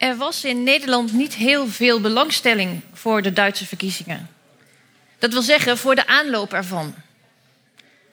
Er 0.00 0.16
was 0.16 0.44
in 0.44 0.62
Nederland 0.62 1.12
niet 1.12 1.34
heel 1.34 1.68
veel 1.68 2.00
belangstelling 2.00 2.80
voor 2.92 3.22
de 3.22 3.32
Duitse 3.32 3.66
verkiezingen. 3.66 4.30
Dat 5.18 5.32
wil 5.32 5.42
zeggen 5.42 5.78
voor 5.78 5.94
de 5.94 6.06
aanloop 6.06 6.52
ervan. 6.52 6.94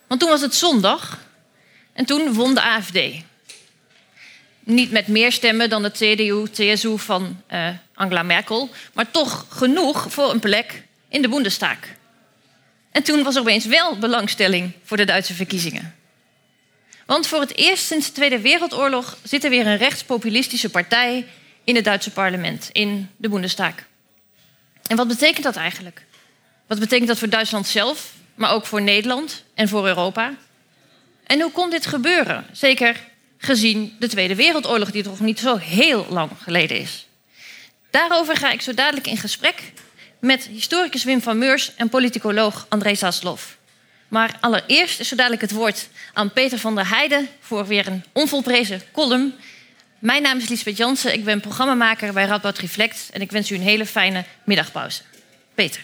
Want 0.08 0.20
toen 0.20 0.30
was 0.30 0.42
het 0.42 0.56
zondag 0.56 1.20
en 1.94 2.06
toen 2.06 2.34
won 2.34 2.54
de 2.54 2.62
AFD. 2.62 3.00
Niet 4.60 4.92
met 4.92 5.08
meer 5.08 5.32
stemmen 5.32 5.70
dan 5.70 5.84
de 5.84 5.92
CDU-CSU 5.92 6.98
van 6.98 7.42
uh, 7.52 7.70
Angela 7.94 8.24
Merkel, 8.24 8.70
maar 8.94 9.12
toch 9.12 9.46
genoeg 9.50 10.06
voor 10.10 10.32
een 10.32 10.40
plek 10.40 10.84
in 11.10 11.22
de 11.22 11.30
Bundestag. 11.30 11.78
En 12.92 13.04
toen 13.04 13.24
was 13.24 13.36
er 13.36 13.42
opeens 13.42 13.66
wel 13.66 13.98
belangstelling 13.98 14.72
voor 14.84 14.98
de 14.98 15.06
Duitse 15.06 15.34
verkiezingen. 15.34 15.96
Want 17.06 17.28
voor 17.28 17.40
het 17.40 17.56
eerst 17.56 17.86
sinds 17.86 18.08
de 18.08 18.12
Tweede 18.12 18.40
Wereldoorlog 18.40 19.18
zit 19.24 19.44
er 19.44 19.50
weer 19.50 19.68
een 19.68 19.78
rechtspopulistische 19.78 20.70
partij 20.70 21.26
in 21.68 21.76
het 21.76 21.84
Duitse 21.84 22.12
parlement, 22.12 22.70
in 22.72 23.10
de 23.18 23.30
Bundestag. 23.30 23.74
En 24.88 24.96
wat 24.96 25.08
betekent 25.08 25.44
dat 25.44 25.56
eigenlijk? 25.56 26.06
Wat 26.68 26.80
betekent 26.80 27.08
dat 27.08 27.18
voor 27.18 27.30
Duitsland 27.30 27.68
zelf, 27.68 28.14
maar 28.36 28.52
ook 28.52 28.66
voor 28.66 28.82
Nederland 28.82 29.44
en 29.54 29.68
voor 29.68 29.88
Europa? 29.88 30.34
En 31.24 31.42
hoe 31.42 31.52
kon 31.52 31.70
dit 31.70 31.86
gebeuren? 31.86 32.46
Zeker 32.52 33.08
gezien 33.38 33.96
de 34.00 34.08
Tweede 34.08 34.36
Wereldoorlog, 34.36 34.92
die 34.92 35.04
toch 35.04 35.20
niet 35.20 35.40
zo 35.40 35.58
heel 35.58 36.06
lang 36.10 36.32
geleden 36.42 36.80
is. 36.80 37.08
Daarover 37.90 38.38
ga 38.38 38.52
ik 38.52 38.62
zo 38.62 38.74
dadelijk 38.74 39.08
in 39.08 39.18
gesprek 39.18 39.62
met 40.20 40.44
historicus 40.46 41.04
Wim 41.04 41.22
van 41.22 41.38
Meurs 41.38 41.76
en 41.76 41.90
politicoloog 41.90 42.66
André 42.70 42.96
Zaslov. 42.96 43.44
Maar 44.08 44.38
allereerst 44.40 45.00
is 45.00 45.08
zo 45.08 45.16
dadelijk 45.16 45.42
het 45.42 45.52
woord 45.52 45.88
aan 46.14 46.34
Peter 46.34 46.60
van 46.60 46.76
der 46.76 46.90
Heijden 46.90 47.28
voor 47.40 47.66
weer 47.66 47.88
een 47.88 48.04
onvolprezen 48.14 48.82
column. 48.92 49.34
Mijn 50.00 50.22
naam 50.22 50.38
is 50.38 50.50
Lisbeth 50.50 50.78
Jansen, 50.78 51.14
ik 51.14 51.24
ben 51.24 51.40
programmamaker 51.40 52.14
bij 52.14 52.26
Radboud 52.26 52.58
Reflect 52.58 53.10
en 53.12 53.22
ik 53.22 53.32
wens 53.32 53.52
u 53.52 53.56
een 53.56 53.62
hele 53.62 53.86
fijne 53.86 54.26
middagpauze. 54.44 55.02
Peter. 55.56 55.82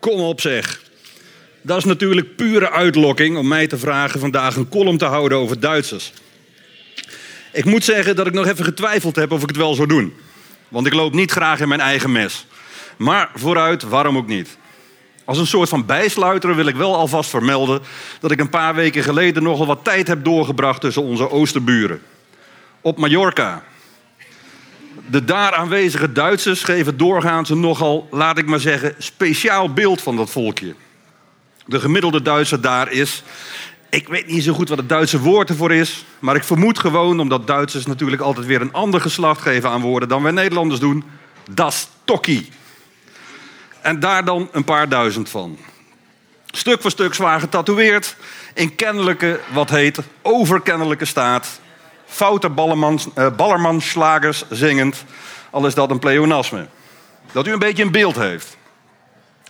Kom 0.00 0.20
op 0.20 0.40
zeg. 0.40 0.80
Dat 1.62 1.78
is 1.78 1.84
natuurlijk 1.84 2.36
pure 2.36 2.70
uitlokking 2.70 3.36
om 3.36 3.48
mij 3.48 3.66
te 3.66 3.78
vragen 3.78 4.20
vandaag 4.20 4.56
een 4.56 4.68
column 4.68 4.98
te 4.98 5.04
houden 5.04 5.38
over 5.38 5.60
Duitsers. 5.60 6.12
Ik 7.52 7.64
moet 7.64 7.84
zeggen 7.84 8.16
dat 8.16 8.26
ik 8.26 8.32
nog 8.32 8.46
even 8.46 8.64
getwijfeld 8.64 9.16
heb 9.16 9.32
of 9.32 9.42
ik 9.42 9.48
het 9.48 9.56
wel 9.56 9.74
zou 9.74 9.88
doen. 9.88 10.14
Want 10.68 10.86
ik 10.86 10.92
loop 10.92 11.12
niet 11.12 11.30
graag 11.30 11.60
in 11.60 11.68
mijn 11.68 11.80
eigen 11.80 12.12
mes. 12.12 12.46
Maar 12.96 13.30
vooruit, 13.34 13.82
waarom 13.82 14.16
ook 14.16 14.26
niet? 14.26 14.58
Als 15.24 15.38
een 15.38 15.46
soort 15.46 15.68
van 15.68 15.86
bijsluiter 15.86 16.56
wil 16.56 16.66
ik 16.66 16.76
wel 16.76 16.96
alvast 16.96 17.30
vermelden 17.30 17.80
dat 18.20 18.30
ik 18.30 18.40
een 18.40 18.48
paar 18.48 18.74
weken 18.74 19.02
geleden 19.02 19.42
nogal 19.42 19.66
wat 19.66 19.84
tijd 19.84 20.08
heb 20.08 20.24
doorgebracht 20.24 20.80
tussen 20.80 21.02
onze 21.02 21.30
oosterburen. 21.30 22.02
Op 22.80 22.98
Mallorca. 22.98 23.62
De 25.10 25.24
daar 25.24 25.54
aanwezige 25.54 26.12
Duitsers 26.12 26.62
geven 26.62 26.96
doorgaans 26.96 27.50
een 27.50 27.60
nogal, 27.60 28.08
laat 28.10 28.38
ik 28.38 28.46
maar 28.46 28.60
zeggen, 28.60 28.94
speciaal 28.98 29.72
beeld 29.72 30.02
van 30.02 30.16
dat 30.16 30.30
volkje. 30.30 30.74
De 31.66 31.80
gemiddelde 31.80 32.22
Duitser 32.22 32.60
daar 32.60 32.92
is, 32.92 33.22
ik 33.90 34.08
weet 34.08 34.26
niet 34.26 34.44
zo 34.44 34.52
goed 34.52 34.68
wat 34.68 34.78
het 34.78 34.88
Duitse 34.88 35.20
woord 35.20 35.48
ervoor 35.48 35.72
is, 35.72 36.04
maar 36.18 36.36
ik 36.36 36.44
vermoed 36.44 36.78
gewoon, 36.78 37.20
omdat 37.20 37.46
Duitsers 37.46 37.86
natuurlijk 37.86 38.22
altijd 38.22 38.46
weer 38.46 38.60
een 38.60 38.72
ander 38.72 39.00
geslacht 39.00 39.40
geven 39.40 39.70
aan 39.70 39.80
woorden 39.80 40.08
dan 40.08 40.22
wij 40.22 40.32
Nederlanders 40.32 40.80
doen, 40.80 41.04
das 41.50 41.88
tokkie. 42.04 42.48
En 43.82 44.00
daar 44.00 44.24
dan 44.24 44.48
een 44.52 44.64
paar 44.64 44.88
duizend 44.88 45.28
van. 45.28 45.58
Stuk 46.46 46.80
voor 46.80 46.90
stuk 46.90 47.14
zwaar 47.14 47.40
getatoeëerd, 47.40 48.16
in 48.54 48.74
kennelijke, 48.74 49.40
wat 49.52 49.70
heet, 49.70 49.98
overkennelijke 50.22 51.04
staat, 51.04 51.60
foute 52.06 52.48
uh, 52.48 53.26
ballermanslagers 53.36 54.44
zingend, 54.50 55.04
al 55.50 55.66
is 55.66 55.74
dat 55.74 55.90
een 55.90 55.98
pleonasme. 55.98 56.66
Dat 57.32 57.46
u 57.46 57.52
een 57.52 57.58
beetje 57.58 57.82
een 57.82 57.92
beeld 57.92 58.16
heeft. 58.16 58.56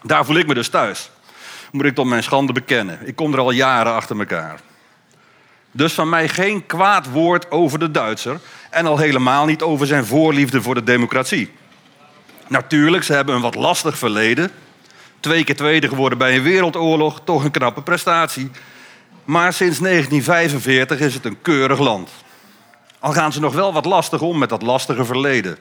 Daar 0.03 0.25
voel 0.25 0.37
ik 0.37 0.47
me 0.47 0.55
dus 0.55 0.69
thuis 0.69 1.11
moet 1.73 1.85
ik 1.85 1.95
tot 1.95 2.07
mijn 2.07 2.23
schande 2.23 2.53
bekennen. 2.53 2.99
Ik 3.05 3.17
kom 3.17 3.33
er 3.33 3.39
al 3.39 3.51
jaren 3.51 3.93
achter 3.93 4.19
elkaar. 4.19 4.61
Dus 5.71 5.93
van 5.93 6.09
mij 6.09 6.29
geen 6.29 6.67
kwaad 6.67 7.11
woord 7.11 7.51
over 7.51 7.79
de 7.79 7.91
Duitser 7.91 8.41
en 8.71 8.87
al 8.87 8.99
helemaal 8.99 9.47
niet 9.47 9.63
over 9.63 9.87
zijn 9.87 10.05
voorliefde 10.05 10.63
voor 10.63 10.75
de 10.75 10.85
democratie. 10.85 11.53
Natuurlijk, 12.51 13.03
ze 13.03 13.13
hebben 13.13 13.35
een 13.35 13.41
wat 13.41 13.55
lastig 13.55 13.99
verleden. 13.99 14.51
Twee 15.21 15.45
keer 15.45 15.57
tweede 15.57 15.89
geworden 15.89 16.19
bij 16.19 16.37
een 16.37 16.43
wereldoorlog, 16.43 17.21
toch 17.25 17.45
een 17.45 17.51
knappe 17.51 17.83
prestatie. 17.83 18.51
Maar 19.25 19.53
sinds 19.53 19.79
1945 19.79 21.01
is 21.01 21.15
het 21.15 21.25
een 21.25 21.43
keurig 21.43 21.79
land. 21.79 22.11
Al 22.99 23.13
gaan 23.13 23.33
ze 23.33 23.41
nog 23.41 23.55
wel 23.55 23.73
wat 23.73 23.85
lastig 23.85 24.21
om 24.21 24.39
met 24.39 24.49
dat 24.49 24.63
lastige 24.63 25.05
verleden. 25.05 25.57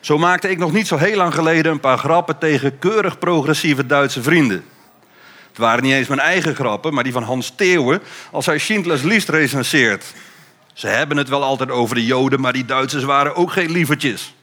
Zo 0.00 0.18
maakte 0.18 0.50
ik 0.50 0.58
nog 0.58 0.72
niet 0.72 0.86
zo 0.86 0.96
heel 0.96 1.16
lang 1.16 1.34
geleden 1.34 1.72
een 1.72 1.80
paar 1.80 1.98
grappen 1.98 2.38
tegen 2.38 2.78
keurig 2.78 3.18
progressieve 3.18 3.86
Duitse 3.86 4.22
vrienden. 4.22 4.64
Het 5.48 5.58
waren 5.58 5.82
niet 5.82 5.92
eens 5.92 6.08
mijn 6.08 6.20
eigen 6.20 6.54
grappen, 6.54 6.94
maar 6.94 7.04
die 7.04 7.12
van 7.12 7.22
Hans 7.22 7.52
Theeuwen 7.56 8.02
als 8.30 8.46
hij 8.46 8.58
Schindlers 8.58 9.02
List 9.02 9.28
recenseert. 9.28 10.14
Ze 10.72 10.86
hebben 10.86 11.16
het 11.16 11.28
wel 11.28 11.42
altijd 11.42 11.70
over 11.70 11.94
de 11.94 12.04
Joden, 12.04 12.40
maar 12.40 12.52
die 12.52 12.64
Duitsers 12.64 13.04
waren 13.04 13.36
ook 13.36 13.52
geen 13.52 13.70
lievertjes. 13.70 14.36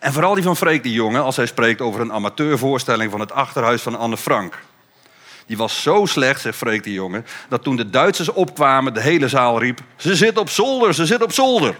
En 0.00 0.12
vooral 0.12 0.34
die 0.34 0.42
van 0.42 0.56
Freek 0.56 0.82
de 0.82 0.92
Jonge 0.92 1.18
als 1.18 1.36
hij 1.36 1.46
spreekt 1.46 1.80
over 1.80 2.00
een 2.00 2.12
amateurvoorstelling 2.12 3.10
van 3.10 3.20
het 3.20 3.32
achterhuis 3.32 3.82
van 3.82 3.98
Anne 3.98 4.16
Frank. 4.16 4.58
Die 5.46 5.56
was 5.56 5.82
zo 5.82 6.06
slecht, 6.06 6.40
zegt 6.40 6.56
Freek 6.56 6.84
de 6.84 6.92
Jonge, 6.92 7.22
dat 7.48 7.62
toen 7.62 7.76
de 7.76 7.90
Duitsers 7.90 8.28
opkwamen, 8.28 8.94
de 8.94 9.00
hele 9.00 9.28
zaal 9.28 9.60
riep: 9.60 9.80
Ze 9.96 10.16
zit 10.16 10.38
op 10.38 10.50
zolder, 10.50 10.94
ze 10.94 11.06
zit 11.06 11.22
op 11.22 11.32
zolder. 11.32 11.76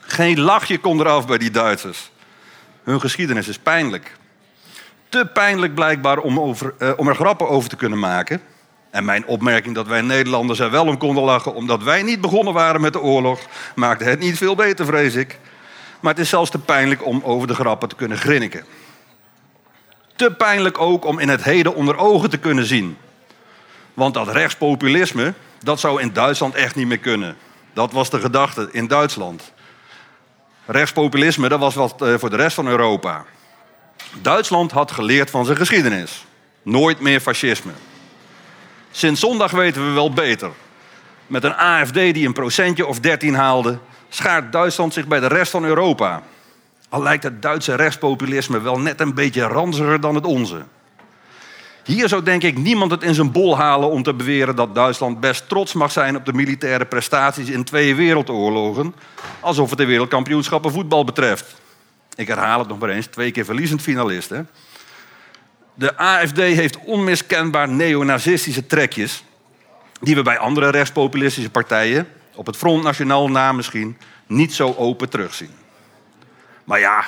Geen 0.00 0.40
lachje 0.40 0.78
komt 0.78 1.00
eraf 1.00 1.26
bij 1.26 1.38
die 1.38 1.50
Duitsers. 1.50 2.10
Hun 2.82 3.00
geschiedenis 3.00 3.48
is 3.48 3.58
pijnlijk. 3.58 4.16
Te 5.08 5.30
pijnlijk 5.32 5.74
blijkbaar 5.74 6.18
om, 6.18 6.40
over, 6.40 6.74
eh, 6.78 6.92
om 6.96 7.08
er 7.08 7.14
grappen 7.14 7.48
over 7.48 7.68
te 7.68 7.76
kunnen 7.76 7.98
maken. 7.98 8.42
En 8.90 9.04
mijn 9.04 9.26
opmerking 9.26 9.74
dat 9.74 9.86
wij 9.86 10.00
Nederlanders 10.00 10.58
er 10.58 10.70
wel 10.70 10.86
om 10.86 10.98
konden 10.98 11.24
lachen 11.24 11.54
omdat 11.54 11.82
wij 11.82 12.02
niet 12.02 12.20
begonnen 12.20 12.54
waren 12.54 12.80
met 12.80 12.92
de 12.92 13.00
oorlog, 13.00 13.40
maakte 13.74 14.04
het 14.04 14.18
niet 14.18 14.38
veel 14.38 14.54
beter, 14.54 14.86
vrees 14.86 15.14
ik. 15.14 15.38
Maar 16.02 16.12
het 16.12 16.22
is 16.22 16.28
zelfs 16.28 16.50
te 16.50 16.58
pijnlijk 16.58 17.06
om 17.06 17.22
over 17.24 17.46
de 17.46 17.54
grappen 17.54 17.88
te 17.88 17.94
kunnen 17.94 18.18
grinniken. 18.18 18.64
Te 20.16 20.32
pijnlijk 20.32 20.80
ook 20.80 21.04
om 21.04 21.18
in 21.18 21.28
het 21.28 21.44
heden 21.44 21.74
onder 21.74 21.96
ogen 21.96 22.30
te 22.30 22.38
kunnen 22.38 22.64
zien. 22.64 22.96
Want 23.94 24.14
dat 24.14 24.28
rechtspopulisme, 24.28 25.34
dat 25.60 25.80
zou 25.80 26.00
in 26.00 26.12
Duitsland 26.12 26.54
echt 26.54 26.74
niet 26.74 26.86
meer 26.86 26.98
kunnen. 26.98 27.36
Dat 27.72 27.92
was 27.92 28.10
de 28.10 28.20
gedachte 28.20 28.68
in 28.72 28.86
Duitsland. 28.86 29.52
Rechtspopulisme, 30.66 31.48
dat 31.48 31.60
was 31.60 31.74
wat 31.74 32.02
eh, 32.02 32.14
voor 32.18 32.30
de 32.30 32.36
rest 32.36 32.54
van 32.54 32.66
Europa. 32.66 33.24
Duitsland 34.22 34.70
had 34.70 34.90
geleerd 34.90 35.30
van 35.30 35.44
zijn 35.44 35.56
geschiedenis. 35.56 36.24
Nooit 36.62 37.00
meer 37.00 37.20
fascisme. 37.20 37.72
Sinds 38.90 39.20
zondag 39.20 39.50
weten 39.50 39.86
we 39.86 39.92
wel 39.92 40.12
beter. 40.12 40.50
Met 41.26 41.44
een 41.44 41.54
AFD 41.54 41.94
die 41.94 42.26
een 42.26 42.32
procentje 42.32 42.86
of 42.86 43.00
13 43.00 43.34
haalde, 43.34 43.78
schaart 44.14 44.52
Duitsland 44.52 44.92
zich 44.92 45.06
bij 45.06 45.20
de 45.20 45.26
rest 45.26 45.50
van 45.50 45.64
Europa. 45.64 46.22
Al 46.88 47.02
lijkt 47.02 47.22
het 47.22 47.42
Duitse 47.42 47.74
rechtspopulisme 47.74 48.60
wel 48.60 48.78
net 48.78 49.00
een 49.00 49.14
beetje 49.14 49.42
ranziger 49.42 50.00
dan 50.00 50.14
het 50.14 50.24
onze. 50.24 50.62
Hier 51.84 52.08
zou 52.08 52.22
denk 52.22 52.42
ik 52.42 52.58
niemand 52.58 52.90
het 52.90 53.02
in 53.02 53.14
zijn 53.14 53.32
bol 53.32 53.56
halen 53.56 53.90
om 53.90 54.02
te 54.02 54.14
beweren 54.14 54.56
dat 54.56 54.74
Duitsland 54.74 55.20
best 55.20 55.48
trots 55.48 55.72
mag 55.72 55.92
zijn 55.92 56.16
op 56.16 56.24
de 56.24 56.32
militaire 56.32 56.84
prestaties 56.84 57.48
in 57.48 57.64
twee 57.64 57.94
wereldoorlogen, 57.94 58.94
alsof 59.40 59.68
het 59.70 59.78
de 59.78 59.84
wereldkampioenschappen 59.84 60.72
voetbal 60.72 61.04
betreft. 61.04 61.54
Ik 62.14 62.28
herhaal 62.28 62.58
het 62.58 62.68
nog 62.68 62.78
maar 62.78 62.88
eens, 62.88 63.06
twee 63.06 63.30
keer 63.30 63.44
verliezend 63.44 63.82
finalist. 63.82 64.28
Hè? 64.28 64.40
De 65.74 65.96
AFD 65.96 66.36
heeft 66.36 66.78
onmiskenbaar 66.84 67.68
neonazistische 67.68 68.66
trekjes, 68.66 69.24
die 70.00 70.14
we 70.14 70.22
bij 70.22 70.38
andere 70.38 70.70
rechtspopulistische 70.70 71.50
partijen, 71.50 72.08
op 72.42 72.48
het 72.48 72.56
Front 72.56 72.82
Nationaal 72.82 73.30
na 73.30 73.52
misschien, 73.52 73.96
niet 74.26 74.54
zo 74.54 74.74
open 74.78 75.08
terugzien. 75.08 75.50
Maar 76.64 76.80
ja, 76.80 77.04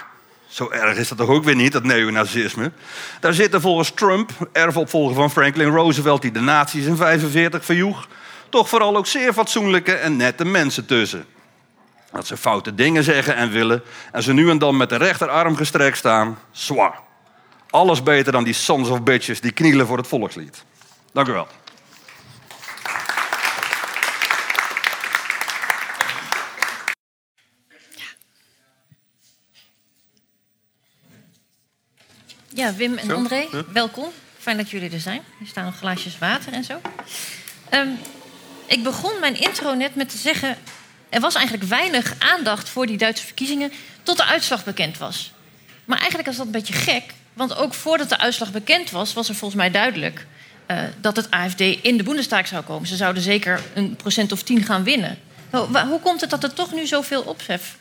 zo 0.47 0.71
erg 0.71 0.97
is 0.97 1.09
dat 1.09 1.19
toch 1.19 1.29
ook 1.29 1.45
weer 1.45 1.55
niet, 1.55 1.73
dat 1.73 1.83
neonazisme. 1.83 2.73
Daar 3.21 3.35
zitten 3.35 3.61
volgens 3.61 3.91
Trump, 3.91 4.31
erfopvolger 4.53 5.15
van 5.15 5.31
Franklin 5.31 5.69
Roosevelt... 5.69 6.23
die 6.23 6.31
de 6.31 6.41
nazi's 6.41 6.87
in 6.87 6.97
45 6.97 7.65
verjoeg... 7.65 8.09
toch 8.49 8.69
vooral 8.69 8.97
ook 8.97 9.07
zeer 9.07 9.33
fatsoenlijke 9.33 9.93
en 9.93 10.17
nette 10.17 10.45
mensen 10.45 10.87
tussen. 10.87 11.25
Dat 12.13 12.27
ze 12.27 12.37
foute 12.37 12.75
dingen 12.75 13.05
zeggen 13.05 13.37
en 13.37 13.51
willen... 13.51 13.83
en 14.13 14.23
ze 14.23 14.33
nu 14.33 14.51
en 14.51 14.59
dan 14.59 14.77
met 14.77 14.89
de 14.89 14.97
rechterarm 14.97 15.57
gestrekt 15.57 15.97
staan, 15.97 16.39
zwaar. 16.51 17.01
Alles 17.71 18.03
beter 18.03 18.33
dan 18.33 18.45
die 18.45 18.55
sons 18.55 18.89
of 18.89 19.03
bitches 19.03 19.41
die 19.41 19.53
knielen 19.53 19.87
voor 19.87 19.97
het 19.97 20.07
volkslied. 20.07 20.65
Dank 21.13 21.29
u 21.29 21.33
wel. 21.33 21.49
Ja, 32.55 32.75
Wim 32.75 32.97
en 32.97 33.11
André, 33.11 33.47
welkom. 33.73 34.09
Fijn 34.39 34.57
dat 34.57 34.71
jullie 34.71 34.91
er 34.91 35.01
zijn. 35.01 35.21
Er 35.41 35.47
staan 35.47 35.65
nog 35.65 35.77
glaasjes 35.77 36.19
water 36.19 36.53
en 36.53 36.65
zo. 36.65 36.81
Ehm, 37.69 37.89
ik 38.67 38.83
begon 38.83 39.21
mijn 39.21 39.41
intro 39.41 39.75
net 39.75 39.95
met 39.95 40.09
te 40.09 40.17
zeggen... 40.17 40.57
er 41.09 41.21
was 41.21 41.35
eigenlijk 41.35 41.67
weinig 41.69 42.15
aandacht 42.19 42.69
voor 42.69 42.87
die 42.87 42.97
Duitse 42.97 43.25
verkiezingen... 43.25 43.73
tot 44.03 44.17
de 44.17 44.25
uitslag 44.25 44.65
bekend 44.65 44.99
was. 44.99 45.33
Maar 45.85 45.99
eigenlijk 45.99 46.29
was 46.29 46.37
dat 46.37 46.47
een 46.47 46.53
beetje 46.53 46.73
gek. 46.73 47.03
Want 47.33 47.57
ook 47.57 47.75
voordat 47.75 48.09
de 48.09 48.19
uitslag 48.19 48.53
bekend 48.53 48.91
was, 48.91 49.13
was 49.13 49.29
er 49.29 49.35
volgens 49.35 49.61
mij 49.61 49.71
duidelijk... 49.71 50.27
Uh, 50.71 50.83
dat 51.01 51.17
het 51.17 51.31
AFD 51.31 51.61
in 51.61 51.97
de 51.97 52.03
Bundestag 52.03 52.47
zou 52.47 52.65
komen. 52.65 52.89
Ze 52.89 52.97
zouden 52.97 53.23
zeker 53.23 53.61
een 53.75 53.97
procent 53.97 54.33
of 54.33 54.43
tien 54.43 54.63
gaan 54.63 54.85
winnen. 54.85 55.19
Hoe, 55.51 55.79
hoe 55.79 56.01
komt 56.01 56.21
het 56.21 56.31
dat 56.31 56.43
er 56.43 56.55
toch 56.55 56.73
nu 56.73 56.87
zoveel 56.87 57.23
ophef 57.23 57.77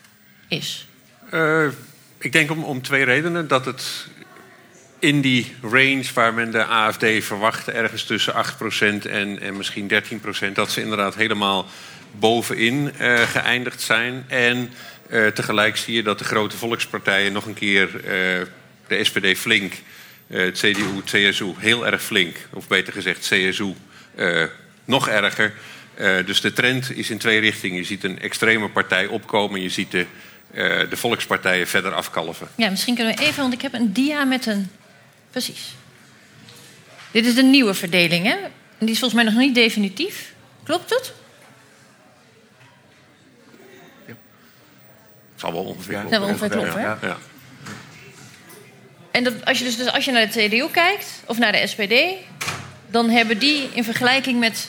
is? 0.48 0.86
Uh, 1.32 1.68
ik 2.18 2.32
denk 2.32 2.50
om, 2.50 2.64
om 2.64 2.82
twee 2.82 3.04
redenen. 3.04 3.48
Dat 3.48 3.64
het 3.64 4.06
in 5.04 5.20
die 5.20 5.54
range 5.62 6.04
waar 6.14 6.34
men 6.34 6.50
de 6.50 6.64
AFD 6.64 7.04
verwachtte, 7.20 7.72
ergens 7.72 8.04
tussen 8.04 8.34
8% 8.34 9.08
en, 9.10 9.40
en 9.40 9.56
misschien 9.56 9.90
13%, 10.48 10.52
dat 10.52 10.70
ze 10.70 10.80
inderdaad 10.80 11.14
helemaal 11.14 11.66
bovenin 12.18 12.92
uh, 13.00 13.18
geëindigd 13.18 13.80
zijn. 13.80 14.24
En 14.28 14.70
uh, 15.10 15.26
tegelijk 15.26 15.76
zie 15.76 15.94
je 15.94 16.02
dat 16.02 16.18
de 16.18 16.24
grote 16.24 16.56
volkspartijen 16.56 17.32
nog 17.32 17.46
een 17.46 17.54
keer 17.54 17.88
uh, 17.94 18.02
de 18.86 19.04
SPD 19.04 19.38
flink, 19.38 19.72
het 20.26 20.58
CDU, 20.58 21.02
CSU 21.04 21.52
heel 21.58 21.86
erg 21.86 22.02
flink, 22.02 22.36
of 22.52 22.68
beter 22.68 22.92
gezegd 22.92 23.28
CSU 23.28 23.74
nog 24.84 25.08
erger. 25.08 25.54
dus 26.26 26.40
de 26.40 26.52
trend 26.52 26.96
is 26.96 27.10
in 27.10 27.18
twee 27.18 27.40
richtingen. 27.40 27.76
Je 27.76 27.84
ziet 27.84 28.04
een 28.04 28.20
extreme 28.20 28.68
partij 28.68 29.06
opkomen, 29.06 29.62
je 29.62 29.68
ziet 29.68 29.90
de 29.90 30.06
de 30.88 30.96
volkspartijen 30.96 31.66
verder 31.66 31.92
afkalven. 31.92 32.48
Ja, 32.56 32.70
misschien 32.70 32.94
kunnen 32.94 33.16
we 33.16 33.22
even, 33.22 33.42
want 33.42 33.52
ik 33.52 33.62
heb 33.62 33.74
een 33.74 33.92
dia 33.92 34.24
met 34.24 34.46
een. 34.46 34.70
Precies. 35.34 35.74
Dit 37.10 37.26
is 37.26 37.34
de 37.34 37.42
nieuwe 37.42 37.74
verdeling, 37.74 38.24
hè? 38.24 38.36
En 38.78 38.86
die 38.86 38.90
is 38.90 38.98
volgens 38.98 39.22
mij 39.22 39.32
nog 39.32 39.42
niet 39.42 39.54
definitief. 39.54 40.34
Klopt 40.64 40.90
het? 40.90 41.12
Ja. 44.06 44.14
Zal 45.36 45.52
wel 45.52 45.64
ongeveer 45.64 45.98
kloppen. 45.98 46.20
wel 46.20 46.28
ongeveer 46.28 46.48
kloppen, 46.48 46.80
ja. 46.80 46.98
ja. 47.02 47.16
En 49.10 49.24
dat, 49.24 49.44
als, 49.44 49.58
je 49.58 49.64
dus, 49.64 49.76
dus 49.76 49.92
als 49.92 50.04
je 50.04 50.12
naar 50.12 50.30
de 50.30 50.46
CDU 50.46 50.68
kijkt, 50.70 51.22
of 51.26 51.38
naar 51.38 51.52
de 51.52 51.66
SPD, 51.66 51.94
dan 52.86 53.10
hebben 53.10 53.38
die 53.38 53.68
in 53.72 53.84
vergelijking 53.84 54.38
met 54.38 54.68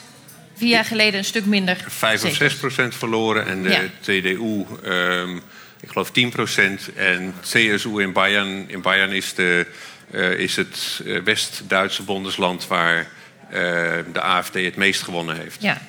vier 0.56 0.68
jaar 0.68 0.84
geleden 0.84 1.18
een 1.18 1.24
stuk 1.24 1.44
minder. 1.44 1.84
Vijf 1.88 2.24
of 2.24 2.34
zes 2.34 2.54
procent 2.54 2.94
verloren 2.94 3.46
en 3.46 3.62
de 3.62 3.70
ja. 3.70 3.82
CDU. 4.00 4.64
Um, 4.84 5.42
ik 5.80 5.88
geloof 5.88 6.08
10%. 6.08 6.94
En 6.94 7.34
CSU 7.40 8.02
in 8.02 8.12
Bayern, 8.12 8.68
in 8.68 8.80
Bayern 8.80 9.12
is, 9.12 9.34
de, 9.34 9.66
uh, 9.68 9.72
is 10.14 10.56
het 10.56 11.00
eh, 11.06 11.18
West-Duitse 11.22 12.02
bondesland 12.02 12.66
waar 12.66 12.98
uh, 12.98 13.08
de 14.12 14.20
AFD 14.20 14.54
het 14.54 14.76
meest 14.76 15.02
gewonnen 15.02 15.36
heeft. 15.36 15.62
Ja. 15.62 15.80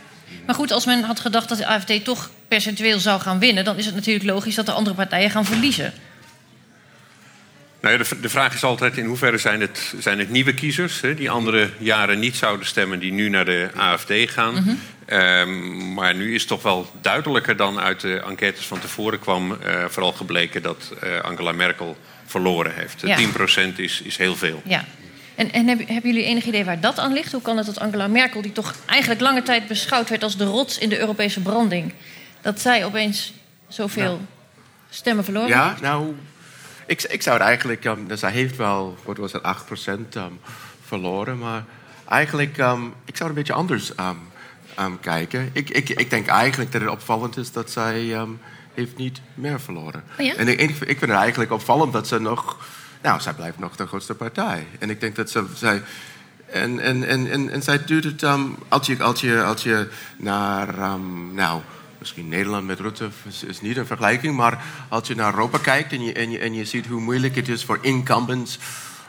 Maar 0.45 0.55
goed, 0.55 0.71
als 0.71 0.85
men 0.85 1.03
had 1.03 1.19
gedacht 1.19 1.49
dat 1.49 1.57
de 1.57 1.67
AFD 1.67 2.03
toch 2.03 2.29
percentueel 2.47 2.99
zou 2.99 3.21
gaan 3.21 3.39
winnen, 3.39 3.63
dan 3.63 3.77
is 3.77 3.85
het 3.85 3.95
natuurlijk 3.95 4.25
logisch 4.25 4.55
dat 4.55 4.65
de 4.65 4.71
andere 4.71 4.95
partijen 4.95 5.31
gaan 5.31 5.45
verliezen. 5.45 5.93
Nou 7.81 7.97
ja, 7.97 8.03
de, 8.03 8.19
de, 8.19 8.29
vraag 8.29 8.53
is 8.53 8.63
altijd 8.63 8.97
in 8.97 9.05
hoeverre 9.05 9.37
zijn 9.37 9.61
het, 9.61 9.93
zijn 9.99 10.19
het 10.19 10.29
nieuwe 10.29 10.53
kiezers... 10.53 11.01
Hè, 11.01 11.15
die 11.15 11.29
andere 11.29 11.69
jaren 11.77 12.19
niet 12.19 12.35
zouden 12.35 12.65
stemmen... 12.65 12.99
die 12.99 13.11
nu 13.11 13.29
naar 13.29 13.45
de 13.45 13.69
AFD 13.75 14.11
gaan. 14.11 14.53
Mm 14.53 14.63
-hmm. 14.63 14.79
Um, 15.07 15.94
maar 15.94 16.15
nu 16.15 16.33
is 16.33 16.45
toch 16.45 16.62
wel 16.62 16.92
duidelijker 17.01 17.56
dan 17.56 17.80
uit 17.80 18.00
de 18.00 18.19
enquêtes 18.19 18.65
van 18.65 18.80
tevoren 18.80 19.19
kwam... 19.19 19.51
Uh, 19.51 19.86
vooral 19.86 20.12
gebleken 20.12 20.62
dat 20.62 20.94
uh, 21.04 21.19
Angela 21.19 21.51
Merkel 21.51 21.98
verloren 22.25 22.74
heeft. 22.75 23.01
Ja. 23.01 23.18
10% 23.71 23.75
is, 23.75 24.01
is 24.01 24.18
heel 24.18 24.36
veel. 24.36 24.62
Ja. 24.65 24.86
En, 25.36 25.51
en 25.51 25.68
hebben, 25.68 25.88
hebben 25.88 26.12
jullie 26.12 26.25
enig 26.25 26.45
idee 26.45 26.65
waar 26.65 26.80
dat 26.80 27.00
aan 27.00 27.13
ligt? 27.13 27.31
Hoe 27.31 27.42
kan 27.42 27.57
het 27.57 27.65
dat 27.65 27.80
Angela 27.80 28.07
Merkel, 28.07 28.42
die 28.42 28.51
toch 28.51 28.75
eigenlijk 28.86 29.21
lange 29.21 29.44
tijd 29.44 29.68
beschouwd 29.68 30.09
werd... 30.09 30.24
als 30.24 30.38
de 30.38 30.45
rots 30.45 30.77
in 30.77 30.89
de 30.89 31.00
Europese 31.00 31.42
branding... 31.42 31.94
dat 32.42 32.59
zij 32.59 32.86
opeens 32.86 33.33
zoveel 33.68 34.04
nou. 34.04 34.19
stemmen 34.89 35.24
verloren 35.24 35.50
Ja, 35.50 35.75
nou 35.81 36.15
ik, 36.88 37.04
ik 37.04 37.21
zou 37.21 37.38
het 37.38 37.48
eigenlijk, 37.48 37.86
um, 37.86 38.07
dus 38.07 38.21
hij 38.21 38.31
heeft 38.31 38.56
wel, 38.56 38.98
wat 39.04 39.18
was 39.18 39.31
het, 39.31 39.44
8% 39.44 39.89
um, 40.18 40.39
verloren. 40.86 41.38
Maar 41.38 41.63
eigenlijk, 42.09 42.57
um, 42.57 42.94
ik 43.06 43.18
zou 43.18 43.30
het 43.30 43.38
een 43.38 43.44
beetje 43.44 43.54
anders 43.54 43.95
kijken. 45.01 45.49
Ik, 45.53 45.69
ik, 45.69 45.89
ik 45.89 46.09
denk 46.09 46.27
eigenlijk 46.27 46.71
dat 46.71 46.81
het 46.81 46.89
opvallend 46.89 47.37
is 47.37 47.51
dat 47.51 47.71
zij 47.71 48.17
heeft 48.73 48.97
niet 48.97 49.21
meer 49.33 49.59
verloren. 49.59 50.03
Oh 50.19 50.25
ja? 50.25 50.33
En 50.33 50.47
ik, 50.47 50.59
ik 50.59 50.75
vind 50.75 51.01
het 51.01 51.09
eigenlijk 51.09 51.51
opvallend 51.51 51.93
dat 51.93 52.07
ze 52.07 52.19
nog, 52.19 52.57
nou, 53.01 53.21
zij 53.21 53.33
blijft 53.33 53.59
nog 53.59 53.75
de 53.75 53.87
grootste 53.87 54.15
partij. 54.15 54.67
En 54.79 54.89
ik 54.89 54.99
denk 54.99 55.15
dat 55.15 55.29
ze, 55.29 55.45
zij, 55.55 55.83
en, 56.45 56.79
en, 56.79 57.03
en, 57.03 57.31
en, 57.31 57.49
en 57.49 57.63
zij 57.63 57.85
doet 57.85 58.03
het, 58.03 58.23
als, 58.67 58.87
je, 58.87 59.03
als, 59.03 59.21
je, 59.21 59.43
als 59.43 59.63
je 59.63 59.89
naar, 60.17 60.75
nou 61.31 61.61
misschien 61.97 62.27
Nederland 62.27 62.65
met 62.65 62.79
Rutte 62.79 63.09
is, 63.27 63.43
is, 63.43 63.61
niet 63.61 63.77
een 63.77 63.85
vergelijking, 63.85 64.35
maar 64.35 64.63
als 64.89 65.07
je 65.07 65.15
naar 65.15 65.33
Europa 65.33 65.57
kijkt 65.57 65.91
en 65.91 66.03
je, 66.03 66.13
en 66.13 66.31
je, 66.31 66.39
en 66.39 66.53
je 66.53 66.65
ziet 66.65 66.87
hoe 66.87 67.01
moeilijk 67.01 67.35
het 67.35 67.47
is 67.47 67.65
voor 67.65 67.79
incumbents 67.81 68.59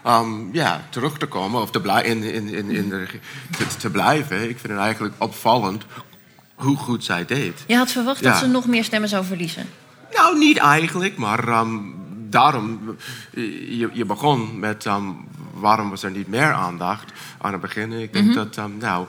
um, 0.08 0.48
ja, 0.52 0.84
terug 0.90 1.18
te 1.18 1.26
komen 1.26 1.62
of 1.62 1.70
te, 1.70 1.80
blij, 1.80 2.02
in, 2.02 2.22
in, 2.22 2.48
in, 2.48 2.70
in 2.70 2.88
de, 2.88 3.06
te, 3.56 3.66
te, 3.78 3.90
blijven, 3.90 4.48
ik 4.48 4.58
vind 4.58 4.72
het 4.72 4.82
eigenlijk 4.82 5.14
opvallend 5.18 5.84
hoe 6.54 6.76
goed 6.76 7.04
zij 7.04 7.24
deed. 7.24 7.64
Je 7.66 7.76
had 7.76 7.90
verwacht 7.90 8.20
ja. 8.20 8.30
dat 8.30 8.38
ze 8.38 8.46
nog 8.46 8.66
meer 8.66 8.84
stemmen 8.84 9.08
zou 9.08 9.24
verliezen? 9.24 9.68
Nou, 10.12 10.38
niet 10.38 10.58
eigenlijk, 10.58 11.16
maar 11.16 11.48
um, 11.48 11.94
daarom, 12.30 12.96
je, 13.30 13.90
je 13.92 14.04
begon 14.04 14.58
met 14.58 14.84
um, 14.84 15.16
waarom 15.52 15.90
was 15.90 16.02
er 16.02 16.10
niet 16.10 16.28
meer 16.28 16.52
aandacht 16.52 17.12
aan 17.38 17.52
het 17.52 17.60
begin. 17.60 17.92
Ik 17.92 18.12
denk 18.12 18.24
mm 18.24 18.32
-hmm. 18.32 18.48
dat, 18.52 18.70
nou, 18.78 19.06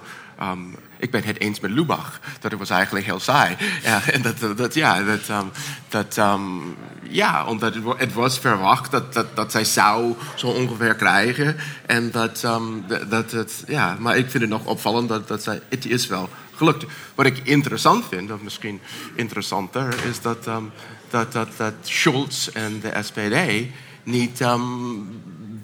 ik 0.99 1.11
ben 1.11 1.23
het 1.23 1.39
eens 1.39 1.59
met 1.59 1.71
Lubach. 1.71 2.19
Dat 2.39 2.53
was 2.53 2.69
eigenlijk 2.69 3.05
heel 3.05 3.19
saai. 3.19 3.55
Ja, 3.83 4.01
en 4.13 4.21
dat, 4.21 4.57
dat, 4.57 4.73
ja, 4.73 5.03
dat, 5.03 5.29
um, 5.29 5.51
dat, 5.87 6.17
um, 6.17 6.75
ja, 7.03 7.45
omdat 7.45 7.75
het, 7.97 8.13
was 8.13 8.39
verwacht 8.39 8.91
dat, 8.91 9.13
dat, 9.13 9.35
dat 9.35 9.51
zij 9.51 9.65
zou 9.65 10.15
zo 10.35 10.47
ongeveer 10.47 10.95
krijgen. 10.95 11.55
En 11.85 12.11
dat, 12.11 12.43
um, 12.43 12.85
dat 13.09 13.31
het, 13.31 13.63
ja, 13.67 13.95
maar 13.99 14.17
ik 14.17 14.29
vind 14.29 14.43
het 14.43 14.51
nog 14.51 14.65
opvallend 14.65 15.09
dat, 15.09 15.27
dat 15.27 15.43
zij, 15.43 15.61
het 15.69 15.85
is 15.85 16.07
wel 16.07 16.29
gelukt. 16.55 16.85
Wat 17.15 17.25
ik 17.25 17.37
interessant 17.43 18.05
vind, 18.09 18.31
of 18.31 18.41
misschien 18.41 18.79
interessanter, 19.15 19.95
is 20.09 20.21
dat, 20.21 20.43
dat, 21.09 21.31
dat, 21.31 21.49
dat 21.57 21.73
Schulz 21.81 22.47
en 22.47 22.79
de 22.79 22.91
SPD 23.03 23.67
niet 24.03 24.41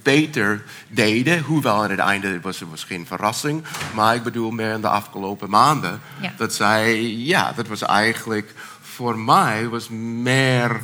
beter 0.05 0.63
deden. 0.87 1.39
Hoewel 1.41 1.83
aan 1.83 1.89
het 1.89 1.99
einde 1.99 2.39
was 2.41 2.59
het 2.59 2.67
geen 2.87 3.05
verrassing. 3.05 3.63
Maar 3.93 4.15
ik 4.15 4.23
bedoel 4.23 4.51
meer 4.51 4.73
in 4.73 4.81
de 4.81 4.87
afgelopen 4.87 5.49
maanden. 5.49 6.01
Ja. 6.21 6.33
Dat 6.37 6.53
zij, 6.53 7.01
ja, 7.11 7.53
dat 7.55 7.67
was 7.67 7.81
eigenlijk 7.81 8.53
voor 8.81 9.17
mij 9.17 9.67
was 9.67 9.89
meer. 9.89 10.81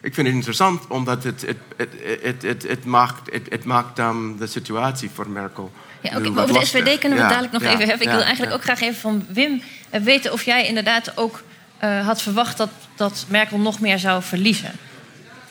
Ik 0.00 0.14
vind 0.14 0.26
het 0.26 0.36
interessant 0.36 0.86
omdat 0.86 1.24
het, 1.24 1.40
het, 1.40 1.58
het, 1.76 1.92
het, 2.22 2.42
het, 2.42 2.62
het 2.62 2.84
maakt, 2.84 3.32
het, 3.32 3.46
het 3.48 3.64
maakt 3.64 3.98
um, 3.98 4.36
de 4.38 4.46
situatie 4.46 5.10
voor 5.14 5.28
Merkel. 5.28 5.72
Ja, 6.00 6.16
okay, 6.16 6.42
over 6.42 6.58
de 6.58 6.64
SPD 6.64 6.98
kunnen 6.98 7.18
we 7.18 7.24
ja, 7.24 7.28
dadelijk 7.28 7.52
nog 7.52 7.62
ja, 7.62 7.72
even 7.72 7.88
hebben. 7.88 8.06
Ik 8.06 8.12
wil 8.12 8.22
eigenlijk 8.22 8.54
ook 8.54 8.62
graag 8.62 8.80
even 8.80 9.00
van 9.00 9.26
Wim 9.28 9.62
eh, 9.90 10.00
weten 10.00 10.32
of 10.32 10.42
jij 10.42 10.66
inderdaad 10.66 11.16
ook 11.16 11.42
uh, 11.84 12.06
had 12.06 12.22
verwacht 12.22 12.56
dat, 12.56 12.70
dat 12.96 13.24
Merkel 13.28 13.58
nog 13.58 13.80
meer 13.80 13.98
zou 13.98 14.22
verliezen. 14.22 14.72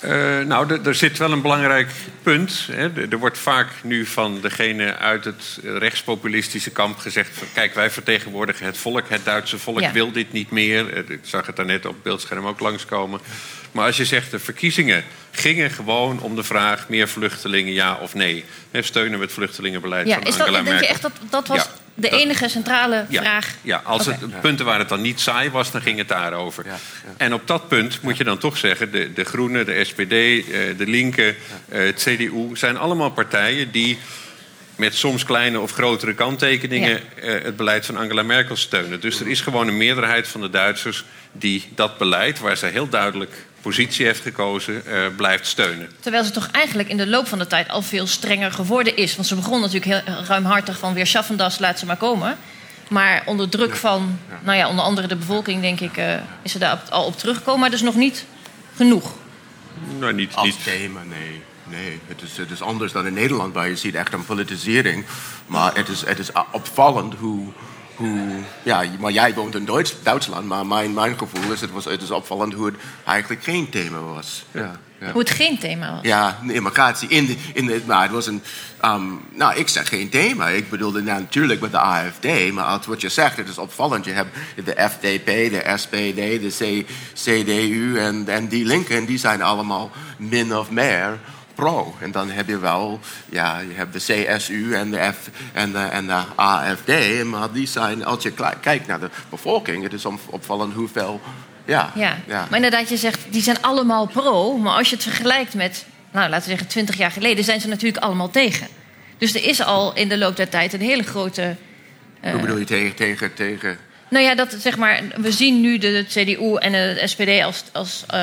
Uh, 0.04 0.40
nou, 0.40 0.80
er 0.84 0.96
zit 0.96 1.18
wel 1.18 1.32
een 1.32 1.42
belangrijk 1.42 1.90
punt. 2.24 2.68
Hè. 2.72 3.08
Er 3.10 3.18
wordt 3.18 3.38
vaak 3.38 3.68
nu 3.84 4.06
van 4.06 4.42
degene 4.42 4.96
uit 4.96 5.26
het 5.26 5.60
rechtspopulistische 5.64 6.72
kamp 6.72 6.98
gezegd... 6.98 7.30
Van, 7.34 7.48
kijk, 7.54 7.74
wij 7.74 7.92
vertegenwoordigen 7.92 8.66
het 8.66 8.78
volk, 8.78 9.10
het 9.10 9.26
Duitse 9.26 9.60
volk 9.60 9.80
ja. 9.80 9.92
wil 9.92 10.12
dit 10.12 10.32
niet 10.32 10.52
meer. 10.52 10.94
Eh, 10.94 11.10
ik 11.10 11.20
zag 11.22 11.46
het 11.46 11.56
daarnet 11.56 11.86
op 11.86 11.94
het 11.94 12.04
beeldscherm 12.04 12.46
ook 12.46 12.60
langskomen. 12.60 13.20
Maar 13.72 13.86
als 13.86 13.98
je 13.98 14.06
zegt, 14.06 14.32
de 14.32 14.40
verkiezingen 14.40 15.04
gingen 15.32 15.72
gewoon 15.72 16.20
om 16.20 16.36
de 16.36 16.44
vraag... 16.44 16.90
meer 16.90 17.08
vluchtelingen, 17.08 17.74
ja 17.74 17.98
of 18.02 18.14
nee. 18.14 18.46
Steunen 18.74 19.20
we 19.20 19.26
het 19.26 19.34
vluchtelingenbeleid 19.34 20.08
ja, 20.08 20.14
van 20.14 20.24
is 20.24 20.40
Angela 20.40 20.58
dat, 20.58 20.64
Merkel. 20.64 20.72
Denk 20.72 20.82
je 20.82 20.88
echt 20.88 21.02
dat 21.02 21.12
dat 21.30 21.48
was... 21.48 21.58
Ja 21.58 21.84
de 21.96 22.10
enige 22.10 22.50
centrale 22.50 23.06
ja, 23.10 23.22
vraag. 23.22 23.54
Ja, 23.62 23.82
als 23.84 24.08
okay. 24.08 24.20
het 24.22 24.42
punten 24.42 24.66
waar 24.66 24.80
het 24.80 24.90
dan 24.90 25.02
niet 25.02 25.20
saai 25.20 25.50
was, 25.50 25.72
dan 25.72 25.82
ging 25.82 25.98
het 25.98 26.08
daarover. 26.08 26.66
Ja, 26.66 26.72
ja. 26.72 27.14
En 27.18 27.34
op 27.34 27.48
dat 27.48 27.68
punt 27.68 28.02
moet 28.02 28.18
je 28.18 28.24
dan 28.24 28.38
toch 28.38 28.58
zeggen: 28.58 28.92
de, 28.92 29.14
de 29.14 29.24
Groenen, 29.24 29.66
de 29.66 29.84
SPD, 29.84 30.10
de 30.78 30.86
Linken, 30.88 31.36
het 31.70 31.96
CDU 31.96 32.50
zijn 32.54 32.78
allemaal 32.78 33.12
partijen 33.12 33.72
die 33.72 33.98
met 34.76 34.96
soms 34.96 35.24
kleine 35.24 35.60
of 35.60 35.72
grotere 35.72 36.14
kanttekeningen 36.14 37.00
het 37.22 37.56
beleid 37.56 37.86
van 37.86 37.98
Angela 37.98 38.24
Merkel 38.24 38.56
steunen. 38.56 39.00
Dus 39.00 39.20
er 39.20 39.28
is 39.28 39.42
gewoon 39.42 39.68
een 39.68 39.78
meerderheid 39.78 40.28
van 40.28 40.42
de 40.42 40.50
Duitsers 40.50 41.06
die 41.32 41.72
dat 41.76 41.98
beleid, 41.98 42.40
waar 42.40 42.58
ze 42.58 42.66
heel 42.66 42.90
duidelijk 42.90 43.32
positie 43.66 44.06
heeft 44.06 44.22
gekozen, 44.22 44.84
uh, 44.88 45.08
blijft 45.16 45.48
steunen. 45.48 45.90
Terwijl 46.00 46.24
ze 46.24 46.32
toch 46.32 46.50
eigenlijk 46.52 46.90
in 46.90 46.98
de 46.98 47.08
loop 47.08 47.28
van 47.28 47.40
de 47.40 47.48
tijd 47.48 47.70
al 47.70 47.82
veel 47.82 48.08
strenger 48.08 48.52
geworden 48.52 48.98
is. 48.98 49.16
Want 49.16 49.28
ze 49.28 49.36
begon 49.36 49.62
natuurlijk 49.62 49.86
heel 49.86 50.16
ruimhartig 50.28 50.78
van 50.78 50.94
weer 50.94 51.08
Schaffendas, 51.08 51.60
laat 51.60 51.80
ze 51.80 51.86
maar 51.86 51.98
komen. 51.98 52.38
Maar 52.88 53.24
onder 53.26 53.50
druk 53.50 53.76
van, 53.76 54.20
nou 54.44 54.58
ja, 54.58 54.70
onder 54.70 54.86
andere 54.86 55.08
de 55.08 55.16
bevolking, 55.16 55.62
denk 55.62 55.80
ik, 55.80 55.98
uh, 55.98 56.14
is 56.42 56.52
ze 56.52 56.60
daar 56.60 56.82
al 56.90 57.06
op 57.06 57.18
teruggekomen. 57.18 57.60
Maar 57.60 57.70
dus 57.70 57.82
nog 57.82 57.96
niet 57.96 58.26
genoeg. 58.76 59.14
Nou, 60.00 60.14
niet, 60.14 60.36
Als 60.36 60.46
niet. 60.46 60.64
thema, 60.64 61.04
nee. 61.04 61.42
Nee, 61.70 62.00
het 62.08 62.22
is, 62.22 62.38
het 62.38 62.52
is 62.52 62.62
anders 62.62 62.92
dan 62.92 63.08
in 63.08 63.14
Nederland, 63.14 63.54
waar 63.54 63.70
je 63.70 63.76
ziet 63.76 63.96
echt 63.96 64.14
een 64.14 64.26
politisering. 64.26 65.06
Maar 65.48 65.76
het 65.76 65.90
is, 65.90 66.06
het 66.06 66.20
is 66.20 66.30
opvallend 66.52 67.14
hoe, 67.14 67.48
hoe, 67.96 68.30
ja, 68.64 68.84
maar 69.00 69.12
jij 69.12 69.34
woont 69.34 69.56
in 69.56 69.66
Duits, 69.66 69.96
Duitsland, 70.04 70.48
maar 70.48 70.66
mijn, 70.66 70.94
mijn 70.94 71.18
gevoel 71.18 71.52
is 71.52 71.62
het, 71.62 71.72
was, 71.72 71.86
het 71.86 72.02
is 72.02 72.12
opvallend 72.12 72.54
hoe 72.54 72.66
het 72.66 72.76
eigenlijk 73.06 73.44
geen 73.44 73.70
thema 73.70 74.00
was. 74.00 74.46
Ja, 74.52 74.80
ja. 75.00 75.12
Hoe 75.12 75.22
het 75.22 75.30
geen 75.30 75.58
thema 75.58 75.92
was. 75.92 76.00
Ja, 76.02 76.40
immigratie. 76.48 77.10
In 77.10 77.26
de, 77.26 77.36
in 77.54 77.66
de, 77.66 77.82
maar 77.86 78.02
het 78.02 78.12
was 78.12 78.28
een. 78.28 78.42
Um, 78.86 79.22
nou, 79.32 79.56
ik 79.56 79.68
zeg 79.68 79.90
geen 79.90 80.10
thema. 80.10 80.48
Ik 80.48 80.70
bedoelde 80.70 81.02
nou, 81.02 81.20
natuurlijk 81.20 81.62
met 81.62 81.72
de 81.72 81.78
AFD. 81.78 82.52
Maar 82.52 82.64
als 82.64 82.86
wat 82.86 83.02
je 83.02 83.10
zegt, 83.10 83.38
het 83.38 83.50
is 83.50 83.58
opvallend. 83.58 84.06
Je 84.06 84.12
hebt 84.12 84.36
de 84.66 84.90
FDP, 84.90 85.26
de 85.26 85.74
SPD, 85.76 86.16
de 86.16 86.84
C, 86.84 86.90
CDU 87.14 88.00
en, 88.00 88.28
en 88.28 88.48
die 88.48 88.66
linken. 88.66 88.96
En 88.96 89.06
die 89.06 89.18
zijn 89.18 89.42
allemaal 89.42 89.92
min 90.18 90.56
of 90.58 90.70
meer 90.70 91.20
pro. 91.56 91.96
En 92.00 92.12
dan 92.12 92.30
heb 92.30 92.48
je 92.48 92.60
wel, 92.60 93.00
ja, 93.30 93.60
je 93.60 93.74
hebt 93.74 93.94
de 93.94 94.00
CSU 94.00 94.74
en 94.74 94.92
de, 94.92 95.12
F, 95.14 95.30
en 95.54 95.72
de, 95.72 95.78
en 95.78 96.08
de 96.08 96.22
AFD. 96.36 97.24
Maar 97.24 97.52
die 97.52 97.68
zijn, 97.68 98.06
als 98.06 98.24
je 98.24 98.34
kijkt 98.62 98.88
naar 98.88 99.00
de 99.00 99.10
bevolking, 99.30 99.84
het 99.84 99.94
is 99.94 100.06
opvallend 100.26 100.74
hoeveel. 100.74 101.22
Ja, 101.66 101.92
ja. 101.96 102.18
maar 102.28 102.56
inderdaad, 102.56 102.90
je 102.90 102.98
zegt, 102.98 103.20
die 103.30 103.42
zijn 103.42 103.62
allemaal 103.62 104.06
pro. 104.06 104.58
Maar 104.58 104.78
als 104.78 104.90
je 104.90 104.96
het 104.96 105.04
vergelijkt 105.04 105.54
met, 105.54 105.86
nou, 106.12 106.30
laten 106.30 106.44
we 106.44 106.50
zeggen, 106.50 106.68
20 106.68 106.98
jaar 106.98 107.12
geleden, 107.12 107.44
zijn 107.44 107.62
ze 107.62 107.68
natuurlijk 107.68 108.04
allemaal 108.04 108.30
tegen. 108.30 108.68
Dus 109.18 109.36
er 109.36 109.44
is 109.44 109.62
al 109.62 109.96
in 109.96 110.10
de 110.10 110.18
loop 110.18 110.36
der 110.36 110.50
tijd 110.50 110.74
een 110.74 110.82
hele 110.82 111.04
grote. 111.04 111.56
Uh, 112.24 112.32
Hoe 112.32 112.42
bedoel 112.42 112.58
je 112.58 112.66
tegen, 112.66 112.96
tegen, 112.96 113.34
tegen? 113.34 113.78
Nou 114.10 114.26
ja, 114.26 114.36
dat 114.36 114.56
zeg 114.60 114.78
maar, 114.78 115.04
we 115.16 115.32
zien 115.32 115.62
nu 115.62 115.78
de, 115.78 116.06
CDU 116.08 116.56
en 116.56 116.72
de 116.72 117.02
SPD 117.06 117.44
als, 117.44 117.64
als 117.72 118.06
uh, 118.14 118.20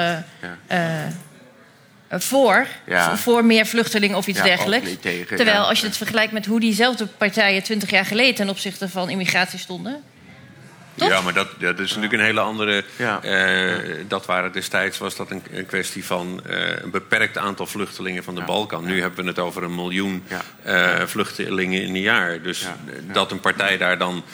ja. 0.69 1.05
uh, 1.07 1.13
voor, 2.21 2.67
voor 3.15 3.45
meer 3.45 3.67
vluchtelingen 3.67 4.17
of 4.17 4.27
iets 4.27 4.39
ja, 4.39 4.45
dergelijks. 4.45 4.91
Tegen, 5.01 5.37
Terwijl 5.37 5.63
als 5.63 5.81
je 5.81 5.87
het 5.87 5.97
vergelijkt 5.97 6.33
met 6.33 6.47
hoe 6.47 6.61
diezelfde 6.61 7.07
partijen 7.07 7.63
20 7.63 7.91
jaar 7.91 8.07
geleden 8.07 8.35
ten 8.35 8.49
opzichte 8.49 8.89
van 8.89 9.11
immigratie 9.11 9.59
stonden. 9.59 10.03
Ja, 10.95 11.21
maar 11.21 11.33
dat, 11.33 11.49
dat 11.59 11.79
is 11.79 11.89
natuurlijk 11.89 12.13
een 12.13 12.27
hele 12.27 12.41
andere. 12.41 12.85
Uh, 12.99 14.05
dat 14.09 14.27
waren 14.27 14.53
destijds 14.53 14.99
was 14.99 15.17
dat 15.17 15.31
een, 15.31 15.43
een 15.53 15.67
kwestie 15.67 16.05
van 16.05 16.41
uh, 16.51 16.83
een 16.83 16.91
beperkt 16.91 17.39
aantal 17.39 17.67
vluchtelingen 17.67 18.25
van 18.25 18.35
de 18.35 18.43
Balkan. 18.43 18.85
Nu 18.85 19.01
hebben 19.01 19.25
we 19.25 19.31
het 19.31 19.39
over 19.39 19.63
een 19.63 19.75
miljoen 19.75 20.25
uh, 20.67 21.01
vluchtelingen 21.07 21.83
in 21.83 21.95
een 21.95 22.01
jaar. 22.01 22.43
Dus 22.43 22.67
dat 23.13 23.31
een 23.31 23.41
partij 23.41 23.77
daar 23.77 23.99
dan 23.99 24.25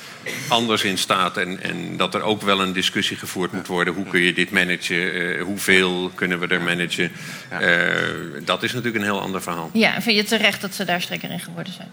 anders 0.48 0.84
in 0.84 0.98
staat 0.98 1.36
en, 1.36 1.62
en 1.62 1.96
dat 1.96 2.14
er 2.14 2.22
ook 2.22 2.42
wel 2.42 2.60
een 2.60 2.72
discussie 2.72 3.16
gevoerd 3.16 3.52
moet 3.52 3.66
worden. 3.66 3.94
Hoe 3.94 4.06
kun 4.06 4.20
je 4.20 4.32
dit 4.32 4.50
managen? 4.50 5.40
hoeveel 5.40 6.10
kunnen 6.14 6.38
we 6.38 6.46
er 6.46 6.60
managen? 6.60 7.12
dat 8.44 8.62
is 8.62 8.72
natuurlijk 8.72 9.04
een 9.04 9.10
heel 9.10 9.20
ander 9.20 9.42
verhaal. 9.42 9.70
Ja, 9.72 9.94
en 9.94 10.02
vind 10.02 10.16
je 10.16 10.24
terecht 10.24 10.60
dat 10.60 10.74
ze 10.74 10.84
daar 10.84 11.00
strekker 11.00 11.30
in 11.30 11.40
geworden 11.40 11.72
zijn? 11.72 11.88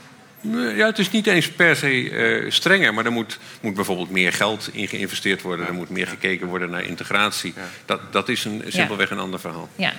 Ja, 0.51 0.85
het 0.85 0.99
is 0.99 1.11
niet 1.11 1.27
eens 1.27 1.51
per 1.51 1.75
se 1.75 2.09
uh, 2.09 2.51
strenger, 2.51 2.93
maar 2.93 3.05
er 3.05 3.11
moet, 3.11 3.39
moet 3.61 3.73
bijvoorbeeld 3.73 4.09
meer 4.09 4.33
geld 4.33 4.69
in 4.71 4.87
geïnvesteerd 4.87 5.41
worden. 5.41 5.67
Er 5.67 5.73
moet 5.73 5.89
meer 5.89 6.07
gekeken 6.07 6.47
worden 6.47 6.69
naar 6.69 6.83
integratie. 6.83 7.53
Dat, 7.85 7.99
dat 8.11 8.29
is 8.29 8.45
een, 8.45 8.63
simpelweg 8.67 9.09
een 9.09 9.19
ander 9.19 9.39
verhaal. 9.39 9.69
Ja. 9.75 9.93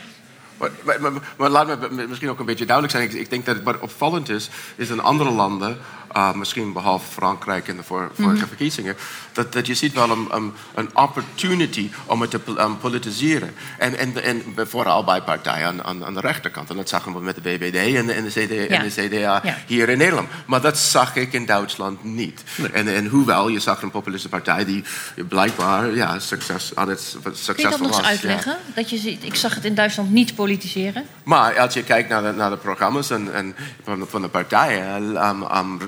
Maar, 0.56 1.00
maar, 1.00 1.12
maar, 1.36 1.50
laat 1.50 1.90
me 1.90 2.06
misschien 2.08 2.30
ook 2.30 2.38
een 2.38 2.46
beetje 2.46 2.66
duidelijk 2.66 2.96
zijn. 2.96 3.10
Ik, 3.10 3.16
ik, 3.16 3.30
denk 3.30 3.46
dat 3.46 3.62
wat 3.62 3.78
opvallend 3.78 4.28
is, 4.28 4.48
is 4.76 4.88
in 4.88 5.00
andere 5.00 5.30
landen, 5.30 5.78
uh, 6.16 6.32
misschien 6.32 6.72
behalve 6.72 7.12
Frankrijk 7.12 7.68
in 7.68 7.76
de 7.76 7.82
vorige 7.82 8.22
mm 8.22 8.28
-hmm. 8.28 8.46
verkiezingen, 8.46 8.96
dat, 9.32 9.52
dat 9.52 9.66
je 9.66 9.74
ziet 9.74 9.92
wel 9.92 10.10
een, 10.10 10.26
een, 10.30 10.52
een 10.74 10.96
opportunity 10.96 11.90
om 12.06 12.20
het 12.20 12.30
te 12.30 12.40
um, 12.58 12.78
politiseren. 12.78 13.54
En, 13.78 13.98
en, 13.98 14.22
en 14.22 14.42
vooral 14.56 15.04
bij 15.04 15.22
partijen 15.22 15.66
aan, 15.66 15.84
aan, 15.84 16.04
aan, 16.04 16.14
de 16.14 16.20
rechterkant. 16.20 16.70
En 16.70 16.76
dat 16.76 16.88
zagen 16.88 17.12
we 17.12 17.20
met 17.20 17.34
de 17.34 17.40
BBD 17.40 17.94
en 17.94 18.06
de, 18.06 18.12
en 18.12 18.24
de, 18.24 18.30
CD, 18.30 18.70
en 18.70 18.82
de 18.88 19.08
CDA 19.08 19.40
ja. 19.44 19.56
hier 19.66 19.88
in 19.88 19.98
Nederland. 19.98 20.28
Maar 20.46 20.60
dat 20.60 20.78
zag 20.78 21.16
ik 21.16 21.32
in 21.32 21.46
Duitsland 21.46 22.04
niet. 22.04 22.42
Nee. 22.56 22.70
En, 22.70 22.94
en 22.94 23.06
hoewel, 23.06 23.48
je 23.48 23.60
zag 23.60 23.82
een 23.82 23.90
populistische 23.90 24.36
partij 24.36 24.64
die 24.64 24.84
blijkbaar 25.28 25.94
ja, 25.94 26.18
succes, 26.18 26.72
aan 26.74 26.88
het 26.88 27.00
succesvol 27.00 27.32
was. 27.32 27.44
Kun 27.46 27.62
je 27.62 27.70
dat 27.70 27.80
nog 27.80 27.98
eens 27.98 28.06
uitleggen? 28.06 28.56
Dat 28.74 28.90
je 28.90 28.96
ziet, 28.96 29.24
ik 29.24 29.34
zag 29.34 29.54
het 29.54 29.64
in 29.64 29.74
Duitsland 29.74 30.10
niet 30.10 30.34
politiseren. 30.34 31.06
Maar 31.22 31.58
als 31.58 31.74
je 31.74 31.82
kijkt 31.82 32.08
naar 32.08 32.22
de, 32.22 32.32
naar 32.32 32.50
de 32.50 32.56
programma's 32.56 33.10
en, 33.10 33.34
en 33.34 33.54
van, 33.82 33.98
de, 33.98 34.06
van 34.06 34.22
de 34.22 34.28
partijen, 34.28 35.26
um, 35.26 35.42
um, 35.42 35.78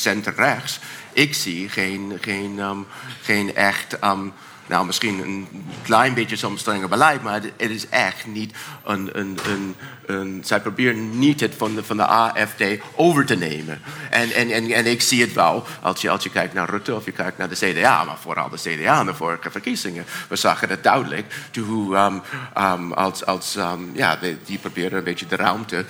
center-rechts, 0.00 0.78
ik 1.12 1.34
zie 1.34 1.68
geen, 1.68 2.18
geen, 2.20 2.58
um, 2.58 2.86
geen 3.22 3.54
echt. 3.54 4.04
Um, 4.04 4.32
nou, 4.70 4.86
misschien 4.86 5.18
een 5.18 5.48
klein 5.82 6.14
beetje 6.14 6.36
soms 6.36 6.60
strenger 6.60 6.88
beleid, 6.88 7.22
maar 7.22 7.40
het 7.56 7.70
is 7.70 7.88
echt 7.88 8.26
niet 8.26 8.54
een, 8.84 9.10
een, 9.12 9.38
een, 9.46 9.74
een, 10.06 10.42
zij 10.44 10.60
proberen 10.60 11.18
niet 11.18 11.40
het 11.40 11.54
van 11.56 11.74
de, 11.74 11.84
van 11.84 11.96
de 11.96 12.06
AFD 12.06 12.62
over 12.94 13.26
te 13.26 13.36
nemen. 13.36 13.80
En, 14.10 14.32
en, 14.32 14.50
en, 14.50 14.70
en 14.70 14.86
ik 14.86 15.02
zie 15.02 15.20
het 15.20 15.32
wel 15.32 15.64
als 15.82 16.00
je, 16.00 16.10
als 16.10 16.22
je 16.22 16.30
kijkt 16.30 16.54
naar 16.54 16.70
Rutte 16.70 16.94
of 16.94 17.04
je 17.04 17.12
kijkt 17.12 17.38
naar 17.38 17.48
de 17.48 17.54
CDA, 17.54 18.04
maar 18.04 18.16
vooral 18.20 18.48
de 18.48 18.56
CDA 18.56 19.00
in 19.00 19.06
de 19.06 19.14
vorige 19.14 19.50
verkiezingen. 19.50 20.04
We 20.28 20.36
zagen 20.36 20.68
het 20.68 20.82
duidelijk 20.82 21.34
hoe 21.64 21.96
um, 21.96 22.22
um, 22.62 22.92
als, 22.92 23.26
als 23.26 23.56
um, 23.56 23.90
ja, 23.92 24.16
die, 24.16 24.38
die 24.44 24.58
proberen 24.58 24.98
een 24.98 25.04
beetje 25.04 25.26
de 25.26 25.36
ruimte 25.36 25.84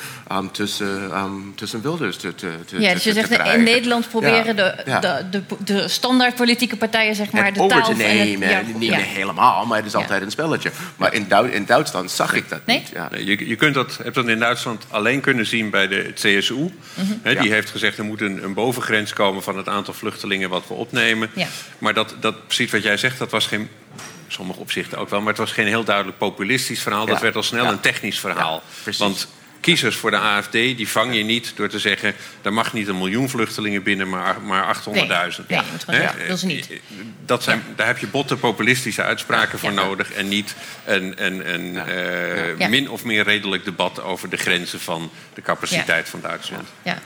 tussen, 0.53 1.13
tussen 1.55 1.83
Wilders 1.83 2.17
te, 2.17 2.35
te, 2.35 2.51
te 2.67 2.81
Ja, 2.81 2.93
dus 2.93 3.05
je 3.05 3.13
zegt 3.13 3.31
in 3.31 3.63
Nederland 3.63 4.09
proberen 4.09 4.45
ja. 4.45 4.53
de, 4.53 4.83
ja. 4.87 5.01
de, 5.01 5.27
de, 5.31 5.43
de, 5.59 5.89
standaard 5.89 6.35
politieke 6.35 6.77
partijen 6.77 7.15
zeg 7.15 7.31
maar, 7.31 7.53
de 7.53 7.61
over 7.61 7.77
taal 7.77 7.89
te 7.89 7.97
nemen. 7.97 8.49
Het, 8.49 8.70
ja, 8.79 8.97
niet 8.97 9.07
helemaal, 9.07 9.67
maar 9.67 9.77
het 9.77 9.87
is 9.87 9.95
altijd 9.95 10.23
een 10.23 10.31
spelletje. 10.31 10.71
Maar 10.97 11.15
in, 11.15 11.29
Duits, 11.29 11.55
in 11.55 11.65
Duitsland 11.65 12.11
zag 12.11 12.35
ik 12.35 12.49
dat 12.49 12.67
nee? 12.67 12.79
niet. 12.79 12.89
Ja. 12.89 13.11
Je, 13.17 13.49
je 13.49 13.57
kunt 13.57 13.75
dat 13.75 13.99
hebt 14.03 14.15
dat 14.15 14.29
in 14.29 14.39
Duitsland 14.39 14.85
alleen 14.89 15.21
kunnen 15.21 15.47
zien 15.47 15.71
bij 15.71 15.89
de 15.89 16.13
CSU. 16.15 16.55
Mm 16.55 16.73
-hmm. 16.95 17.41
die 17.41 17.53
heeft 17.53 17.71
gezegd 17.71 17.99
er 17.99 18.05
moet 18.05 18.21
een, 18.21 18.45
een, 18.45 18.55
bovengrens 18.55 19.13
komen 19.13 19.43
van 19.43 19.57
het 19.57 19.69
aantal 19.69 19.95
vluchtelingen 19.95 20.49
wat 20.49 20.69
we 20.69 20.75
opnemen. 20.75 21.31
Ja. 21.35 21.47
Maar 21.79 21.95
dat, 21.95 22.15
dat, 22.21 22.47
precies 22.47 22.71
wat 22.71 22.83
jij 22.83 22.97
zegt, 22.97 23.19
dat 23.19 23.31
was 23.31 23.47
geen. 23.47 23.69
Sommige 24.29 24.61
opzichten 24.61 24.99
ook 24.99 25.11
wel, 25.11 25.19
maar 25.19 25.29
het 25.29 25.39
was 25.39 25.53
geen 25.53 25.67
heel 25.67 25.85
duidelijk 25.85 26.19
populistisch 26.19 26.83
verhaal. 26.83 27.07
Dat 27.07 27.21
werd 27.21 27.37
al 27.37 27.43
snel 27.43 27.67
een 27.67 27.81
technisch 27.81 28.21
verhaal. 28.21 28.63
Want 28.99 29.29
kiezers 29.61 29.97
voor 29.97 30.11
de 30.11 30.17
AFD, 30.17 30.53
die 30.53 30.89
vang 30.89 31.15
je 31.15 31.23
niet 31.23 31.53
door 31.57 31.69
te 31.69 31.79
zeggen... 31.79 32.15
er 32.43 32.53
mag 32.53 32.73
niet 32.73 32.89
een 32.89 32.99
miljoen 32.99 33.29
vluchtelingen 33.29 33.83
binnen, 33.83 34.09
maar, 34.09 34.41
maar 34.41 34.77
800.000. 34.77 34.91
Nee, 34.93 35.61
nee 35.87 36.09
dat 36.29 36.37
is 36.37 36.43
niet. 36.43 36.69
Dat 37.25 37.43
zijn, 37.43 37.63
Daar 37.77 37.87
heb 37.87 37.99
je 37.99 38.07
botte 38.07 38.37
populistische 38.37 39.03
uitspraken 39.03 39.59
voor 39.59 39.73
nodig... 39.73 40.13
en 40.13 40.29
niet 40.29 40.55
een, 40.85 41.25
een, 41.25 41.55
een 41.55 41.75
uh, 42.59 42.69
min 42.69 42.91
of 42.91 43.05
meer 43.05 43.25
redelijk 43.25 43.65
debat 43.65 44.03
over 44.03 44.31
de 44.31 44.37
grenzen 44.37 44.81
van 44.81 45.11
de 45.35 45.43
capaciteit 45.43 46.09
van 46.09 46.21
Duitsland. 46.21 46.69
Ja. 46.83 46.99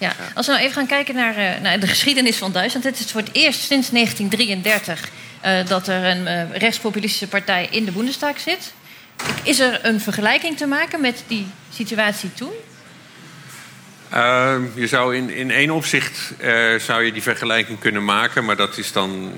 Ja. 0.00 0.12
Als 0.34 0.46
we 0.46 0.52
nou 0.52 0.64
even 0.64 0.76
gaan 0.76 0.86
kijken 0.86 1.14
naar, 1.14 1.38
uh, 1.38 1.60
naar 1.62 1.80
de 1.80 1.86
geschiedenis 1.86 2.36
van 2.36 2.52
Duitsland. 2.52 2.84
Het 2.84 2.98
is 2.98 3.10
voor 3.10 3.20
het 3.20 3.30
eerst 3.32 3.60
sinds 3.60 3.90
1933 3.90 5.08
uh, 5.44 5.66
dat 5.66 5.88
er 5.88 6.04
een 6.04 6.50
uh, 6.50 6.56
rechtspopulistische 6.56 7.28
partij 7.28 7.68
in 7.70 7.84
de 7.84 7.90
Bundestag 7.90 8.40
zit. 8.40 8.72
Is 9.42 9.58
er 9.58 9.84
een 9.84 10.00
vergelijking 10.00 10.56
te 10.56 10.66
maken 10.66 11.00
met 11.00 11.24
die 11.26 11.46
situatie 11.72 12.34
toen? 12.34 12.52
Uh, 14.14 14.56
je 14.74 14.86
zou 14.86 15.16
in, 15.16 15.30
in 15.30 15.50
één 15.50 15.70
opzicht 15.70 16.32
uh, 16.40 16.78
zou 16.78 17.02
je 17.02 17.12
die 17.12 17.22
vergelijking 17.22 17.78
kunnen 17.78 18.04
maken, 18.04 18.44
maar 18.44 18.56
dat 18.56 18.78
is 18.78 18.92
dan 18.92 19.32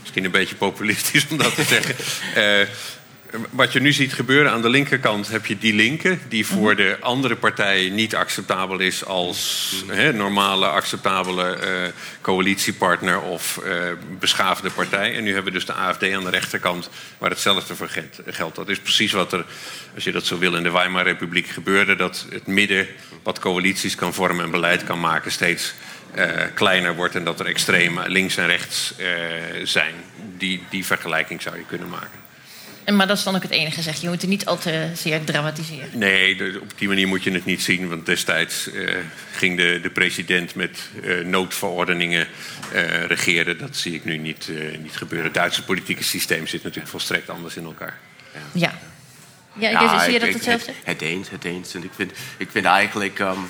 misschien 0.00 0.24
een 0.24 0.30
beetje 0.30 0.54
populistisch 0.54 1.26
om 1.30 1.36
dat 1.36 1.54
te 1.54 1.62
zeggen. 1.62 1.94
Uh, 2.36 2.66
wat 3.50 3.72
je 3.72 3.80
nu 3.80 3.92
ziet 3.92 4.12
gebeuren 4.12 4.52
aan 4.52 4.62
de 4.62 4.68
linkerkant 4.68 5.28
heb 5.28 5.46
je 5.46 5.58
die 5.58 5.74
linker... 5.74 6.18
die 6.28 6.46
voor 6.46 6.76
de 6.76 6.96
andere 7.00 7.36
partijen 7.36 7.94
niet 7.94 8.14
acceptabel 8.14 8.78
is 8.78 9.04
als 9.04 9.72
he, 9.86 10.12
normale, 10.12 10.66
acceptabele 10.66 11.58
uh, 11.60 11.92
coalitiepartner 12.20 13.20
of 13.20 13.60
uh, 13.64 13.72
beschaafde 14.18 14.70
partij. 14.70 15.16
En 15.16 15.22
nu 15.22 15.34
hebben 15.34 15.52
we 15.52 15.58
dus 15.58 15.66
de 15.66 15.72
AFD 15.72 16.12
aan 16.12 16.24
de 16.24 16.30
rechterkant 16.30 16.90
waar 17.18 17.30
hetzelfde 17.30 17.74
voor 17.74 17.90
geldt. 18.26 18.56
Dat 18.56 18.68
is 18.68 18.78
precies 18.78 19.12
wat 19.12 19.32
er, 19.32 19.44
als 19.94 20.04
je 20.04 20.12
dat 20.12 20.26
zo 20.26 20.38
wil, 20.38 20.54
in 20.54 20.62
de 20.62 20.70
Weimar 20.70 21.04
Republiek 21.04 21.46
gebeurde. 21.46 21.96
Dat 21.96 22.26
het 22.30 22.46
midden 22.46 22.86
wat 23.22 23.38
coalities 23.38 23.94
kan 23.94 24.14
vormen 24.14 24.44
en 24.44 24.50
beleid 24.50 24.84
kan 24.84 25.00
maken 25.00 25.32
steeds 25.32 25.74
uh, 26.16 26.24
kleiner 26.54 26.94
wordt... 26.94 27.14
en 27.14 27.24
dat 27.24 27.40
er 27.40 27.46
extreem 27.46 28.00
links 28.06 28.36
en 28.36 28.46
rechts 28.46 28.94
zijn. 29.62 29.94
Die, 30.36 30.62
die 30.70 30.84
vergelijking 30.84 31.42
zou 31.42 31.56
je 31.56 31.64
kunnen 31.64 31.88
maken. 31.88 32.27
En, 32.88 32.96
maar 32.96 33.06
dat 33.06 33.18
is 33.18 33.24
dan 33.24 33.34
ook 33.36 33.42
het 33.42 33.50
enige, 33.50 33.82
zeg 33.82 33.94
je. 33.94 34.02
Je 34.02 34.08
moet 34.08 34.20
het 34.20 34.30
niet 34.30 34.46
al 34.46 34.58
te 34.58 34.90
zeer 34.94 35.24
dramatiseren. 35.24 35.98
Nee, 35.98 36.60
op 36.60 36.72
die 36.76 36.88
manier 36.88 37.08
moet 37.08 37.22
je 37.22 37.30
het 37.30 37.44
niet 37.44 37.62
zien. 37.62 37.88
Want 37.88 38.06
destijds 38.06 38.68
uh, 38.72 38.96
ging 39.32 39.56
de, 39.56 39.78
de 39.82 39.90
president 39.90 40.54
met 40.54 40.78
uh, 41.02 41.24
noodverordeningen 41.24 42.26
uh, 42.74 43.04
regeren. 43.04 43.58
Dat 43.58 43.76
zie 43.76 43.94
ik 43.94 44.04
nu 44.04 44.16
niet, 44.16 44.50
niet 44.80 44.96
gebeuren. 44.96 45.26
Het 45.26 45.34
Duitse 45.34 45.64
politieke 45.64 46.04
systeem 46.04 46.46
zit 46.46 46.62
natuurlijk 46.62 46.90
volstrekt 46.90 47.30
anders 47.30 47.56
in 47.56 47.64
elkaar. 47.64 47.98
Ja. 48.32 48.40
ja. 48.52 48.78
Ja, 49.52 49.70
ja 49.70 50.04
zie 50.04 50.12
je 50.12 50.18
dat 50.18 50.32
hetzelfde? 50.32 50.72
Het, 50.72 50.86
het 50.86 51.00
eens, 51.00 51.30
het 51.30 51.44
eens. 51.44 51.74
En 51.74 51.84
ik 51.84 51.90
vind, 51.94 52.12
ik 52.36 52.48
vind 52.50 52.64
eigenlijk... 52.64 53.18
Um, 53.18 53.48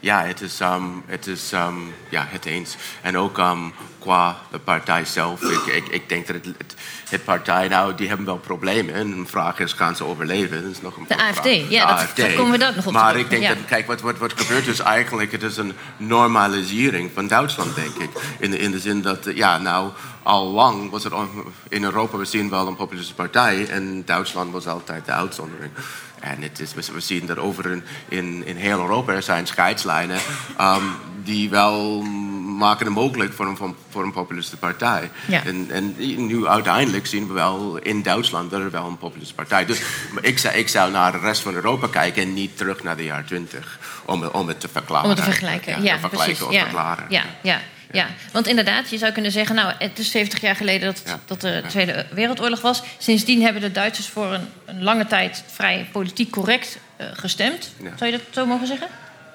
ja, 0.00 0.24
het 0.24 0.40
is, 0.40 0.60
um, 0.60 1.02
het 1.06 1.26
is 1.26 1.52
um, 1.52 1.94
ja, 2.08 2.26
het 2.28 2.44
eens. 2.44 2.76
En 3.02 3.18
ook 3.18 3.38
um, 3.38 3.72
qua 3.98 4.36
de 4.50 4.58
partij 4.58 5.04
zelf. 5.04 5.42
Ik, 5.42 5.66
ik, 5.74 5.88
ik 5.88 6.08
denk 6.08 6.26
dat 6.26 6.36
het, 6.36 6.44
het, 6.58 6.74
het 7.08 7.24
partij, 7.24 7.68
nou, 7.68 7.94
die 7.94 8.08
hebben 8.08 8.26
wel 8.26 8.38
problemen. 8.38 8.94
En 8.94 9.10
de 9.22 9.26
vraag 9.26 9.58
is, 9.58 9.72
gaan 9.72 9.96
ze 9.96 10.04
overleven? 10.04 10.62
Dat 10.62 10.70
is 10.70 10.80
nog 10.80 10.96
een 10.96 11.04
De 11.08 11.14
vraag. 11.14 11.28
AFD, 11.38 11.70
ja, 11.70 11.96
dat- 11.96 12.16
daar 12.16 12.32
komen 12.32 12.52
we 12.52 12.58
daar 12.58 12.76
nog 12.76 12.86
op 12.86 12.92
Maar 12.92 13.16
ik 13.16 13.30
denk 13.30 13.42
Ja. 13.42 13.48
dat, 13.48 13.64
kijk, 13.66 13.86
wat, 13.86 14.00
wat, 14.00 14.18
wat 14.18 14.32
gebeurt 14.36 14.66
is 14.66 14.78
eigenlijk, 14.78 15.32
het 15.32 15.42
is 15.42 15.56
een 15.56 15.72
normalisering 15.96 17.10
van 17.14 17.26
Duitsland, 17.28 17.74
denk 17.74 17.94
ik. 17.94 18.10
In 18.38 18.50
de, 18.50 18.58
in 18.58 18.70
de 18.70 18.78
zin 18.80 19.02
dat, 19.02 19.28
ja, 19.34 19.58
nou, 19.58 19.90
al 20.22 20.46
lang 20.46 20.90
was 20.90 21.04
het 21.04 21.12
on- 21.12 21.44
in 21.68 21.84
Europa, 21.84 22.16
we 22.16 22.24
zien 22.24 22.50
wel 22.50 22.66
een 22.66 22.76
populistische 22.76 23.14
partij. 23.16 23.68
En 23.68 24.02
Duitsland 24.04 24.52
was 24.52 24.66
altijd 24.66 25.04
de 25.06 25.12
uitzondering. 25.12 25.72
En 26.20 26.42
het 26.42 26.60
is, 26.60 26.74
we- 26.74 27.00
zien 27.00 27.26
dat 27.26 27.38
over 27.38 27.70
in, 28.08 28.42
in, 28.46 28.56
heel 28.56 28.78
Europa 28.80 29.12
er 29.12 29.22
zijn 29.22 29.46
scheidslijnen 29.46 30.18
ehm, 30.58 30.82
die 31.24 31.50
wel 31.50 32.02
maken 32.42 32.86
het 32.86 32.94
mogelijk 32.94 33.32
voor 33.32 33.46
een, 33.46 33.56
voor 33.90 34.02
een 34.04 34.12
populistische 34.12 34.56
partij. 34.58 35.10
Ja. 35.26 35.44
En, 35.44 35.66
en 35.70 35.94
nu 36.26 36.46
uiteindelijk 36.46 37.06
zien 37.06 37.26
we 37.26 37.32
wel 37.32 37.76
in 37.76 38.02
Duitsland 38.02 38.50
dat 38.50 38.60
er 38.60 38.70
wel 38.70 38.86
een 38.86 38.98
populistische 38.98 39.34
partij. 39.34 39.64
Dus 39.66 39.82
ik 40.20 40.38
zou, 40.38 40.54
ik 40.54 40.68
zou 40.68 40.90
naar 40.90 41.12
de 41.12 41.18
rest 41.18 41.40
van 41.42 41.54
Europa 41.54 41.86
kijken 41.86 42.22
en 42.22 42.34
niet 42.34 42.56
terug 42.56 42.82
naar 42.82 42.96
de 42.96 43.04
jaren 43.04 43.24
20 43.26 43.78
om, 44.04 44.22
het- 44.22 44.30
om 44.32 44.48
het 44.48 44.60
te 44.60 44.68
verklaren. 44.68 45.04
Om 45.04 45.10
het 45.10 45.18
te 45.18 45.24
vergelijken. 45.24 45.82
Ja, 45.82 45.94
te 45.94 46.00
vergelijken 46.00 46.36
precies. 46.36 46.42
of 46.42 46.52
Ja, 46.52 46.60
verklaren. 46.62 47.04
ja, 47.08 47.22
ja, 47.42 47.60
ja. 47.92 48.06
Want 48.32 48.46
inderdaad, 48.46 48.90
je 48.90 48.98
zou 48.98 49.12
kunnen 49.12 49.32
zeggen... 49.32 49.54
nou, 49.54 49.72
het 49.78 49.98
is 49.98 50.10
70 50.10 50.40
jaar 50.40 50.56
geleden 50.56 50.86
dat, 50.94 51.02
Ja. 51.06 51.20
dat 51.26 51.40
de 51.40 51.62
Tweede 51.68 52.06
Wereldoorlog 52.12 52.60
was. 52.60 52.82
Sindsdien 52.98 53.42
hebben 53.42 53.62
de 53.62 53.72
Duitsers 53.72 54.08
voor 54.08 54.32
een, 54.32 54.48
een 54.64 54.82
lange 54.82 55.06
tijd... 55.06 55.44
vrij 55.46 55.88
politiek 55.92 56.30
correct 56.30 56.78
eh, 56.96 57.06
gestemd. 57.12 57.72
Ja. 57.82 57.90
Zou 57.96 58.10
je 58.10 58.16
dat 58.16 58.26
zo 58.30 58.46
mogen 58.46 58.66
zeggen? 58.66 58.86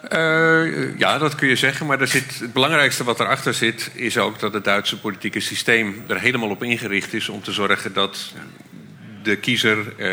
Eh, 0.10 1.00
ja, 1.00 1.18
dat 1.18 1.36
kun 1.36 1.48
je 1.48 1.56
zeggen. 1.56 1.86
Maar 1.86 2.02
er 2.02 2.08
zit, 2.08 2.40
het 2.40 2.54
belangrijkste 2.54 3.04
wat 3.04 3.20
erachter 3.20 3.54
zit, 3.54 3.92
is 3.94 4.18
ook 4.18 4.40
dat 4.40 4.54
het 4.54 4.64
Duitse 4.64 5.00
politieke 5.00 5.40
systeem 5.40 6.04
er 6.08 6.20
helemaal 6.20 6.50
op 6.50 6.64
ingericht 6.64 7.14
is 7.14 7.30
om 7.30 7.42
te 7.42 7.52
zorgen 7.52 7.94
dat 7.94 8.34
de 9.24 9.36
kiezer 9.36 9.94
eh, 9.98 10.12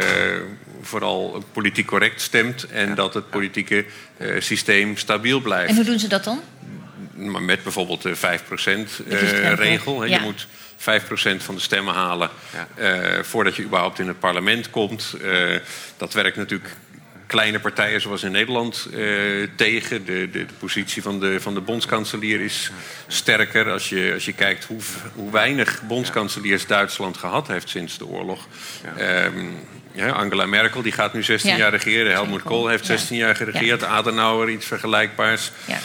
vooral 0.83 1.45
politiek 1.53 1.87
correct 1.87 2.21
stemt 2.21 2.67
en 2.67 2.95
dat 2.95 3.15
het 3.15 3.31
politieke 3.31 3.85
systeem 4.39 4.97
stabiel 4.97 5.41
blijft. 5.41 5.71
En 5.71 5.77
hoe 5.77 5.85
doen 5.85 5.99
ze 5.99 6.09
dat 6.09 6.25
dan? 6.25 6.41
Maar 7.31 7.43
met 7.43 7.63
bijvoorbeeld 7.63 8.03
de 8.03 8.17
5% 8.17 8.21
De 8.97 9.17
kiesdrempel. 9.17 9.65
regel. 9.65 10.01
hè. 10.01 10.07
Ja. 10.07 10.17
Je 10.17 10.23
moet 10.23 10.47
5% 10.77 11.43
van 11.43 11.55
de 11.55 11.61
stemmen 11.61 11.95
halen 11.95 12.31
eh, 12.75 13.19
voordat 13.23 13.57
je 13.57 13.63
überhaupt 13.63 13.99
in 13.99 14.09
het 14.09 14.19
parlement 14.19 14.71
komt. 14.71 15.15
Eh, 15.23 15.57
dat 15.97 16.13
werkt 16.13 16.37
natuurlijk 16.37 16.71
kleine 17.27 17.61
partijen 17.61 18.01
zoals 18.01 18.23
in 18.23 18.31
Nederland 18.33 18.89
eh, 18.93 18.99
tegen. 19.57 20.05
De, 20.05 20.31
de, 20.31 20.47
de 20.47 20.55
positie 20.59 21.03
van 21.03 21.21
de, 21.21 21.41
van 21.41 21.55
de 21.55 21.61
bondskanselier 21.61 22.41
is 22.41 22.71
sterker. 23.07 23.71
Als 23.71 23.89
je, 23.89 24.11
als 24.15 24.25
je 24.25 24.33
kijkt 24.33 24.65
hoe, 24.65 24.81
hoe 25.15 25.31
weinig 25.31 25.83
bondskanseliers 25.87 26.67
Duitsland 26.67 27.17
gehad 27.17 27.49
heeft 27.49 27.69
sinds 27.69 27.99
de 27.99 28.07
oorlog. 28.07 28.47
Ehm, 28.97 29.45
ja, 29.93 30.09
Angela 30.11 30.47
Merkel 30.47 30.83
die 30.83 30.93
gaat 30.93 31.13
nu 31.15 31.23
16 31.23 31.51
Ja. 31.51 31.57
jaar 31.57 31.71
regeren. 31.71 32.13
Helmut. 32.13 32.43
Kohl 32.43 32.67
heeft 32.69 32.87
Ja. 32.87 32.97
16 32.97 33.17
jaar 33.17 33.37
geregeerd. 33.37 33.85
Adenauer 33.85 34.51
iets 34.51 34.67
vergelijkbaars. 34.67 35.51
Ja. 35.65 35.79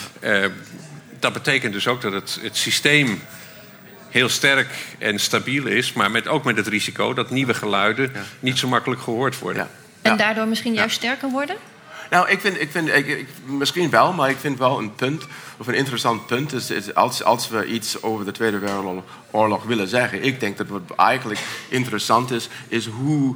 Dat 1.19 1.33
betekent 1.33 1.73
dus 1.73 1.87
ook 1.87 2.01
dat 2.01 2.13
het, 2.13 2.39
het 2.41 2.57
systeem 2.57 3.21
heel 4.09 4.29
sterk 4.29 4.69
en 4.99 5.19
stabiel 5.19 5.65
is, 5.65 5.93
maar 5.93 6.11
met, 6.11 6.27
ook 6.27 6.43
met 6.43 6.57
het 6.57 6.67
risico 6.67 7.13
dat 7.13 7.29
nieuwe 7.29 7.53
geluiden 7.53 8.11
niet 8.39 8.57
zo 8.57 8.67
makkelijk 8.67 9.01
gehoord 9.01 9.39
worden. 9.39 9.61
Ja. 9.63 9.69
En 10.01 10.11
Ja. 10.11 10.17
daardoor 10.17 10.47
misschien 10.47 10.73
juist 10.73 10.95
sterker 10.95 11.29
worden? 11.29 11.55
Nou, 12.09 12.29
ik 12.29 12.41
vind, 12.41 12.61
ik 12.61 12.71
vind 12.71 12.87
ik, 12.87 13.07
ik- 13.07 13.27
misschien 13.45 13.89
wel, 13.89 14.13
maar 14.13 14.29
ik 14.29 14.37
vind 14.39 14.57
wel 14.57 14.79
een 14.79 14.95
punt, 14.95 15.25
of 15.57 15.67
een 15.67 15.73
interessant 15.73 16.25
punt, 16.27 16.53
is, 16.53 16.69
is 16.69 16.93
als, 16.95 17.23
als 17.23 17.49
we 17.49 17.65
iets 17.65 18.01
over 18.03 18.25
de 18.25 18.31
Tweede 18.31 18.57
Wereldoorlog 18.59 19.63
willen 19.63 19.87
zeggen. 19.87 20.23
Ik 20.23 20.39
denk 20.39 20.57
dat 20.57 20.67
wat 20.67 20.81
eigenlijk 20.97 21.39
interessant 21.69 22.31
is, 22.31 22.49
is 22.67 22.85
hoe 22.85 23.35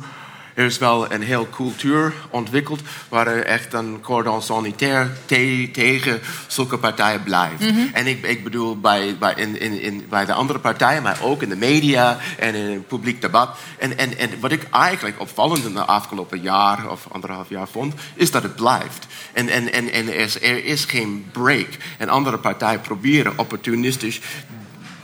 er 0.54 0.66
is 0.66 0.78
wel 0.78 1.12
een 1.12 1.22
heel 1.22 1.48
cultuur 1.50 2.14
ontwikkeld 2.30 2.80
waar 3.10 3.28
er 3.28 3.46
echt 3.46 3.74
een 3.74 4.00
cordon 4.02 4.42
sanitaire 4.42 5.10
te- 5.26 5.70
tegen 5.74 6.20
zulke 6.48 6.78
partijen 6.78 7.24
blijft. 7.24 7.62
En 7.94 8.08
ik, 8.08 8.24
ik 8.26 8.44
bedoel 8.44 8.80
bij, 8.80 9.16
bij, 9.20 9.34
in, 9.36 9.60
in, 9.60 9.82
in, 9.82 10.06
bij 10.10 10.26
de 10.26 10.34
andere 10.34 10.60
partijen, 10.60 11.04
maar 11.04 11.20
ook 11.22 11.42
in 11.42 11.50
de 11.50 11.56
media 11.56 12.18
en 12.40 12.56
in 12.56 12.72
het 12.72 12.88
publiek 12.88 13.22
debat. 13.22 13.58
En, 13.78 13.98
en, 13.98 14.18
en 14.18 14.30
wat 14.40 14.52
ik 14.52 14.68
eigenlijk 14.72 15.20
opvallend 15.20 15.66
in 15.66 15.74
de 15.74 15.86
afgelopen 15.86 16.42
jaar 16.42 16.90
of 16.90 17.08
anderhalf 17.12 17.50
jaar 17.50 17.68
vond, 17.68 17.94
is 18.16 18.32
dat 18.32 18.44
het 18.44 18.56
blijft. 18.56 19.08
En, 19.34 19.50
en, 19.50 19.72
en, 19.74 19.92
en 19.92 20.08
er, 20.08 20.16
is, 20.16 20.42
er 20.42 20.66
is 20.66 20.86
geen 20.86 21.26
break. 21.32 21.68
En 21.98 22.10
andere 22.10 22.38
partijen 22.38 22.82
proberen 22.82 23.34
opportunistisch 23.38 24.20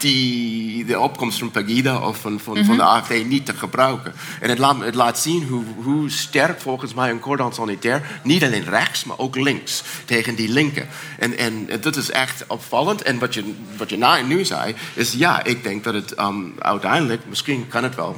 die, 0.01 0.85
de 0.85 0.99
opkomst 0.99 1.39
van 1.39 1.51
Pegida 1.51 2.07
of 2.07 2.17
van, 2.17 2.39
van, 2.39 2.65
van 2.65 2.75
de 2.75 2.83
AFD 2.83 3.25
niet 3.25 3.45
te 3.45 3.53
gebruiken. 3.53 4.13
En 4.39 4.49
het 4.49 4.57
laat, 4.57 4.79
het 4.79 4.95
laat 4.95 5.19
zien 5.19 5.43
hoe, 5.43 5.63
hoe 5.83 6.09
sterk 6.09 6.61
volgens 6.61 6.93
mij 6.93 7.09
een 7.09 7.19
cordon 7.19 7.53
sanitair, 7.53 8.19
niet 8.23 8.43
alleen 8.43 8.63
rechts, 8.63 9.03
maar 9.03 9.17
ook 9.17 9.35
links, 9.35 9.83
tegen 10.05 10.35
die 10.35 10.49
linken. 10.49 10.87
En, 11.19 11.37
en 11.37 11.67
dat 11.81 11.95
is 11.95 12.11
echt 12.11 12.43
opvallend. 12.47 13.01
En 13.01 13.19
wat 13.19 13.33
je, 13.33 13.53
wat 13.77 13.89
je 13.89 13.97
na, 13.97 14.21
nu 14.21 14.45
zei, 14.45 14.75
is 14.93 15.13
ja, 15.13 15.43
ik 15.43 15.63
denk 15.63 15.83
dat 15.83 15.93
het 15.93 16.19
um, 16.19 16.53
uiteindelijk, 16.59 17.21
misschien 17.27 17.67
kan 17.67 17.83
het 17.83 17.95
wel 17.95 18.17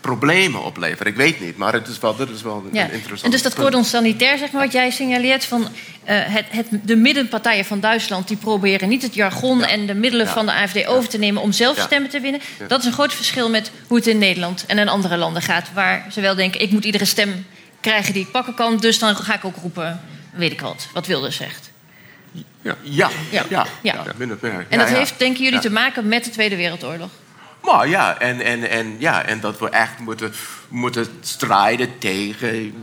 problemen 0.00 0.64
opleveren. 0.64 1.06
Ik 1.12 1.16
weet 1.18 1.40
niet, 1.40 1.56
maar 1.56 1.72
het 1.72 1.88
is 1.88 1.98
wel, 1.98 2.16
dat 2.16 2.28
is 2.28 2.42
wel 2.42 2.56
een 2.56 2.74
Ja. 2.74 2.82
interessant 2.84 3.22
En 3.22 3.30
dus 3.30 3.42
dat 3.42 3.54
cordon 3.54 3.84
sanitair, 3.84 4.38
zeg 4.38 4.50
maar, 4.50 4.62
wat 4.62 4.72
jij 4.72 4.90
signaleert 4.90 5.44
van 5.44 5.68
eh, 6.04 6.16
het, 6.18 6.44
het, 6.50 6.66
de 6.82 6.96
middenpartijen 6.96 7.64
van 7.64 7.80
Duitsland, 7.80 8.28
die 8.28 8.36
proberen 8.36 8.88
niet 8.88 9.02
het 9.02 9.14
jargon 9.14 9.64
en 9.64 9.86
de 9.86 9.94
middelen 9.94 10.26
Ja. 10.26 10.32
van 10.32 10.46
de 10.46 10.52
AFD 10.52 10.86
over 10.86 11.08
te 11.08 11.18
nemen 11.18 11.42
om 11.42 11.52
zelf 11.52 11.78
stemmen 11.80 12.10
te 12.10 12.20
winnen. 12.20 12.40
Dat 12.68 12.80
is 12.80 12.86
een 12.86 12.92
groot 12.92 13.14
verschil 13.14 13.50
met 13.50 13.70
hoe 13.86 13.96
het 13.96 14.06
in 14.06 14.18
Nederland 14.18 14.64
en 14.66 14.78
in 14.78 14.88
andere 14.88 15.16
landen 15.16 15.42
gaat, 15.42 15.68
waar 15.74 16.06
ze 16.12 16.20
wel 16.20 16.34
denken: 16.34 16.60
ik 16.60 16.70
moet 16.70 16.84
iedere 16.84 17.04
stem 17.04 17.46
krijgen 17.80 18.12
die 18.12 18.22
ik 18.22 18.30
pakken 18.30 18.54
kan, 18.54 18.76
dus 18.76 18.98
dan 18.98 19.16
ga 19.16 19.34
ik 19.34 19.44
ook 19.44 19.56
roepen, 19.56 20.00
weet 20.32 20.52
ik 20.52 20.60
wat, 20.60 20.88
wat 20.92 21.06
Wilders 21.06 21.36
zegt. 21.36 21.70
Ja, 22.62 22.76
ja, 22.82 23.10
Ja. 23.30 23.66
ja. 23.82 24.04
En 24.68 24.78
dat 24.78 24.88
heeft, 24.88 25.18
denken 25.18 25.42
jullie, 25.44 25.58
te 25.58 25.70
maken 25.70 26.08
met 26.08 26.24
de 26.24 26.30
Tweede 26.30 26.56
Wereldoorlog. 26.56 27.10
Maar 27.62 27.88
ja, 27.88 28.18
en, 28.18 28.40
en, 28.40 28.70
en, 28.70 28.96
ja, 28.98 29.24
en 29.24 29.40
dat 29.40 29.58
we 29.58 29.68
echt 29.68 29.98
moeten, 29.98 30.32
moeten 30.68 31.06
strijden 31.20 31.98
tegen 31.98 32.74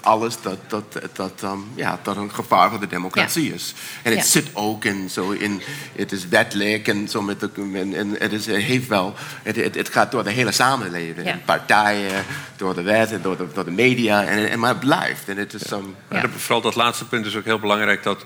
alles 0.00 0.40
dat, 0.40 0.58
dat, 0.68 0.84
dat, 1.12 1.42
um, 1.44 1.64
ja, 1.74 1.98
dat 2.02 2.16
een 2.16 2.34
gevaar 2.34 2.70
voor 2.70 2.80
de 2.80 2.86
democratie 2.86 3.54
is. 3.54 3.74
En 4.02 4.10
het 4.10 4.20
Ja. 4.20 4.26
zit 4.26 4.48
ook 4.52 4.84
in, 4.84 5.10
zo 5.10 5.30
in, 5.30 5.62
het 5.96 6.12
is 6.12 6.28
wettelijk 6.28 6.88
en 6.88 7.08
zo 7.08 7.22
met 7.22 7.40
de, 7.40 7.50
en, 7.54 7.94
en 7.94 8.16
het, 8.18 8.32
is, 8.32 8.46
het 8.46 8.56
heeft 8.56 8.88
wel, 8.88 9.14
het, 9.42 9.56
het, 9.56 9.74
het 9.74 9.88
gaat 9.88 10.10
door 10.10 10.24
de 10.24 10.30
hele 10.30 10.52
samenleving. 10.52 11.26
Ja. 11.26 11.38
Partijen, 11.44 12.24
door 12.56 12.74
de 12.74 12.82
wet, 12.82 13.22
door 13.22 13.36
de, 13.36 13.46
door 13.54 13.64
de 13.64 13.70
media, 13.70 14.24
en, 14.24 14.50
en, 14.50 14.58
maar 14.58 14.70
het 14.70 14.80
blijft. 14.80 15.28
En 15.28 15.36
het 15.36 15.54
is, 15.54 15.70
um, 15.70 15.96
vooral 16.36 16.60
dat 16.60 16.74
laatste 16.74 17.06
punt 17.06 17.26
is 17.26 17.36
ook 17.36 17.44
heel 17.44 17.58
belangrijk. 17.58 18.02
Dat 18.02 18.24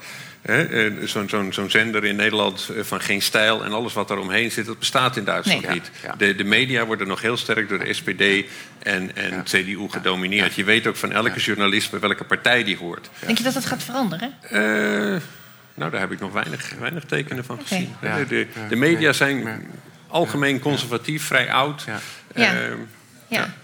zo'n 1.04 1.28
zo'n 1.28 1.52
zo'n 1.52 1.70
zender 1.70 2.04
in 2.04 2.16
Nederland 2.16 2.68
eh, 2.76 2.82
van 2.82 3.00
geen 3.00 3.22
stijl 3.22 3.64
en 3.64 3.72
alles 3.72 3.92
wat 3.92 4.08
daaromheen 4.08 4.50
zit, 4.50 4.66
dat 4.66 4.78
bestaat 4.78 5.16
in 5.16 5.24
Duitsland 5.24 5.62
Nee. 5.62 5.72
niet. 5.72 5.90
Ja. 6.02 6.14
De, 6.18 6.34
de 6.34 6.44
media 6.44 6.86
worden 6.86 7.08
nog 7.08 7.20
heel 7.20 7.36
sterk 7.36 7.68
door 7.68 7.78
de 7.78 7.92
SPD 7.92 8.22
en, 8.82 9.16
en 9.16 9.42
CDU 9.44 9.88
gedomineerd. 9.90 10.54
Je 10.54 10.64
weet 10.64 10.86
ook 10.86 10.96
van 10.96 11.12
elke 11.12 11.40
journalist 11.40 11.90
bij 11.90 12.00
welke 12.00 12.24
partij 12.24 12.64
die 12.64 12.76
hoort. 12.76 13.10
Denk 13.26 13.38
je 13.38 13.44
dat 13.44 13.54
dat 13.54 13.66
gaat 13.66 13.82
veranderen? 13.82 14.34
Eh, 14.40 14.60
nou, 15.74 15.90
daar 15.90 16.00
heb 16.00 16.12
ik 16.12 16.20
nog 16.20 16.32
weinig, 16.32 16.72
weinig 16.78 17.04
tekenen 17.04 17.44
van 17.44 17.58
gezien. 17.66 17.94
Ja. 18.02 18.24
De, 18.24 18.46
de, 18.68 18.76
media 18.76 19.12
zijn 19.12 19.66
algemeen 20.08 20.60
conservatief, 20.60 21.24
vrij 21.24 21.52
oud. 21.52 21.84
Ja. 22.34 22.50
Ja. 23.28 23.54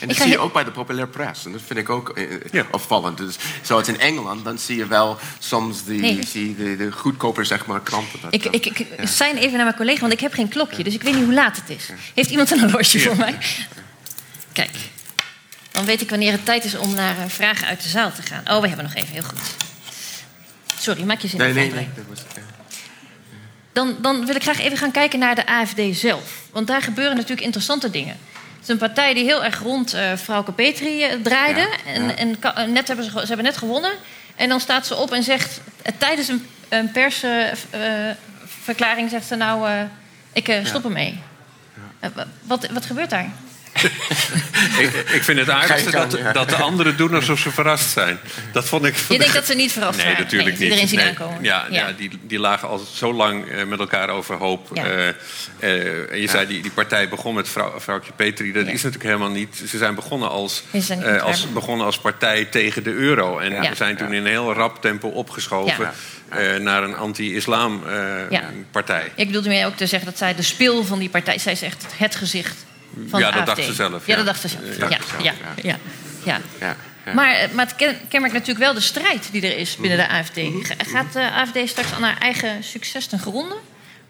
En 0.00 0.02
Ik 0.02 0.08
dat 0.08 0.16
ga 0.16 0.22
zie 0.22 0.32
je 0.32 0.38
ook 0.38 0.52
bij 0.52 0.64
de 0.64 0.70
populaire 0.70 1.10
press. 1.10 1.44
En 1.44 1.52
dat 1.52 1.60
vind 1.66 1.78
ik 1.78 1.88
ook 1.88 2.08
eh, 2.08 2.24
Ja. 2.52 2.64
opvallend. 2.70 3.16
Dus, 3.18 3.36
zoals 3.62 3.88
in 3.88 4.00
Engeland, 4.00 4.44
dan 4.44 4.58
zie 4.58 4.76
je 4.76 4.86
wel 4.86 5.18
soms 5.38 5.84
die, 5.84 6.00
Nee. 6.00 6.18
die, 6.32 6.56
de, 6.56 6.76
de 6.76 6.92
goedkoper 6.92 7.46
zeg 7.46 7.66
maar, 7.66 7.80
kranten. 7.80 8.18
Dat, 8.20 8.34
Ik, 8.34 8.44
eh, 8.44 8.52
ik, 8.52 8.66
ik 8.78 8.86
zijn 9.08 9.36
even 9.36 9.52
naar 9.52 9.64
mijn 9.64 9.76
collega, 9.76 10.00
want 10.00 10.12
ik 10.12 10.20
heb 10.20 10.32
geen 10.32 10.48
klokje. 10.48 10.84
Dus 10.84 10.94
ik 10.94 11.02
weet 11.02 11.14
niet 11.14 11.24
hoe 11.24 11.34
laat 11.34 11.56
het 11.56 11.70
is. 11.70 11.88
Heeft 12.14 12.30
iemand 12.30 12.50
een 12.50 12.60
horloge 12.60 12.98
voor 13.00 13.16
mij? 13.16 13.38
Kijk, 14.52 14.70
dan 15.70 15.84
weet 15.84 16.00
ik 16.00 16.10
wanneer 16.10 16.32
het 16.32 16.44
tijd 16.44 16.64
is 16.64 16.76
om 16.76 16.94
naar 16.94 17.18
eh, 17.18 17.24
vragen 17.28 17.66
uit 17.66 17.82
de 17.82 17.88
zaal 17.88 18.12
te 18.12 18.22
gaan. 18.22 18.42
Oh, 18.50 18.60
we 18.60 18.66
hebben 18.68 18.84
nog 18.84 18.94
even, 18.94 19.12
heel 19.12 19.22
goed. 19.22 19.38
Sorry, 20.78 21.02
maak 21.02 21.20
je 21.20 21.28
zin 21.28 21.38
Nee, 21.38 21.52
nee, 21.52 21.72
nee. 21.72 21.88
Dat 21.96 22.04
was, 22.08 22.18
eh, 22.18 22.42
Dan, 23.72 23.96
dan 24.00 24.26
wil 24.26 24.34
ik 24.34 24.42
graag 24.42 24.60
even 24.60 24.78
gaan 24.78 24.90
kijken 24.90 25.18
naar 25.18 25.34
de 25.34 25.46
AFD 25.46 25.80
zelf. 25.92 26.22
Want 26.52 26.66
daar 26.66 26.82
gebeuren 26.82 27.14
natuurlijk 27.14 27.42
interessante 27.42 27.90
dingen. 27.90 28.16
Het 28.64 28.72
is 28.74 28.80
een 28.80 28.86
partij 28.88 29.14
die 29.14 29.24
heel 29.24 29.44
erg 29.44 29.58
rond 29.58 29.94
eh 29.94 30.12
Frauke 30.16 30.52
Petri 30.52 31.02
eh, 31.04 31.14
draaide. 31.22 31.60
Ja, 31.60 31.68
En, 31.92 32.04
ja. 32.04 32.14
en 32.16 32.38
ka- 32.38 32.56
eh, 32.56 32.66
net 32.66 32.86
hebben 32.86 33.04
ze, 33.04 33.10
ze 33.10 33.26
hebben 33.26 33.44
net 33.44 33.56
gewonnen. 33.56 33.92
En 34.36 34.48
dan 34.48 34.60
staat 34.60 34.86
ze 34.86 34.94
op 34.96 35.12
en 35.12 35.22
zegt... 35.22 35.60
tijdens 35.98 36.28
een, 36.28 36.46
een 36.68 36.90
persverklaring 36.90 39.10
zegt 39.10 39.26
ze 39.26 39.34
nou... 39.34 39.86
ik 40.32 40.60
stop 40.64 40.84
ermee. 40.84 41.20
Wa- 42.14 42.26
wat, 42.42 42.66
wat 42.70 42.86
gebeurt 42.86 43.10
daar? 43.10 43.28
Ik, 44.78 45.04
ik 45.12 45.22
vind 45.22 45.38
het 45.38 45.50
aardigste 45.50 45.90
dat, 45.90 46.16
ja. 46.18 46.32
dat 46.32 46.48
de 46.48 46.56
anderen 46.56 46.96
doen 46.96 47.14
alsof 47.14 47.38
ze 47.38 47.50
verrast 47.50 47.90
zijn. 47.90 48.18
Dat 48.52 48.64
vond 48.64 48.84
ik... 48.84 48.96
Je 49.08 49.18
denkt 49.18 49.34
dat 49.34 49.46
ze 49.46 49.54
niet 49.54 49.72
verrast 49.72 49.96
Nee, 49.96 50.06
waren? 50.06 50.22
natuurlijk 50.22 50.50
Nee, 50.50 50.58
niet. 50.58 50.68
Iedereen 50.68 50.88
zien 50.88 50.98
Nee. 50.98 51.08
aankomen. 51.08 51.42
Ja, 51.42 51.66
ja. 51.70 51.92
die, 51.96 52.10
die 52.22 52.38
lagen 52.38 52.68
al 52.68 52.78
zo 52.94 53.12
lang 53.14 53.48
eh, 53.50 53.64
met 53.64 53.78
elkaar 53.78 54.08
overhoop. 54.08 54.68
Ja. 54.72 54.84
Eh, 54.84 55.08
eh, 55.58 56.12
en 56.12 56.20
je 56.20 56.28
zei, 56.28 56.46
die, 56.46 56.62
die 56.62 56.70
partij 56.70 57.08
begon 57.08 57.34
met 57.34 57.48
vrouw, 57.48 57.80
vrouwtje 57.80 58.12
Petri. 58.16 58.52
Dat 58.52 58.66
Ja. 58.66 58.72
is 58.72 58.82
natuurlijk 58.82 59.04
helemaal 59.04 59.30
niet. 59.36 59.62
Ze 59.68 59.78
zijn 59.78 59.94
begonnen 59.94 60.28
als, 60.30 60.62
zijn 60.72 61.02
eh, 61.02 61.22
als, 61.22 61.52
begonnen 61.52 61.86
als 61.86 61.98
partij 61.98 62.44
tegen 62.44 62.82
de 62.82 62.92
euro. 62.92 63.38
En 63.38 63.52
Ja. 63.52 63.68
we 63.70 63.74
zijn 63.76 63.96
toen 63.96 64.12
in 64.12 64.20
een 64.20 64.26
heel 64.26 64.52
rap 64.52 64.82
tempo 64.82 65.08
opgeschoven 65.08 65.90
eh, 66.28 66.56
naar 66.56 66.82
een 66.82 66.96
anti-islam 66.96 67.82
eh, 67.86 68.30
Ja. 68.30 68.42
partij. 68.70 69.12
Ik 69.14 69.26
bedoelde 69.26 69.48
mij 69.48 69.66
ook 69.66 69.76
te 69.76 69.86
zeggen 69.86 70.08
dat 70.08 70.18
zij 70.18 70.34
de 70.34 70.42
spil 70.42 70.84
van 70.84 70.98
die 70.98 71.08
partij... 71.08 71.38
zij 71.38 71.52
is 71.52 71.62
echt 71.62 71.84
het 71.96 72.14
gezicht 72.14 72.64
van 73.08 73.20
Ja, 73.20 73.30
dat 73.30 73.46
dacht 73.46 73.64
ze 73.64 73.72
zelf, 73.72 74.06
Ja, 74.06 74.12
ja. 74.12 74.16
dat 74.16 74.26
dacht 74.26 74.40
ze 74.40 74.48
zelf. 74.48 74.90
Ja, 75.22 75.32
Ja, 75.62 75.76
ja, 76.24 76.40
ja. 76.60 76.76
Maar, 77.14 77.34
eh, 77.34 77.50
maar 77.52 77.66
het 77.66 77.76
ken- 77.76 77.98
kenmerkt 78.08 78.34
natuurlijk 78.36 78.64
wel 78.64 78.74
de 78.74 78.80
strijd 78.80 79.28
die 79.32 79.42
er 79.42 79.56
is 79.58 79.76
binnen 79.76 79.98
de 79.98 80.04
Mhm. 80.04 80.14
AFD. 80.14 80.38
Ga- 80.62 80.74
Gaat 80.98 81.12
de 81.12 81.30
AFD 81.30 81.68
straks 81.68 81.92
aan 81.92 82.02
haar 82.02 82.18
eigen 82.18 82.64
succes 82.64 83.06
ten 83.06 83.18
gronde? 83.18 83.56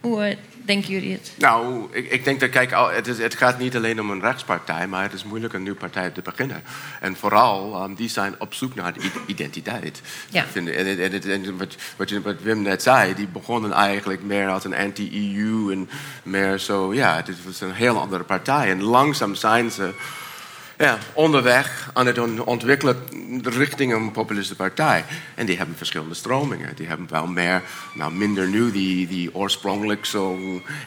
Hoe 0.04 0.24
eh, 0.24 0.36
denken 0.64 0.90
jullie 0.90 1.12
het? 1.12 1.32
Nou, 1.38 1.86
ik, 1.90 2.10
ik 2.10 2.24
denk 2.24 2.40
dat, 2.40 2.50
kijk, 2.50 2.72
het, 2.94 3.06
is, 3.06 3.18
het 3.18 3.34
gaat 3.34 3.58
niet 3.58 3.76
alleen 3.76 4.00
om 4.00 4.10
een 4.10 4.20
rechtspartij, 4.20 4.86
maar 4.86 5.02
het 5.02 5.12
is 5.12 5.24
moeilijk 5.24 5.52
een 5.52 5.62
nieuwe 5.62 5.78
partij 5.78 6.10
te 6.10 6.22
beginnen. 6.22 6.62
En 7.00 7.16
vooral, 7.16 7.84
um, 7.84 7.94
die 7.94 8.08
zijn 8.08 8.34
op 8.38 8.54
zoek 8.54 8.74
naar 8.74 8.94
identiteit. 9.26 10.00
Ja. 10.30 10.44
En, 10.54 10.74
en, 10.74 10.98
en- 10.98 11.22
en 11.30 11.56
wat, 11.56 11.74
wat 11.96 12.10
Wim 12.42 12.62
net 12.62 12.82
zei, 12.82 13.14
die 13.14 13.26
begonnen 13.26 13.72
eigenlijk 13.72 14.22
meer 14.22 14.48
als 14.48 14.64
een 14.64 14.74
anti-EU 14.76 15.72
en 15.72 15.88
meer 16.22 16.58
zo, 16.58 16.94
ja, 16.94 17.16
het 17.16 17.44
was 17.44 17.60
een 17.60 17.72
heel 17.72 18.00
andere 18.00 18.24
partij. 18.24 18.70
En 18.70 18.82
langzaam 18.82 19.34
zijn 19.34 19.70
ze 19.70 19.92
ja, 20.78 20.98
onderweg 21.12 21.90
aan 21.92 22.06
het 22.06 22.18
on- 22.18 22.44
ontwikkelen 22.44 22.96
richting 23.42 23.92
een 23.92 24.10
populistische 24.10 24.56
partij. 24.56 25.04
En 25.34 25.46
die 25.46 25.56
hebben 25.56 25.76
verschillende 25.76 26.14
stromingen. 26.14 26.76
Die 26.76 26.86
hebben 26.86 27.06
wel 27.10 27.26
meer, 27.26 27.62
nou 27.94 28.12
minder 28.12 28.48
nu 28.48 28.72
die, 28.72 29.06
die 29.06 29.34
oorspronkelijk 29.34 30.04
zo 30.04 30.38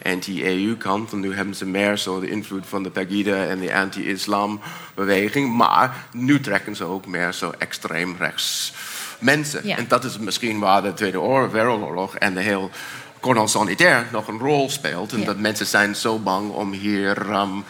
anti-EU 0.05 0.75
kant. 0.77 1.11
En 1.11 1.19
nu 1.19 1.35
hebben 1.35 1.55
ze 1.55 1.65
meer 1.65 1.97
zo 1.97 2.19
de 2.19 2.29
invloed 2.29 2.65
van 2.67 2.83
de 2.83 2.89
Pegida 2.89 3.45
en 3.45 3.59
de 3.59 3.75
anti-islam 3.75 4.59
beweging. 4.95 5.55
Maar 5.55 5.95
nu 6.11 6.39
trekken 6.39 6.75
ze 6.75 6.83
ook 6.83 7.05
meer 7.05 7.33
zo 7.33 7.53
extreem 7.57 8.15
rechts 8.19 8.73
mensen. 9.19 9.67
Ja. 9.67 9.77
En 9.77 9.85
dat 9.87 10.03
is 10.03 10.17
misschien 10.17 10.59
waar 10.59 10.81
de 10.81 10.93
Tweede 10.93 11.19
Oor- 11.21 11.51
Wereldoorlog 11.51 12.15
en 12.15 12.33
de 12.33 12.41
heel 12.41 12.71
cordon 13.19 13.49
sanitair 13.49 14.07
nog 14.11 14.27
een 14.27 14.39
rol 14.39 14.69
speelt. 14.69 15.11
En 15.13 15.19
Ja. 15.19 15.25
dat 15.25 15.37
mensen 15.37 15.65
zijn 15.65 15.95
zo 15.95 16.19
bang 16.19 16.49
om 16.51 16.71
hier... 16.71 17.29
um, 17.29 17.63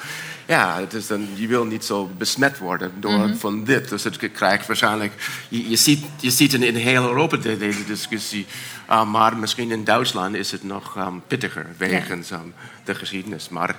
ja, 0.48 0.80
het 0.80 0.94
is 0.94 1.10
een, 1.10 1.30
je 1.36 1.48
wil 1.48 1.66
niet 1.66 1.86
zo 1.86 2.10
besmet 2.18 2.58
worden 2.58 2.92
door 3.00 3.12
Mhm. 3.28 3.36
van 3.36 3.64
dit. 3.64 3.90
Dus 3.90 4.04
het 4.04 4.32
krijgt 4.34 4.68
waarschijnlijk... 4.68 5.14
Je, 5.50 5.70
je, 5.70 5.76
ziet, 5.76 6.06
je 6.20 6.32
ziet 6.32 6.54
in, 6.54 6.64
in 6.64 6.76
heel 6.76 7.04
Europa 7.08 7.38
de- 7.38 7.58
deze 7.58 7.86
discussie. 7.86 8.46
uh, 8.90 9.04
maar 9.04 9.38
misschien 9.38 9.72
in 9.72 9.84
Duitsland 9.84 10.36
is 10.36 10.52
het 10.52 10.64
nog 10.64 10.96
um, 10.98 11.24
pittiger 11.28 11.66
wegens 11.78 12.32
um, 12.32 12.54
de 12.84 12.96
geschiedenis. 12.96 13.50
Maar 13.50 13.76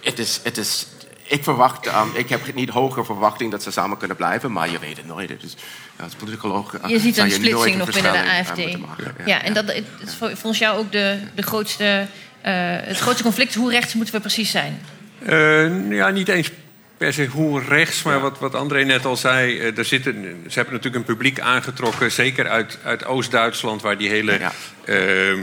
het 0.00 0.18
is... 0.18 0.40
Het 0.42 0.56
is 0.58 0.86
ik 1.22 1.44
verwacht, 1.44 1.86
um, 1.86 1.92
ik 2.14 2.28
heb 2.28 2.54
niet 2.54 2.68
hoge 2.68 3.04
verwachting 3.04 3.50
dat 3.50 3.62
ze 3.62 3.70
samen 3.70 3.96
kunnen 3.96 4.16
blijven, 4.16 4.52
maar 4.52 4.70
je 4.70 4.78
weet 4.78 4.96
het 4.96 5.06
nooit. 5.06 5.40
Dus 5.40 5.54
ja, 5.98 6.04
als 6.04 6.14
politicoloog 6.14 6.74
uh, 6.84 6.90
Je 6.90 7.00
ziet 7.00 7.16
een 7.18 7.30
splitsing 7.30 7.76
nog 7.76 7.90
binnen 7.92 8.12
de 8.12 8.18
AFD. 8.30 8.78
maken. 8.78 9.14
Ja, 9.26 9.42
en 9.42 9.52
dat 9.54 9.68
is 9.72 10.14
volgens 10.18 10.58
jou 10.58 10.78
ook 10.78 10.92
de, 10.92 11.18
de 11.34 11.42
grootste, 11.42 12.06
eh, 12.40 12.52
het 12.66 12.98
grootste 12.98 13.22
conflict. 13.22 13.54
Hoe 13.54 13.70
rechts 13.70 13.94
moeten 13.94 14.14
we 14.14 14.20
precies 14.20 14.50
zijn? 14.50 14.80
Eh, 15.26 15.90
ja, 15.90 16.08
niet 16.10 16.28
eens 16.28 16.50
per 16.96 17.12
se 17.12 17.26
hoe 17.26 17.60
rechts, 17.68 18.02
maar 18.02 18.20
wat, 18.20 18.38
wat 18.38 18.54
André 18.54 18.84
net 18.84 19.04
al 19.04 19.16
zei. 19.16 19.58
eh, 19.58 19.78
er 19.78 19.84
zitten, 19.84 20.14
ze 20.48 20.54
hebben 20.54 20.74
natuurlijk 20.74 20.94
een 21.08 21.14
publiek 21.14 21.40
aangetrokken, 21.40 22.12
zeker 22.12 22.48
uit, 22.48 22.78
uit 22.84 23.04
Oost-Duitsland, 23.04 23.82
waar 23.82 23.98
die 23.98 24.08
hele 24.08 24.38
Ja. 24.38 24.52
ehm, 24.84 25.40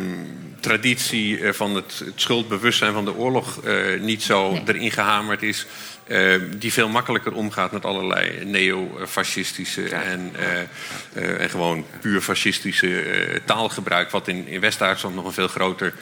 traditie 0.59 1.39
eh, 1.39 1.53
van 1.53 1.75
het, 1.75 2.01
het 2.05 2.13
schuldbewustzijn 2.21 2.93
van 2.93 3.05
de 3.05 3.15
oorlog 3.15 3.59
niet 3.99 4.23
zo 4.23 4.51
Nee. 4.51 4.61
erin 4.65 4.91
gehamerd 4.91 5.43
is. 5.43 5.65
Eh, 6.07 6.41
die 6.57 6.73
veel 6.73 6.89
makkelijker 6.89 7.33
omgaat 7.33 7.71
met 7.71 7.85
allerlei 7.85 8.45
neo-fascistische 8.45 9.89
en, 9.89 10.31
eh, 10.35 10.61
eh, 11.13 11.41
en 11.41 11.49
gewoon 11.49 11.85
puur 12.01 12.21
fascistische 12.21 13.03
taalgebruik, 13.45 14.09
wat 14.09 14.27
in, 14.27 14.47
in 14.47 14.59
West-Duitsland 14.59 15.15
nog 15.15 15.25
een 15.25 15.33
veel 15.33 15.47
groter 15.47 15.93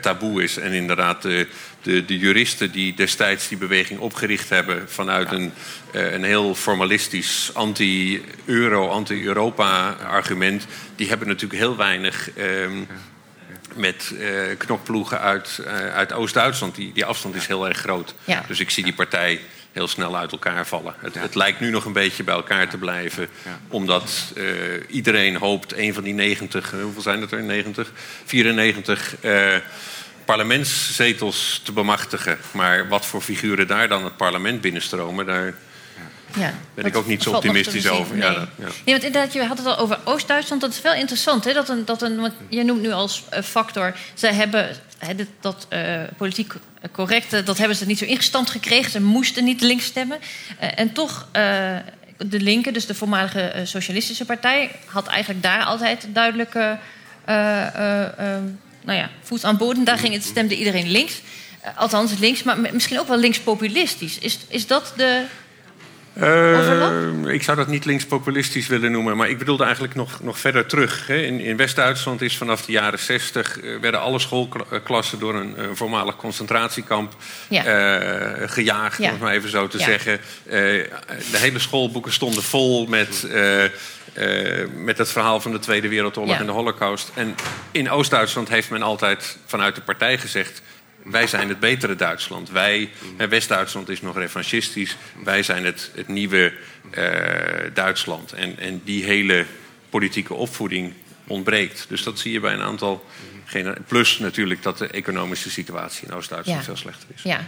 taboe 0.00 0.42
is. 0.42 0.56
En 0.56 0.72
inderdaad, 0.72 1.22
de, 1.22 1.46
de, 1.82 2.04
de 2.04 2.18
juristen 2.18 2.72
die 2.72 2.94
destijds 2.94 3.48
die 3.48 3.58
beweging 3.58 4.00
opgericht 4.00 4.48
hebben 4.48 4.90
vanuit 4.90 5.32
een, 5.32 5.52
een 5.92 6.24
heel 6.24 6.54
formalistisch 6.54 7.50
anti-euro, 7.54 8.88
anti-Europa 8.88 9.90
argument, 9.90 10.66
die 10.96 11.08
hebben 11.08 11.28
natuurlijk 11.28 11.60
heel 11.60 11.76
weinig. 11.76 12.30
ehm, 12.36 12.82
met 13.76 14.12
eh, 14.18 14.28
knokploegen 14.58 15.20
uit, 15.20 15.60
eh, 15.66 15.94
uit 15.94 16.12
Oost-Duitsland. 16.12 16.74
Die, 16.74 16.92
die 16.92 17.04
afstand 17.04 17.34
is 17.34 17.46
heel 17.46 17.68
erg 17.68 17.78
groot. 17.78 18.14
Ja. 18.24 18.44
Dus 18.48 18.60
ik 18.60 18.70
zie 18.70 18.84
die 18.84 18.94
partij 18.94 19.40
heel 19.74 19.88
snel 19.88 20.16
uit 20.16 20.32
elkaar 20.32 20.66
vallen. 20.66 20.94
Het, 20.98 21.14
het 21.14 21.34
lijkt 21.34 21.60
nu 21.60 21.70
nog 21.70 21.84
een 21.84 21.92
beetje 21.92 22.24
bij 22.24 22.34
elkaar 22.34 22.68
te 22.68 22.78
blijven. 22.78 23.28
Omdat 23.68 24.32
eh, 24.36 24.44
iedereen 24.88 25.36
hoopt 25.36 25.72
een 25.76 25.94
van 25.94 26.02
die 26.02 26.14
90... 26.14 26.72
eh, 26.72 26.82
hoeveel 26.82 27.02
zijn 27.02 27.20
het 27.20 27.32
er? 27.32 27.42
90? 27.42 27.92
94... 28.24 29.20
eh, 29.20 29.56
parlementszetels 30.24 31.60
te 31.64 31.72
bemachtigen. 31.72 32.38
Maar 32.50 32.88
wat 32.88 33.06
voor 33.06 33.20
figuren 33.20 33.66
daar 33.66 33.88
dan 33.88 34.04
het 34.04 34.16
parlement 34.16 34.60
binnenstromen... 34.60 35.26
daar 35.26 35.54
Ja, 36.38 36.54
ben 36.74 36.84
ik 36.84 36.96
ook 36.96 37.06
niet 37.06 37.22
zo 37.22 37.32
optimistisch 37.32 37.88
over. 37.88 38.16
Ja, 38.16 38.28
Nee. 38.28 38.38
dat- 38.38 38.48
ja. 38.56 38.64
Nee, 38.64 38.94
want 38.94 39.02
inderdaad, 39.02 39.32
je 39.32 39.44
had 39.44 39.58
het 39.58 39.66
al 39.66 39.78
over 39.78 39.98
Oost-Duitsland. 40.04 40.60
Dat 40.60 40.70
is 40.72 40.80
wel 40.80 40.94
interessant. 40.94 41.44
Hè? 41.44 41.52
Dat 41.52 41.68
een, 41.68 41.84
dat 41.84 42.02
een, 42.02 42.16
want 42.20 42.32
je 42.48 42.64
noemt 42.64 42.82
nu 42.82 42.92
als 42.92 43.22
eh, 43.30 43.42
factor... 43.42 43.94
zij 44.14 44.32
hebben 44.34 44.76
hè, 44.98 45.14
dit- 45.14 45.28
dat 45.40 45.66
eh, 45.68 46.00
politiek 46.16 46.52
correcte... 46.92 47.42
dat 47.42 47.58
hebben 47.58 47.76
ze 47.76 47.86
niet 47.86 47.98
zo 47.98 48.04
ingestampt 48.04 48.50
gekregen. 48.50 48.90
Ze 48.90 49.00
moesten 49.02 49.44
niet 49.44 49.60
links 49.60 49.84
stemmen. 49.84 50.18
Eh, 50.58 50.68
en 50.78 50.92
toch, 50.92 51.28
de 52.18 52.40
linker, 52.40 52.72
dus 52.72 52.86
de 52.86 52.94
voormalige 52.94 53.60
socialistische 53.64 54.24
partij... 54.24 54.70
had 54.86 55.06
eigenlijk 55.06 55.42
daar 55.42 55.64
altijd 55.64 56.06
duidelijke 56.08 56.78
nou 58.84 58.98
ja, 58.98 59.10
voet 59.22 59.44
aan 59.44 59.56
bodem. 59.56 59.84
Daar 59.84 59.98
ging 59.98 60.14
het, 60.14 60.24
stemde 60.24 60.56
iedereen 60.56 60.90
links. 60.90 61.20
Althans 61.76 62.18
links, 62.18 62.42
maar 62.42 62.60
misschien 62.60 63.00
ook 63.00 63.08
wel 63.08 63.16
linkspopulistisch. 63.18 64.18
Is, 64.18 64.38
is 64.48 64.66
dat 64.66 64.92
de... 64.96 65.22
Eh, 66.14 67.32
ik 67.32 67.42
zou 67.42 67.56
dat 67.56 67.66
niet 67.68 67.84
linkspopulistisch 67.84 68.66
willen 68.66 68.92
noemen, 68.92 69.16
maar 69.16 69.28
ik 69.28 69.38
bedoelde 69.38 69.64
eigenlijk 69.64 69.94
nog, 69.94 70.22
nog 70.22 70.38
verder 70.38 70.66
terug. 70.66 71.06
Hè. 71.06 71.16
In, 71.16 71.40
in 71.40 71.56
West-Duitsland 71.56 72.22
is 72.22 72.36
vanaf 72.36 72.64
de 72.64 72.72
jaren 72.72 72.98
60 72.98 73.60
eh, 73.60 73.70
werden 73.80 74.00
alle 74.00 74.18
schoolklassen 74.18 75.18
door 75.18 75.34
een, 75.34 75.56
voormalig 75.72 76.16
concentratiekamp 76.16 77.14
Ja. 77.48 77.64
eh, 77.64 78.48
gejaagd, 78.50 78.98
Ja. 78.98 79.04
om 79.04 79.10
het 79.10 79.20
maar 79.20 79.32
even 79.32 79.50
zo 79.50 79.68
te 79.68 79.78
Ja. 79.78 79.84
zeggen. 79.84 80.20
De 80.44 80.88
hele 81.38 81.58
schoolboeken 81.58 82.12
stonden 82.12 82.42
vol 82.42 82.86
met. 82.86 83.26
met 84.74 84.98
het 84.98 85.08
verhaal 85.10 85.40
van 85.40 85.52
de 85.52 85.58
Tweede 85.58 85.88
Wereldoorlog 85.88 86.34
Ja. 86.34 86.40
en 86.40 86.46
de 86.46 86.52
Holocaust. 86.52 87.10
En 87.14 87.34
in 87.70 87.90
Oost-Duitsland 87.90 88.48
heeft 88.48 88.70
men 88.70 88.82
altijd 88.82 89.36
vanuit 89.46 89.74
de 89.74 89.80
partij 89.80 90.18
gezegd: 90.18 90.62
wij 91.04 91.26
zijn 91.26 91.48
het 91.48 91.60
betere 91.60 91.96
Duitsland. 91.96 92.50
Wij, 92.50 92.90
West-Duitsland 93.28 93.88
is 93.88 94.00
nog 94.00 94.16
revanchistisch. 94.16 94.96
Wij 95.24 95.42
zijn 95.42 95.64
het, 95.64 95.90
het 95.94 96.08
nieuwe 96.08 96.52
eh, 96.90 97.04
Duitsland. 97.74 98.32
En, 98.32 98.58
en 98.58 98.80
die 98.84 99.04
hele 99.04 99.46
politieke 99.90 100.34
opvoeding 100.34 100.92
ontbreekt. 101.26 101.84
Dus 101.88 102.02
dat 102.02 102.18
zie 102.18 102.32
je 102.32 102.40
bij 102.40 102.52
een 102.52 102.62
aantal. 102.62 103.04
Plus 103.86 104.18
natuurlijk 104.18 104.62
dat 104.62 104.78
de 104.78 104.88
economische 104.88 105.50
situatie 105.50 106.08
in 106.08 106.14
Oost-Duitsland 106.14 106.58
Ja. 106.58 106.64
veel 106.64 106.76
slechter 106.76 107.08
is. 107.14 107.22
Ja. 107.22 107.40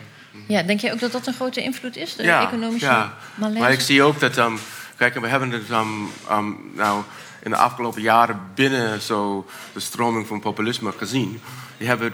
ja, 0.47 0.63
denk 0.63 0.81
je 0.81 0.93
ook 0.93 1.01
dat 1.01 1.13
dat 1.13 1.27
een 1.27 1.35
grote 1.35 1.63
invloed 1.63 1.97
is? 1.97 2.17
De 2.17 2.23
ja, 2.23 2.47
economische 2.47 2.87
ja. 2.87 3.17
malaise? 3.35 3.61
Maar 3.61 3.73
ik 3.73 3.81
zie 3.81 4.03
ook 4.03 4.21
dat, 4.21 4.37
um, 4.37 4.59
kijk, 4.97 5.15
we 5.15 5.27
hebben 5.27 5.51
het 5.51 5.71
um, 5.71 6.09
um, 6.31 6.71
nou, 6.75 7.03
in 7.43 7.51
de 7.51 7.57
afgelopen 7.57 8.03
jaren 8.03 8.41
binnen 8.55 9.01
zo 9.01 9.47
de 9.73 9.81
stroming 9.81 10.27
van 10.27 10.41
populisme 10.41 10.93
gezien. 10.97 11.41
Die, 11.79 11.89
hebben, 11.89 12.13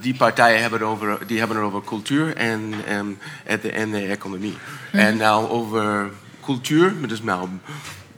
die, 0.00 0.14
partijen 0.14 0.60
hebben 0.60 0.80
het 0.80 0.88
over, 0.88 1.26
die 1.26 1.38
hebben 1.38 1.56
het 1.56 1.66
over 1.66 1.84
cultuur 1.84 2.36
en, 2.36 2.74
en, 2.86 3.18
en, 3.44 3.90
de, 3.90 4.06
economie. 4.06 4.56
En 4.92 5.16
nou 5.16 5.48
over 5.48 6.10
cultuur, 6.42 7.08
dus 7.08 7.22
nou 7.22 7.48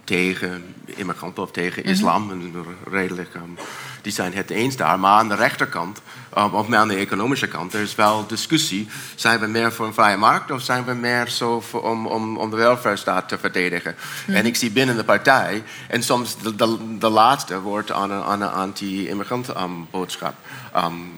tegen 0.05 0.75
immigranten 0.85 1.43
of 1.43 1.51
tegen 1.51 1.85
islam, 1.85 2.31
en 2.31 2.53
redelijk, 2.91 3.35
um, 3.35 3.57
die 4.03 4.13
zijn 4.13 4.35
het 4.35 4.51
eens 4.51 4.77
daar. 4.77 4.99
Maar 4.99 5.19
aan 5.19 5.29
de 5.29 5.35
rechterkant 5.35 6.03
um, 6.39 6.55
of 6.55 6.73
aan 6.73 6.89
de 6.89 6.97
economische 6.97 7.47
kant, 7.47 7.75
er 7.75 7.81
is 7.81 7.95
wel 7.95 8.27
discussie. 8.27 8.89
Zijn 9.15 9.41
we 9.41 9.47
meer 9.47 9.73
voor 9.73 9.87
een 9.87 9.95
vrije 9.95 10.17
markt 10.17 10.51
of 10.51 10.63
zijn 10.63 10.85
we 10.85 10.93
meer 10.95 11.29
zo 11.29 11.61
voor, 11.61 11.83
om, 11.83 12.07
om, 12.07 12.37
om 12.37 12.51
de 12.51 12.57
welvaartsstaat 12.57 13.29
te 13.29 13.39
verdedigen? 13.39 13.97
En 14.27 14.47
ik 14.47 14.57
zie 14.57 14.71
binnen 14.71 14.97
de 14.97 15.05
partij, 15.05 15.63
en 15.89 16.03
soms 16.03 16.37
de, 16.39 16.55
de, 16.55 16.99
de 16.99 17.09
laatste 17.09 17.61
wordt 17.61 17.93
aan 17.93 18.11
een, 18.11 18.23
aan 18.23 18.41
een 18.41 18.51
anti-immigrant 18.51 19.49
um, 19.57 19.87
boodschap 19.91 20.35
um, 20.77 21.13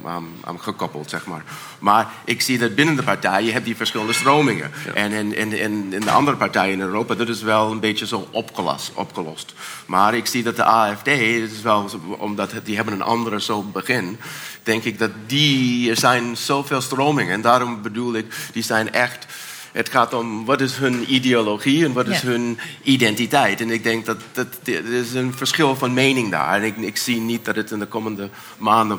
um, 0.48 0.58
gekoppeld, 0.58 1.10
zeg 1.10 1.26
maar. 1.26 1.42
Maar 1.78 2.08
ik 2.24 2.42
zie 2.42 2.58
dat 2.58 2.74
binnen 2.74 2.96
de 2.96 3.02
partij, 3.02 3.44
je 3.44 3.52
hebt 3.52 3.64
die 3.64 3.76
verschillende 3.76 4.12
stromingen. 4.12 4.70
En 4.94 5.12
in, 5.12 5.36
in, 5.36 5.52
in, 5.52 5.92
in 5.92 6.00
de 6.00 6.10
andere 6.10 6.36
partijen 6.36 6.72
in 6.72 6.80
Europa, 6.80 7.14
dat 7.14 7.28
is 7.28 7.42
wel 7.42 7.70
een 7.70 7.80
beetje 7.80 8.06
zo 8.06 8.28
opgelost. 8.30 8.90
opgelost. 8.94 9.54
Maar 9.86 10.14
ik 10.14 10.26
zie 10.26 10.42
dat 10.42 10.56
de 10.56 10.64
AFD, 10.64 11.06
is 11.06 11.62
wel, 11.62 11.90
omdat 12.18 12.52
die 12.64 12.76
hebben 12.76 12.94
een 12.94 13.02
andere 13.02 13.40
zo 13.40 13.62
begin, 13.62 14.18
denk 14.62 14.84
ik 14.84 14.98
dat 14.98 15.07
die, 15.26 15.90
er 15.90 15.96
zijn 15.96 16.36
zoveel 16.36 16.80
stromingen. 16.80 17.32
En 17.32 17.40
daarom 17.40 17.82
bedoel 17.82 18.14
ik, 18.14 18.34
die 18.52 18.62
zijn 18.62 18.92
echt... 18.92 19.26
Het 19.72 19.88
gaat 19.88 20.14
om 20.14 20.44
wat 20.44 20.60
is 20.60 20.76
hun 20.76 21.14
ideologie 21.14 21.84
en 21.84 21.92
wat 21.92 22.06
is 22.06 22.20
hun 22.20 22.58
identiteit. 22.82 23.60
En 23.60 23.70
ik 23.70 23.82
denk 23.82 24.06
dat, 24.06 24.20
dat 24.32 24.46
er 24.64 24.92
is 24.92 25.14
een 25.14 25.34
verschil 25.34 25.76
van 25.76 25.92
mening 25.92 26.30
daar. 26.30 26.54
En 26.54 26.62
ik, 26.62 26.76
ik 26.76 26.96
zie 26.96 27.20
niet 27.20 27.44
dat 27.44 27.56
het 27.56 27.70
in 27.70 27.78
de 27.78 27.86
komende 27.86 28.30
maanden 28.58 28.98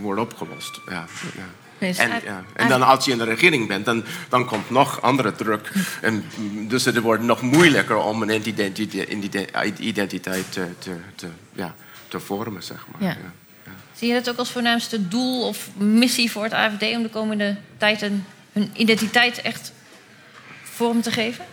wordt 0.00 0.20
opgelost. 0.20 0.80
Ja, 0.86 1.06
ja. 1.36 1.44
Nee, 1.78 1.94
en, 1.96 2.10
ja. 2.24 2.44
en, 2.52 2.68
dan 2.68 2.82
als 2.82 3.04
je 3.04 3.10
in 3.10 3.18
de 3.18 3.24
regering 3.24 3.68
bent, 3.68 3.84
dan, 3.84 4.04
dan 4.28 4.44
komt 4.44 4.70
nog 4.70 5.02
andere 5.02 5.32
druk. 5.32 5.72
En 6.00 6.24
dus 6.68 6.84
het 6.84 7.00
wordt 7.00 7.22
nog 7.22 7.42
moeilijker 7.42 7.96
om 7.96 8.22
een 8.22 8.48
identiteit, 8.48 9.78
identiteit 9.78 10.52
te, 10.52 10.66
te, 10.78 10.96
te, 11.14 11.26
ja, 11.52 11.74
te 12.08 12.20
vormen, 12.20 12.62
zeg 12.62 12.86
maar. 12.92 13.08
Ja. 13.08 13.16
Zie 13.98 14.08
je 14.08 14.14
dat 14.14 14.28
ook 14.30 14.38
als 14.38 14.50
voornaamste 14.50 15.08
doel 15.08 15.46
of 15.46 15.68
missie 15.76 16.30
voor 16.30 16.42
het 16.42 16.52
AFD 16.52 16.82
om 16.82 17.02
de 17.02 17.08
komende 17.08 17.56
tijd 17.76 18.02
een, 18.02 18.24
hun 18.52 18.70
identiteit 18.76 19.40
echt 19.40 19.72
vorm 20.62 21.02
te 21.02 21.12
geven? 21.12 21.44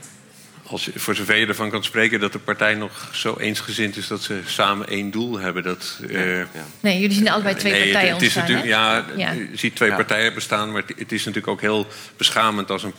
Als, 0.67 0.89
voor 0.95 1.15
zover 1.15 1.35
je 1.35 1.45
ervan 1.45 1.69
kan 1.69 1.83
spreken 1.83 2.19
dat 2.19 2.31
de 2.31 2.39
partij 2.39 2.73
nog 2.73 3.09
zo 3.13 3.35
eensgezind 3.37 3.97
is 3.97 4.07
dat 4.07 4.21
ze 4.21 4.39
samen 4.45 4.87
één 4.87 5.11
doel 5.11 5.39
hebben. 5.39 5.63
Dat, 5.63 5.99
uh, 6.09 6.43
Nee, 6.79 6.99
jullie 6.99 7.15
zien 7.15 7.29
allebei 7.29 7.55
twee 7.55 7.83
partijen 7.83 8.13
het, 8.13 8.21
is 8.21 8.35
ontstaan, 8.35 8.67
Ja, 8.67 9.05
ja, 9.15 9.31
je 9.31 9.49
ziet 9.53 9.75
twee 9.75 9.91
partijen 9.91 10.33
bestaan, 10.33 10.71
maar 10.71 10.83
het, 10.95 11.11
is 11.11 11.25
natuurlijk 11.25 11.47
ook 11.47 11.61
heel 11.61 11.87
beschamend 12.17 12.71
als 12.71 12.83
een 12.83 12.93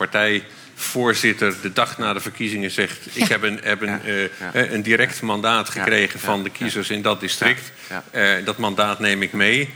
partijvoorzitter 0.76 1.54
de 1.62 1.72
dag 1.72 1.98
na 1.98 2.12
de 2.12 2.20
verkiezingen 2.20 2.70
zegt: 2.70 2.98
Ik 3.12 3.28
heb 3.28 3.42
een, 3.42 3.60
heb 3.62 3.82
een, 3.82 4.00
uh, 4.04 4.72
een 4.72 4.82
direct 4.82 5.22
mandaat 5.22 5.68
gekregen 5.68 6.20
van 6.20 6.42
de 6.42 6.50
kiezers 6.50 6.90
in 6.90 7.02
dat 7.02 7.20
district. 7.20 7.72
Uh, 8.12 8.32
dat 8.44 8.58
mandaat 8.58 8.98
neem 8.98 9.22
ik 9.22 9.32
mee. 9.32 9.70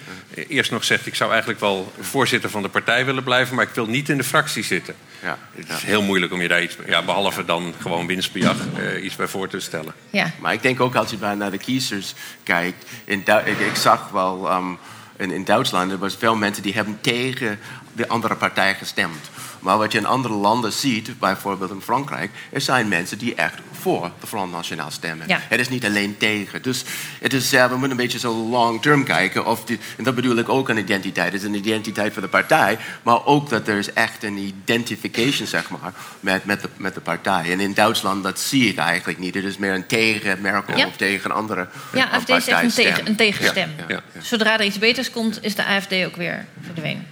Eerst 0.49 0.71
nog 0.71 0.85
zegt: 0.85 1.07
Ik 1.07 1.15
zou 1.15 1.31
eigenlijk 1.31 1.61
wel 1.61 1.93
voorzitter 2.01 2.51
van 2.51 2.63
de 2.63 2.69
partij 2.69 3.05
willen 3.05 3.25
blijven, 3.25 3.55
maar 3.57 3.65
ik 3.65 3.75
wil 3.75 3.87
niet 3.87 4.09
in 4.09 4.17
de 4.17 4.25
fractie 4.25 4.65
zitten. 4.65 4.95
Ja, 5.23 5.39
het 5.55 5.69
is 5.69 5.83
heel 5.83 6.03
moeilijk 6.03 6.33
om 6.33 6.41
je 6.41 6.49
daar 6.49 6.63
iets... 6.63 6.77
Ja, 6.87 7.03
behalve 7.03 7.45
dan 7.45 7.75
gewoon 7.81 8.07
winstbejag 8.07 8.57
uh, 8.79 9.05
iets 9.05 9.17
bij 9.17 9.27
voor 9.27 9.49
te 9.49 9.61
stellen. 9.61 9.95
Ja. 10.11 10.33
Maar 10.39 10.53
ik 10.53 10.63
denk 10.63 10.81
ook 10.81 10.95
als 10.95 11.11
je 11.11 11.17
naar 11.17 11.51
de 11.51 11.59
kiezers 11.59 12.15
kijkt... 12.43 12.85
In 13.05 13.23
ik, 13.45 13.59
ik, 13.59 13.77
zag 13.77 14.09
wel... 14.11 14.53
Um, 14.53 14.79
in, 15.21 15.31
in 15.31 15.45
Duitsland, 15.45 15.93
er 15.93 15.99
was 15.99 16.17
veel 16.17 16.37
mensen 16.37 16.63
die 16.63 16.75
hebben 16.75 16.99
tegen 17.01 17.59
de 17.93 18.09
andere 18.09 18.35
partij 18.35 18.75
gestemd. 18.75 19.31
Maar 19.61 19.79
wat 19.79 19.93
je 19.93 19.99
in 19.99 20.07
andere 20.07 20.35
landen 20.35 20.73
ziet, 20.73 21.19
bijvoorbeeld 21.19 21.71
in 21.71 21.81
Frankrijk, 21.81 22.31
zijn 22.53 22.89
mensen 22.89 23.19
die 23.19 23.35
echt 23.35 23.59
voor 23.81 24.11
de 24.21 24.27
Front 24.27 24.53
Nationaal 24.53 24.90
stemmen. 24.90 25.27
Het 25.29 25.61
is 25.61 25.69
niet 25.69 25.85
alleen 25.85 26.16
tegen. 26.16 26.62
Dus 26.62 26.85
het 27.21 27.33
is, 27.33 27.51
we 27.51 27.66
moeten 27.71 27.90
een 27.90 27.97
beetje 27.97 28.19
zo 28.19 28.35
long 28.35 28.83
term 28.83 29.05
kijken. 29.05 29.47
Of 29.47 29.64
die, 29.64 29.79
en 29.97 30.05
dat 30.05 30.14
bedoel 30.14 30.37
ik 30.37 30.49
ook 30.49 30.71
aan 30.71 30.77
identiteit. 30.77 31.33
Het 31.33 31.43
is 31.43 31.49
een 31.49 31.55
identiteit 31.55 32.12
voor 32.12 32.23
de 32.23 32.29
partij, 32.29 32.79
maar 33.03 33.27
ook 33.27 33.49
dat 33.49 33.69
er 33.69 33.79
is 33.79 33.93
echt 33.93 34.23
een 34.23 34.38
identification 34.38 35.47
zeg 35.47 35.71
maar, 35.71 35.93
met, 36.21 36.45
met, 36.45 36.61
de, 36.61 36.69
met 36.77 36.95
de 36.95 37.01
partij. 37.01 37.53
En 37.53 37.61
in 37.61 37.75
Duitsland, 37.75 38.23
dat 38.23 38.40
zie 38.40 38.69
ik 38.69 38.79
eigenlijk 38.79 39.19
niet. 39.19 39.35
Het 39.35 39.45
is 39.45 39.57
meer 39.57 39.75
een 39.75 39.87
tegen 39.87 40.40
Merkel 40.40 40.87
of 40.87 40.97
tegen 40.97 41.33
andere 41.33 41.69
Ja, 41.93 42.09
AFD 42.11 42.29
is 42.29 42.47
echt 42.47 42.62
een, 42.62 42.71
tegen, 42.71 43.07
een 43.07 43.16
tegenstem. 43.16 43.71
Zodra 44.19 44.59
er 44.59 44.64
iets 44.64 44.79
beters 44.79 45.11
komt, 45.11 45.43
is 45.43 45.55
de 45.55 45.64
AFD 45.64 45.93
ook 45.93 46.16
weer 46.16 46.47
verdwenen. 46.64 47.07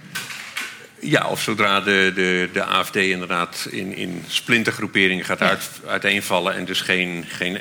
Ja, 1.01 1.27
of 1.27 1.41
zodra 1.41 1.81
de, 1.81 2.11
de, 2.15 2.49
de 2.53 2.63
AFD 2.63 2.95
inderdaad 2.95 3.67
in, 3.69 3.95
in 3.95 4.23
splintergroeperingen 4.27 5.25
gaat 5.25 5.41
uit, 5.41 5.69
uiteenvallen 5.87 6.55
en 6.55 6.65
dus 6.65 6.81
geen, 6.81 7.25
geen 7.27 7.57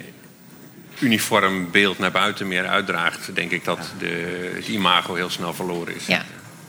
uniform 0.99 1.71
beeld 1.71 1.99
naar 1.99 2.11
buiten 2.11 2.49
meer 2.49 2.67
uitdraagt, 2.67 3.35
denk 3.35 3.51
ik 3.51 3.65
dat 3.65 3.93
de, 3.99 4.53
het 4.55 4.69
imago 4.69 5.15
heel 5.15 5.31
snel 5.31 5.55
verloren 5.55 5.95
is. 5.95 6.07
Ja. 6.07 6.25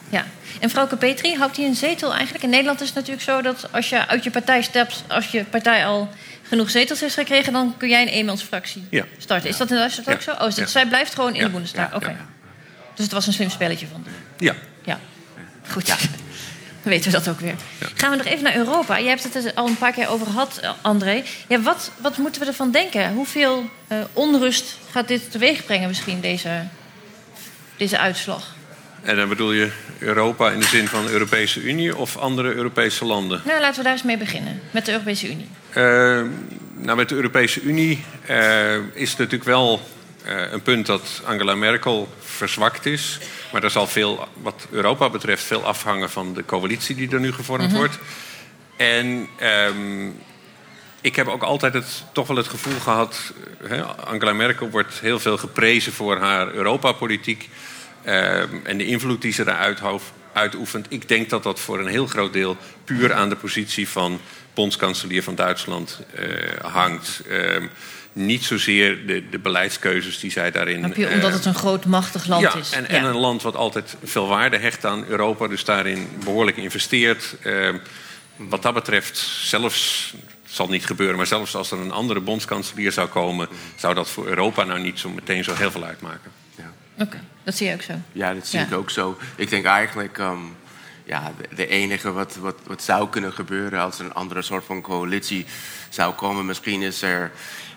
Ja. 0.10 0.25
En 0.60 0.69
vrouw 0.69 0.88
Petri, 0.88 1.36
houdt 1.36 1.58
hij 1.58 1.65
een 1.65 1.75
zetel 1.75 2.13
eigenlijk? 2.13 2.43
In 2.43 2.49
Nederland 2.49 2.82
is 2.82 2.88
het 2.88 2.95
natuurlijk 2.95 3.23
zo 3.23 3.41
dat 3.41 3.67
als 3.71 3.89
je 3.89 4.08
uit 4.08 4.23
je 4.23 4.32
partij 4.32 4.62
stapt, 4.62 5.03
als 5.08 5.27
je 5.27 5.43
partij 5.43 5.86
al 5.86 6.10
genoeg 6.41 6.69
zetels 6.69 6.99
heeft 6.99 7.13
gekregen, 7.13 7.53
dan 7.53 7.75
kun 7.77 7.89
jij 7.89 8.01
een 8.01 8.08
eenmansfractie 8.08 8.88
ja. 8.89 9.05
starten. 9.17 9.49
Is 9.49 9.58
dat 9.58 9.69
in 9.69 9.75
Duitsland 9.75 10.10
ook 10.10 10.21
zo? 10.21 10.32
Oh, 10.32 10.67
zij 10.67 10.88
blijft 10.88 11.13
gewoon 11.15 11.36
in 11.36 11.43
de 11.43 11.49
Bundestag. 11.49 11.95
Oké. 11.95 12.15
Dus 12.95 13.03
het 13.05 13.12
was 13.13 13.27
een 13.27 13.34
slim 13.34 13.49
spelletje 13.49 13.88
van. 13.91 14.05
Ja. 14.38 14.55
Ja. 14.84 14.99
Goed 15.67 15.95
weten 16.89 17.12
we 17.12 17.17
dat 17.17 17.30
ook 17.30 17.39
weer. 17.39 17.56
Gaan 17.95 18.12
we 18.12 18.17
nog 18.17 18.25
even 18.25 18.43
naar 18.43 18.56
Europa. 18.56 18.97
Je 18.97 19.08
hebt 19.08 19.23
het 19.23 19.36
er 19.36 19.52
al 19.54 19.67
een 19.67 19.78
paar 19.78 19.91
keer 19.91 20.10
over 20.10 20.25
gehad, 20.25 20.62
André. 20.82 21.23
Ja, 21.47 21.62
wat, 21.62 21.91
wat 21.97 22.17
moeten 22.17 22.41
we 22.41 22.47
ervan 22.47 22.71
denken? 22.71 23.13
Hoeveel 23.13 23.69
uh, 23.88 23.97
onrust 24.13 24.78
gaat 24.91 25.08
dit 25.08 25.32
teweeg 25.32 25.65
brengen 25.65 25.88
misschien, 25.88 26.21
deze, 26.21 26.63
deze 27.78 27.97
uitslag? 27.97 28.56
En 29.04 29.15
dan 29.15 29.30
bedoel 29.30 29.52
je 29.52 29.71
Europa 29.99 30.52
in 30.52 30.60
de 30.60 30.65
zin 30.65 30.88
van 30.88 31.06
de 31.06 31.12
Europese 31.12 31.62
Unie 31.62 31.97
of 31.97 32.17
andere 32.17 32.54
Europese 32.54 33.06
landen? 33.06 33.41
Nou, 33.45 33.60
laten 33.60 33.78
we 33.78 33.84
daar 33.84 33.93
eens 33.93 34.04
mee 34.04 34.17
beginnen. 34.17 34.62
Met 34.71 34.86
de 34.86 34.91
Europese 34.91 35.30
Unie. 35.30 35.47
Uh, 35.69 36.21
nou, 36.75 36.97
met 36.97 37.10
de 37.10 37.15
Europese 37.15 37.62
Unie 37.62 38.04
uh, 38.30 38.75
is 38.93 39.10
het 39.10 39.17
natuurlijk 39.17 39.43
wel 39.43 39.82
uh, 40.25 40.51
een 40.51 40.62
punt 40.62 40.86
dat 40.86 41.21
Angela 41.25 41.55
Merkel 41.55 42.10
verzwakt 42.19 42.86
is. 42.86 43.19
Maar 43.51 43.63
er 43.63 43.71
zal 43.71 43.88
veel, 43.88 44.27
wat 44.34 44.67
Europa 44.69 45.10
betreft, 45.10 45.43
veel 45.43 45.65
afhangen 45.65 46.10
van 46.10 46.34
de 46.34 46.45
coalitie 46.45 46.95
die 46.95 47.12
er 47.12 47.19
nu 47.19 47.34
gevormd 47.34 47.67
mhm. 47.67 47.75
wordt. 47.75 47.97
En 48.75 49.27
um, 49.67 50.17
ik 51.01 51.15
heb 51.15 51.27
ook 51.27 51.43
altijd 51.43 51.73
het, 51.73 52.03
toch 52.13 52.27
wel 52.27 52.38
het 52.38 52.47
gevoel 52.47 52.79
gehad. 52.79 53.34
Hè, 53.63 53.84
Angela 53.84 54.34
Merkel 54.34 54.69
wordt 54.69 54.99
heel 54.99 55.19
veel 55.19 55.38
geprezen 55.38 55.93
voor 55.93 56.17
haar 56.17 56.53
Europapolitiek. 56.53 57.49
Um, 58.05 58.62
en 58.63 58.77
de 58.77 58.86
invloed 58.86 59.21
die 59.21 59.32
ze 59.32 59.43
daaruit 59.43 59.79
uitoefent. 60.34 60.86
Ik 60.89 61.08
denk 61.08 61.29
dat 61.29 61.43
dat 61.43 61.60
voor 61.60 61.79
een 61.79 61.88
heel 61.88 62.08
groot 62.08 62.34
deel 62.34 62.58
puur 62.84 63.13
aan 63.13 63.29
de 63.29 63.36
positie 63.36 63.89
van 63.89 64.19
bondskanselier 64.53 65.23
van 65.23 65.36
Duitsland 65.36 65.99
uh, 66.19 66.25
hangt. 66.62 67.21
Um, 67.29 67.69
niet 68.13 68.43
zozeer 68.43 69.08
de, 69.08 69.30
de 69.30 69.39
beleidskeuzes 69.39 70.19
die 70.19 70.32
zij 70.32 70.52
daarin... 70.52 70.84
Heb 70.84 70.95
je, 70.95 71.10
omdat 71.10 71.34
het 71.34 71.45
een 71.45 71.56
groot, 71.56 71.86
machtig 71.86 72.26
land 72.28 72.41
ja, 72.41 72.56
is. 72.56 72.72
En, 72.72 72.89
en 72.89 73.04
een 73.04 73.17
land 73.17 73.41
wat 73.41 73.56
altijd 73.56 73.95
veel 74.04 74.28
waarde 74.28 74.58
hecht 74.58 74.86
aan 74.86 75.06
Europa... 75.06 75.48
dus 75.48 75.63
daarin 75.63 76.08
behoorlijk 76.24 76.58
investeert. 76.58 77.36
Uh, 77.43 77.76
wat 78.36 78.62
dat 78.62 78.74
betreft, 78.74 79.17
zelfs... 79.41 80.13
Het 80.43 80.58
zal 80.58 80.67
niet 80.67 80.86
gebeuren, 80.86 81.17
maar 81.17 81.28
zelfs 81.28 81.56
als 81.56 81.72
er 81.72 81.80
een 81.80 81.91
andere 81.91 82.19
bondskanselier 82.19 82.91
zou 82.91 83.08
komen... 83.08 83.48
zou 83.76 83.93
dat 83.93 84.10
voor 84.10 84.28
Europa 84.28 84.63
nou 84.63 84.80
niet 84.80 85.00
zo 85.00 85.10
meteen 85.10 85.43
zo 85.43 85.54
heel 85.54 85.72
veel 85.72 85.84
uitmaken. 85.84 86.32
Ja. 86.56 86.74
Oké, 87.04 87.19
dat 87.43 87.56
zie 87.56 87.67
je 87.67 87.74
ook 87.74 87.82
zo. 87.82 87.93
Ja, 88.12 88.34
dat 88.34 88.48
zie 88.48 88.60
ik 88.60 88.74
ook 88.74 88.89
zo. 88.89 89.17
Ik 89.36 89.50
denk 89.50 89.65
eigenlijk... 89.65 90.17
Um, 90.17 90.56
ja, 91.10 91.32
de 91.56 91.67
enige 91.67 92.12
wat, 92.12 92.36
wat, 92.36 92.56
wat 92.63 92.84
zou 92.84 93.10
kunnen 93.10 93.34
gebeuren 93.34 93.80
als 93.80 94.00
er 94.00 94.06
een 94.06 94.13
andere 94.13 94.41
soort 94.41 94.65
van 94.65 94.82
coalitie 94.82 95.45
zou 95.89 96.13
komen. 96.13 96.45
Misschien 96.45 96.82
is 96.82 97.02
er 97.02 97.32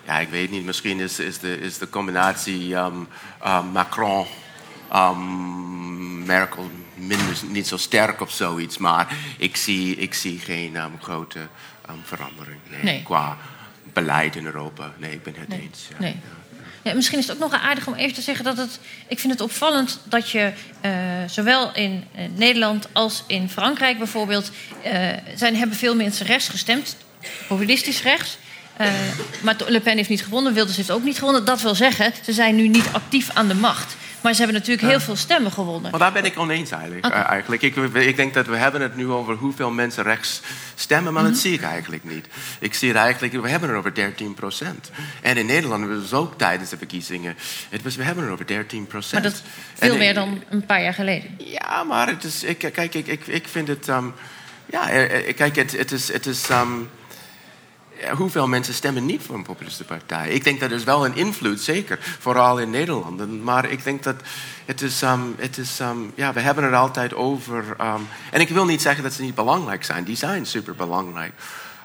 ja, 0.05 0.19
ik 0.19 0.29
weet 0.29 0.51
niet, 0.51 0.65
misschien 0.65 0.99
is, 0.99 1.19
is, 1.19 1.39
de, 1.39 1.59
is 1.59 1.77
de 1.77 1.89
combinatie 1.89 2.75
um, 2.75 3.07
um, 3.45 3.65
Macron. 3.65 4.25
Um, 4.95 6.25
Merkel 6.25 6.71
minder, 6.95 7.37
niet 7.47 7.67
zo 7.67 7.77
sterk 7.77 8.21
of 8.21 8.31
zoiets, 8.31 8.77
maar 8.77 9.17
ik 9.37 9.55
zie, 9.55 9.95
ik 9.95 10.13
zie 10.13 10.39
geen 10.39 10.75
um, 10.75 10.91
grote 11.01 11.47
verandering 12.03 12.59
nee, 12.69 12.83
nee. 12.83 13.03
qua 13.03 13.37
beleid 13.93 14.35
in 14.35 14.45
Europa. 14.45 14.93
Nee, 14.97 15.11
ik 15.11 15.23
ben 15.23 15.35
het 15.37 15.47
nee. 15.47 15.61
eens. 15.61 15.87
Ja. 15.89 15.95
Nee. 15.99 16.15
Ja, 16.81 16.93
misschien 16.93 17.19
is 17.19 17.27
het 17.27 17.35
ook 17.35 17.51
nog 17.51 17.61
aardig 17.61 17.87
om 17.87 17.93
even 17.93 18.13
te 18.13 18.21
zeggen 18.21 18.45
dat 18.45 18.57
het. 18.57 18.79
Ik 19.07 19.19
vind 19.19 19.33
het 19.33 19.41
opvallend 19.41 19.99
dat 20.03 20.29
je 20.29 20.51
uh, 20.85 20.91
zowel 21.27 21.73
in 21.73 22.03
uh, 22.15 22.25
Nederland 22.35 22.87
als 22.91 23.23
in 23.27 23.49
Frankrijk 23.49 23.97
bijvoorbeeld. 23.97 24.51
Uh, 24.85 25.11
zijn, 25.35 25.55
hebben 25.55 25.77
veel 25.77 25.95
mensen 25.95 26.25
rechts 26.25 26.49
gestemd, 26.49 26.97
populistisch 27.47 28.01
rechts. 28.01 28.37
Uh, 28.81 28.87
maar 29.41 29.55
Le 29.67 29.79
Pen 29.79 29.97
heeft 29.97 30.09
niet 30.09 30.23
gewonnen, 30.23 30.53
Wilders 30.53 30.77
heeft 30.77 30.91
ook 30.91 31.03
niet 31.03 31.17
gewonnen. 31.17 31.45
Dat 31.45 31.61
wil 31.61 31.75
zeggen, 31.75 32.13
ze 32.23 32.33
zijn 32.33 32.55
nu 32.55 32.67
niet 32.67 32.85
actief 32.91 33.29
aan 33.33 33.47
de 33.47 33.53
macht. 33.55 33.95
Maar 34.21 34.33
ze 34.33 34.41
hebben 34.41 34.59
natuurlijk 34.59 34.87
heel 34.87 34.99
veel 34.99 35.15
stemmen 35.15 35.51
gewonnen. 35.51 35.91
Maar 35.91 35.99
daar 35.99 36.11
ben 36.11 36.25
ik 36.25 36.39
oneens 36.39 36.71
eigenlijk. 36.71 37.05
Eh, 37.05 37.29
eigenlijk. 37.29 37.61
Ik, 37.61 37.75
ik 37.93 38.15
denk 38.15 38.33
dat 38.33 38.47
we 38.47 38.55
hebben 38.55 38.81
het 38.81 38.95
nu 38.95 39.07
over 39.09 39.35
hoeveel 39.35 39.71
mensen 39.71 40.03
rechts 40.03 40.41
stemmen, 40.75 41.13
maar 41.13 41.23
Mhm. 41.23 41.31
dat 41.31 41.41
zie 41.41 41.53
ik 41.53 41.61
eigenlijk 41.63 42.03
niet. 42.03 42.27
Ik 42.59 42.73
zie 42.73 42.87
het 42.87 42.97
eigenlijk, 42.97 43.33
we 43.41 43.49
hebben 43.49 43.69
het 43.69 43.77
over 43.77 43.93
13 43.95 44.33
procent. 44.33 44.91
En 45.21 45.37
in 45.37 45.45
Nederland 45.45 45.87
was 45.87 45.97
het 46.03 46.13
ook 46.13 46.37
tijdens 46.37 46.69
de 46.69 46.77
verkiezingen. 46.77 47.35
Het 47.69 47.83
was, 47.83 47.95
we 47.95 48.03
hebben 48.03 48.23
het 48.23 48.33
over 48.33 48.47
13 48.47 48.87
procent. 48.87 49.21
Maar 49.23 49.31
dat 49.31 49.41
veel 49.73 49.97
meer 49.97 50.13
dan 50.13 50.43
een 50.49 50.65
paar 50.65 50.81
jaar 50.83 50.93
geleden. 50.93 51.29
Ja, 51.37 51.83
maar 51.83 52.07
het 52.07 52.23
is, 52.23 52.43
ik, 52.43 52.57
kijk, 52.73 52.93
ik, 52.95 53.07
ik, 53.07 53.27
ik 53.27 53.47
vind 53.47 53.67
het. 53.67 53.87
ehm, 53.87 54.05
ja, 54.65 54.89
eh, 54.89 55.27
eh, 55.29 55.35
kijk, 55.35 55.55
het, 55.55 55.71
het 55.77 55.91
is. 55.91 56.11
Het 56.13 56.25
is 56.25 56.49
ehm, 56.49 56.71
hoeveel 58.11 58.47
mensen 58.47 58.73
stemmen 58.73 59.05
niet 59.05 59.21
voor 59.21 59.35
een 59.35 59.43
populistische 59.43 59.85
partij? 59.85 60.29
Ik 60.29 60.43
denk 60.43 60.59
dat 60.59 60.69
er 60.69 60.75
is 60.75 60.83
wel 60.83 61.05
een 61.05 61.15
invloed, 61.15 61.61
zeker. 61.61 61.99
Vooral 62.19 62.59
in 62.59 62.69
Nederland. 62.69 63.43
Maar 63.43 63.69
ik 63.69 63.83
denk 63.83 64.03
dat 64.03 64.15
het 64.65 64.81
is... 64.81 65.01
ehm, 65.01 65.21
het 65.37 65.57
is 65.57 65.79
ehm, 65.79 65.97
ja, 66.15 66.33
we 66.33 66.39
hebben 66.39 66.63
het 66.63 66.73
altijd 66.73 67.13
over... 67.13 67.75
ehm, 67.77 68.01
en 68.31 68.41
ik 68.41 68.49
wil 68.49 68.65
niet 68.65 68.81
zeggen 68.81 69.03
dat 69.03 69.13
ze 69.13 69.21
niet 69.21 69.35
belangrijk 69.35 69.83
zijn. 69.83 70.03
Die 70.03 70.15
zijn 70.15 70.45
super 70.45 70.75
belangrijk. 70.75 71.33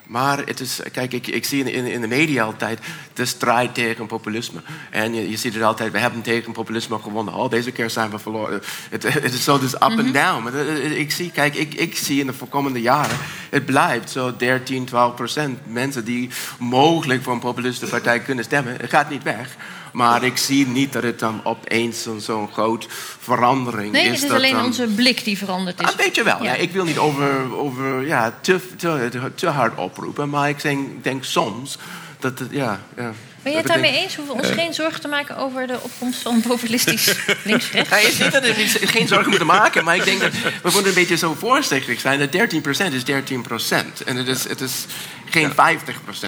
Maar 0.09 0.38
het 0.38 0.61
is, 0.61 0.81
kijk, 0.92 1.12
ik, 1.12 1.27
ik 1.27 1.44
zie 1.44 1.73
in, 1.73 1.87
in, 1.87 2.01
de 2.01 2.07
media 2.07 2.44
altijd 2.44 2.81
de 3.12 3.25
strijd 3.25 3.75
tegen 3.75 4.07
populisme. 4.07 4.61
En 4.90 5.14
je, 5.14 5.31
je 5.31 5.37
ziet 5.37 5.55
het 5.55 5.62
altijd, 5.62 5.92
we 5.92 5.99
hebben 5.99 6.23
tegen 6.23 6.53
populisme 6.53 6.99
gewonnen. 6.99 7.35
Oh, 7.35 7.51
deze 7.51 7.71
keer 7.71 7.90
zijn 7.90 8.11
we 8.11 8.18
verloren. 8.18 8.62
Het, 8.90 9.03
het 9.03 9.33
is 9.33 9.44
zo 9.44 9.59
dus 9.59 9.75
up 9.75 9.83
and 9.83 10.14
down. 10.14 10.42
Maar 10.42 10.55
eh, 10.55 10.85
eh, 10.85 10.99
ik 10.99 11.12
zie, 11.12 11.31
kijk, 11.31 11.55
ik, 11.55 11.75
ik 11.75 11.97
zie 11.97 12.21
in 12.21 12.27
de 12.27 12.33
komende 12.49 12.81
jaren, 12.81 13.16
het 13.51 13.66
blijft 13.66 14.11
zo 14.11 14.37
13, 14.37 14.85
12 14.85 15.14
procent 15.14 15.59
mensen 15.66 16.05
die 16.05 16.31
mogelijk 16.59 17.23
voor 17.23 17.33
een 17.33 17.38
populistische 17.38 17.94
partij 17.94 18.21
kunnen 18.21 18.44
stemmen. 18.44 18.77
Het 18.77 18.90
gaat 18.90 19.11
niet 19.11 19.23
weg. 19.23 19.57
Maar 19.99 20.23
ik 20.25 20.37
zie 20.37 20.67
niet 20.67 20.93
dat 20.93 21.03
het 21.03 21.19
dan 21.19 21.41
opeens 21.45 22.03
zo'n 22.03 22.21
zo'n 22.21 22.49
groot 22.53 22.87
verandering 23.21 23.93
Nee, 23.93 24.03
is. 24.03 24.09
het 24.09 24.23
is 24.23 24.29
dat 24.29 24.37
alleen 24.37 24.53
dan- 24.53 24.65
onze 24.65 24.87
blik 24.87 25.25
die 25.25 25.39
veranderd 25.39 25.81
is. 25.81 25.91
een 25.91 25.97
beetje 25.97 26.23
wel. 26.23 26.43
Ja. 26.43 26.53
Ja. 26.53 26.55
Ik 26.59 26.73
wil 26.73 26.85
niet 26.85 26.99
over, 26.99 27.57
over 27.57 28.07
ja, 28.07 28.35
te, 28.41 28.61
te, 28.77 29.11
te 29.35 29.47
hard 29.47 29.79
oproepen, 29.79 30.29
maar 30.29 30.49
ik 30.49 30.63
denk, 31.03 31.25
soms 31.25 31.79
dat 32.19 32.39
het, 32.39 32.49
ja. 32.51 32.81
ja 32.97 33.13
Ben 33.43 33.53
je 33.53 33.59
het 33.59 33.67
daarmee 33.67 33.93
eens? 33.93 34.17
Hoeven 34.17 34.37
we 34.37 34.43
ons 34.43 34.53
geen 34.53 34.75
zorgen 34.75 35.01
te 35.01 35.09
maken 35.09 35.37
over 35.37 35.67
de 35.67 35.79
opkomst 35.83 36.23
van 36.23 36.41
populistisch 36.41 37.15
links-rechts? 37.45 37.91
Ja, 37.91 37.97
is 37.97 38.19
niet 38.19 38.33
dat 38.33 38.43
we 38.43 38.55
geen 38.87 39.09
zorgen 39.09 39.29
moeten 39.29 39.47
maken, 39.47 39.85
maar 39.85 39.97
ik 39.97 40.05
denk 40.05 40.21
dat 40.21 40.33
we 40.33 40.71
moeten 40.73 40.87
een 40.87 40.95
beetje 40.95 41.17
zo 41.17 41.35
voorzichtig 41.39 42.01
zijn. 42.01 42.19
Dat 42.19 42.33
13% 42.33 42.93
is 42.93 43.03
13%. 43.05 44.03
En 44.05 44.17
het 44.17 44.29
is, 44.29 44.49
het 44.49 44.61
is 44.61 44.87
geen 45.31 45.51
50%, 45.51 45.55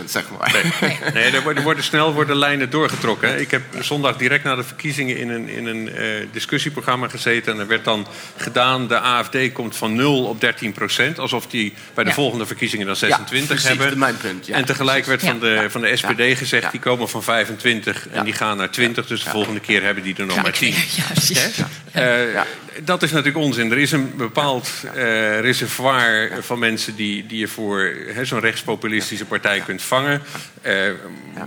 zeg 0.04 0.24
maar. 0.38 0.54
Nee, 1.14 1.24
er 1.24 1.42
worden, 1.42 1.56
er 1.56 1.62
worden 1.62 1.84
snel 1.84 2.12
worden 2.14 2.36
lijnen 2.36 2.70
doorgetrokken. 2.70 3.40
Ik 3.40 3.50
heb 3.50 3.62
zondag 3.80 4.16
direct 4.16 4.44
na 4.44 4.54
de 4.54 4.62
verkiezingen 4.64 5.16
in 5.16 5.28
een, 5.30 5.48
in 5.48 5.66
een 5.66 5.88
eh, 5.94 6.04
discussieprogramma 6.32 7.08
gezeten. 7.08 7.52
En 7.52 7.58
er 7.58 7.66
werd 7.66 7.84
dan 7.84 8.06
gedaan, 8.36 8.88
de 8.88 8.98
AFD 8.98 9.52
komt 9.52 9.76
van 9.76 9.94
0 9.94 10.24
op 10.24 10.40
13 10.40 10.72
procent. 10.72 11.18
Alsof 11.18 11.46
die 11.46 11.72
bij 11.94 12.04
de 12.04 12.10
Ja. 12.10 12.16
volgende 12.16 12.46
verkiezingen 12.46 12.86
dan 12.86 12.96
26 12.96 13.48
precies, 13.48 13.68
hebben. 13.78 13.98
mijn 13.98 14.16
punt, 14.16 14.46
ja. 14.46 14.56
en 14.56 14.64
tegelijk 14.64 15.06
werd 15.06 15.20
van 15.20 15.34
Ja. 15.40 15.62
de, 15.62 15.70
van 15.70 15.80
de 15.80 15.96
SPD 15.96 16.18
Ja. 16.18 16.34
gezegd, 16.34 16.62
Ja. 16.64 16.70
die 16.70 16.80
komen 16.80 17.08
van 17.08 17.22
25 17.22 18.08
en 18.08 18.14
Ja. 18.14 18.22
die 18.22 18.32
gaan 18.32 18.56
naar 18.56 18.70
20. 18.70 19.06
Dus 19.06 19.24
de 19.24 19.30
volgende 19.30 19.60
keer 19.60 19.82
hebben 19.82 20.04
die 20.04 20.14
er 20.16 20.26
nog 20.26 20.42
maar 20.42 20.52
10. 20.52 20.74
Ja, 20.96 21.04
precies. 21.12 21.50
Eh, 21.92 22.32
Ja. 22.32 22.46
Dat 22.84 23.02
is 23.02 23.10
natuurlijk 23.10 23.44
onzin. 23.44 23.70
Er 23.70 23.78
is 23.78 23.92
een 23.92 24.12
bepaald 24.16 24.70
eh, 24.94 25.40
reservoir 25.40 26.30
van 26.40 26.58
mensen 26.58 26.96
die, 26.96 27.26
die 27.26 27.38
je 27.38 27.48
voor 27.48 27.92
hè, 28.14 28.24
zo'n 28.90 28.98
rechtspopulistische 28.98 29.24
partij 29.24 29.60
kunt 29.60 29.82
vangen. 29.82 30.22
Eh, 30.62 30.90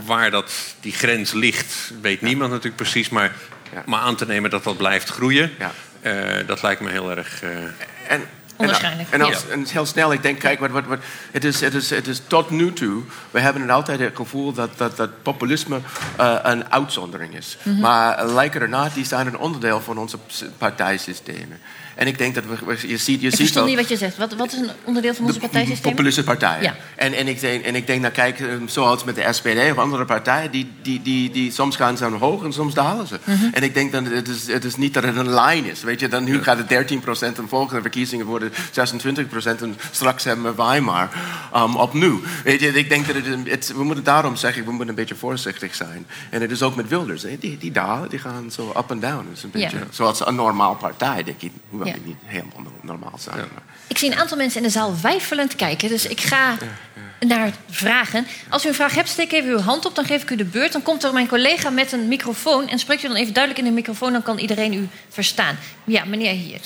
Waar 0.06 0.32
dat, 0.32 0.52
die 0.82 0.94
grens 0.94 1.32
ligt, 1.32 1.92
weet 2.02 2.22
niemand 2.22 2.50
natuurlijk 2.50 2.76
precies. 2.76 3.10
Maar, 3.10 3.32
Ja. 3.74 3.84
maar 3.86 4.00
aan 4.00 4.16
te 4.16 4.26
nemen 4.26 4.50
dat 4.50 4.64
dat 4.64 4.78
blijft 4.78 5.10
groeien, 5.10 5.52
Ja. 5.60 5.72
eh, 6.02 6.48
dat 6.48 6.62
lijkt 6.62 6.82
me 6.82 6.90
heel 6.90 7.12
erg. 7.18 7.42
eh, 7.44 7.50
En, 8.08 8.24
Onwaarschijnlijk, 8.56 9.10
En, 9.10 9.22
als, 9.22 9.48
en 9.50 9.66
heel 9.68 9.86
snel, 9.86 10.14
ik 10.14 10.22
denk, 10.22 10.40
kijk, 10.40 10.60
wat, 10.60 10.70
wat, 10.72 10.86
wat, 10.86 11.00
het, 11.32 11.44
is, 11.44 11.62
het, 11.62 11.74
is, 11.74 11.90
het 11.90 12.08
is 12.08 12.22
tot 12.28 12.50
nu 12.50 12.74
toe, 12.74 13.04
we 13.32 13.40
hebben 13.40 13.62
het 13.62 13.72
altijd 13.72 14.00
het 14.00 14.16
gevoel 14.16 14.54
dat, 14.54 14.78
dat, 14.78 14.98
dat 14.98 15.22
populisme 15.24 15.80
eh, 16.18 16.36
een 16.44 16.72
uitzondering 16.72 17.36
is. 17.38 17.58
Mhm. 17.64 17.80
Maar 17.80 18.26
uh, 18.26 18.36
like 18.36 18.56
it 18.58 18.62
or 18.62 18.70
not, 18.70 18.94
die 18.94 19.06
zijn 19.06 19.28
een 19.28 19.38
onderdeel 19.38 19.82
van 19.82 19.98
onze 19.98 20.18
partijsystemen. 20.58 21.60
En 21.96 22.08
ik 22.08 22.18
denk 22.18 22.36
dat 22.36 22.44
we, 22.46 22.56
we- 22.66 22.88
je 22.88 22.98
ziet, 22.98 23.22
je 23.22 23.28
Ik 23.28 23.36
ziet 23.36 23.54
wel- 23.54 23.66
niet 23.66 23.76
wat 23.76 23.90
je 23.90 23.98
zegt. 23.98 24.18
Wat, 24.18 24.34
wat 24.36 24.54
is 24.54 24.60
een 24.60 24.70
onderdeel 24.84 25.14
van 25.14 25.26
onze 25.26 25.40
partijsysteem? 25.40 25.92
populistische 25.92 26.30
partijen. 26.30 26.64
Ja. 26.64 26.76
En, 26.96 27.14
en, 27.14 27.28
ik 27.28 27.40
denk, 27.40 27.64
en 27.64 27.76
ik 27.76 27.88
denk, 27.88 28.02
nou 28.02 28.14
kijk, 28.14 28.40
eh, 28.40 28.48
zoals 28.66 29.04
met 29.04 29.16
de 29.16 29.28
SPD 29.34 29.72
of 29.72 29.78
andere 29.78 30.06
partijen, 30.06 30.52
die, 30.52 30.72
die, 30.82 31.02
die, 31.02 31.32
die, 31.32 31.52
soms 31.52 31.76
gaan 31.76 31.98
ze 31.98 32.06
omhoog 32.06 32.44
en 32.44 32.54
soms 32.54 32.74
dalen 32.74 33.08
ze. 33.08 33.20
Mhm. 33.24 33.46
En 33.52 33.64
ik 33.64 33.74
denk 33.74 33.92
dan, 33.92 34.06
het 34.06 34.28
is, 34.28 34.48
het 34.48 34.64
is 34.64 34.76
niet 34.76 34.94
dat 34.94 35.04
het 35.04 35.16
een 35.16 35.30
lijn 35.34 35.66
is. 35.66 35.84
Weet 35.84 36.00
je, 36.00 36.08
dan 36.08 36.24
nu 36.24 36.44
gaat 36.44 36.58
het 36.58 36.70
13 36.70 37.00
procent 37.00 37.38
en 37.38 37.48
volgende 37.48 37.82
verkiezingen 37.82 38.26
worden 38.26 38.52
26 38.72 39.28
procent 39.28 39.62
en 39.62 39.76
straks 39.92 40.24
hebben 40.24 40.46
we 40.56 40.64
Weimar 40.64 41.10
um, 41.56 41.76
opnieuw. 41.76 42.22
Weet 42.44 42.60
je, 42.60 42.68
ik 42.74 42.90
denk 42.90 43.08
dat 43.08 43.16
het, 43.46 43.74
we 43.76 43.84
moeten 43.84 44.04
daarom 44.04 44.36
zeggen, 44.36 44.64
we 44.64 44.70
moeten 44.70 44.90
een 44.90 44.96
beetje 44.96 45.16
voorzichtig 45.16 45.76
zijn. 45.76 46.06
En 46.30 46.42
het 46.42 46.52
is 46.52 46.62
ook 46.62 46.76
met 46.76 46.88
Wilders, 46.88 47.26
die, 47.40 47.58
die 47.58 47.72
dalen, 47.72 48.10
die 48.10 48.20
gaan 48.20 48.52
zo 48.52 48.74
up 48.78 48.90
en 48.92 49.00
down. 49.00 49.26
Het 49.30 49.38
is 49.38 49.44
een 49.44 49.50
Ja. 49.54 49.60
beetje 49.70 49.86
zoals 49.90 50.26
een 50.28 50.36
normaal 50.36 50.76
partij, 50.76 51.24
denk 51.24 51.42
ik. 51.42 51.52
Hoewel 51.84 52.02
Ja. 52.02 52.06
die 52.06 52.16
niet 52.22 52.32
helemaal 52.32 52.72
normaal 52.82 53.18
zijn. 53.20 53.46
Ik 53.88 53.98
zie 53.98 54.12
een 54.12 54.18
aantal 54.18 54.38
mensen 54.38 54.58
in 54.58 54.64
de 54.66 54.72
zaal 54.72 54.96
weifelend 55.02 55.56
kijken. 55.56 55.90
Dus 55.90 56.06
ik 56.08 56.22
ga 56.22 56.58
naar 57.20 57.52
vragen. 57.70 58.28
Als 58.50 58.66
u 58.66 58.68
een 58.68 58.74
vraag 58.76 58.96
hebt, 58.96 59.10
steek 59.10 59.32
even 59.32 59.50
uw 59.50 59.60
hand 59.60 59.86
op. 59.86 59.96
Dan 59.96 60.06
geef 60.06 60.22
ik 60.22 60.30
u 60.30 60.36
de 60.36 60.46
beurt. 60.46 60.72
Dan 60.72 60.84
komt 60.84 61.04
er 61.04 61.14
mijn 61.14 61.28
collega 61.28 61.70
met 61.70 61.92
een 61.92 62.08
microfoon. 62.08 62.68
En 62.68 62.80
spreekt 62.80 63.04
u 63.04 63.08
dan 63.08 63.16
even 63.18 63.34
duidelijk 63.34 63.64
in 63.66 63.70
de 63.70 63.76
microfoon. 63.80 64.12
Dan 64.12 64.24
kan 64.24 64.38
iedereen 64.38 64.74
u 64.74 64.88
verstaan. 65.10 65.58
Ja, 65.84 66.06
meneer 66.06 66.34
hier. 66.34 66.60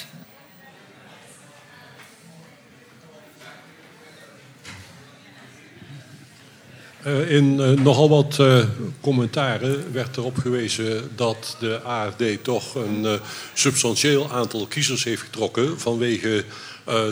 Eh, 7.08 7.32
In 7.32 7.60
eh, 7.60 7.70
nogal 7.70 8.10
wat 8.10 8.39
eh, 8.39 8.63
commentaren 9.02 9.93
werd 9.93 10.17
erop 10.17 10.38
gewezen 10.38 11.12
dat 11.15 11.56
de 11.60 11.82
AFD 11.84 12.43
toch 12.43 12.76
een 12.76 13.20
substantieel 13.54 14.32
aantal 14.32 14.67
kiezers 14.67 15.04
heeft 15.04 15.22
getrokken 15.22 15.80
vanwege 15.80 16.43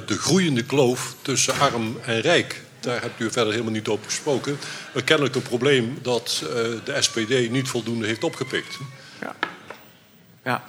de 0.06 0.18
groeiende 0.18 0.64
kloof 0.64 1.16
tussen 1.22 1.60
arm 1.60 1.98
en 2.06 2.22
rijk. 2.22 2.62
Daar 2.80 3.02
hebt 3.02 3.20
u 3.20 3.32
verder 3.32 3.52
helemaal 3.52 3.74
niet 3.74 3.88
over 3.88 4.06
gesproken. 4.06 4.58
Kennelijk 5.06 5.36
een 5.36 5.42
probleem 5.42 5.98
dat 6.02 6.44
de 6.84 7.02
SPD 7.02 7.50
niet 7.50 7.68
voldoende 7.68 8.06
heeft 8.06 8.24
opgepikt. 8.24 8.78
Ja. 9.22 9.36
Ja. 10.44 10.64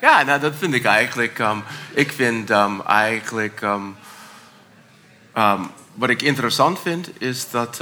Ja, 0.00 0.22
nou, 0.22 0.40
dat 0.40 0.52
vind 0.58 0.74
ik 0.74 0.84
eigenlijk. 0.84 1.38
ehm, 1.38 1.58
ik 1.94 2.12
vind 2.12 2.50
ehm, 2.50 2.80
eigenlijk. 2.80 3.62
ehm, 5.32 5.62
wat 5.94 6.10
ik 6.10 6.22
interessant 6.22 6.80
vind, 6.80 7.10
is 7.18 7.50
dat, 7.50 7.80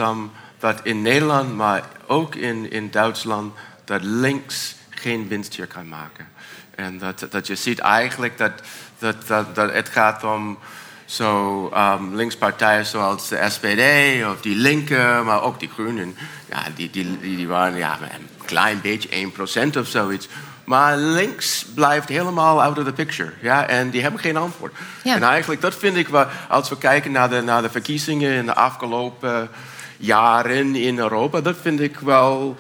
dat 0.59 0.81
in 0.83 1.03
Nederland, 1.03 1.57
maar 1.57 1.83
ook 2.07 2.35
in, 2.35 2.71
in 2.71 2.91
Duitsland, 2.91 3.55
dat 3.85 4.03
links 4.03 4.75
geen 4.91 5.29
winst 5.29 5.55
hier 5.55 5.67
kan 5.67 5.89
maken. 5.89 6.29
En 6.75 6.99
dat, 6.99 7.27
dat 7.31 7.47
je 7.47 7.55
ziet 7.55 7.79
eigenlijk 7.79 8.39
dat, 8.39 8.53
dat, 8.99 9.27
dat, 9.27 9.55
dat 9.55 9.73
het 9.73 9.89
gaat 9.89 10.25
om 10.25 10.59
zo 11.05 11.69
ehm, 11.69 12.15
linkspartijen 12.15 12.87
zoals 12.87 13.29
de 13.29 13.47
SPD 13.49 13.83
of 14.27 14.41
die 14.41 14.57
Linken, 14.57 15.25
maar 15.25 15.43
ook 15.43 15.61
die 15.61 15.69
Groenen. 15.69 16.17
Ja, 16.49 16.63
die, 16.75 16.91
die, 16.91 17.21
die, 17.21 17.49
waren 17.49 17.79
ja, 17.79 17.99
een 18.01 18.29
klein 18.45 18.81
beetje 18.81 19.31
1% 19.75 19.79
of 19.79 19.87
zoiets. 19.87 20.29
Maar 20.65 20.97
links 20.97 21.67
blijft 21.75 22.09
helemaal 22.09 22.63
out 22.63 22.79
of 22.79 22.85
the 22.85 22.93
picture. 22.93 23.33
Ja? 23.41 23.67
En 23.67 23.91
die 23.91 24.03
hebben 24.03 24.21
geen 24.21 24.37
antwoord. 24.37 24.75
Ja. 25.03 25.15
En 25.15 25.23
eigenlijk, 25.23 25.61
dat 25.61 25.75
vind 25.75 25.97
ik 25.97 26.09
wel, 26.09 26.27
als 26.49 26.69
we 26.69 26.79
kijken 26.79 27.13
naar 27.13 27.31
de, 27.31 27.41
naar 27.41 27.63
de 27.63 27.71
verkiezingen 27.71 28.33
in 28.33 28.47
de 28.47 28.55
afgelopen 28.55 29.51
jaren 29.99 30.77
in 30.77 30.99
Europa, 30.99 31.41
dat 31.41 31.57
vind 31.63 31.81
ik 31.81 31.99
wel 31.99 32.57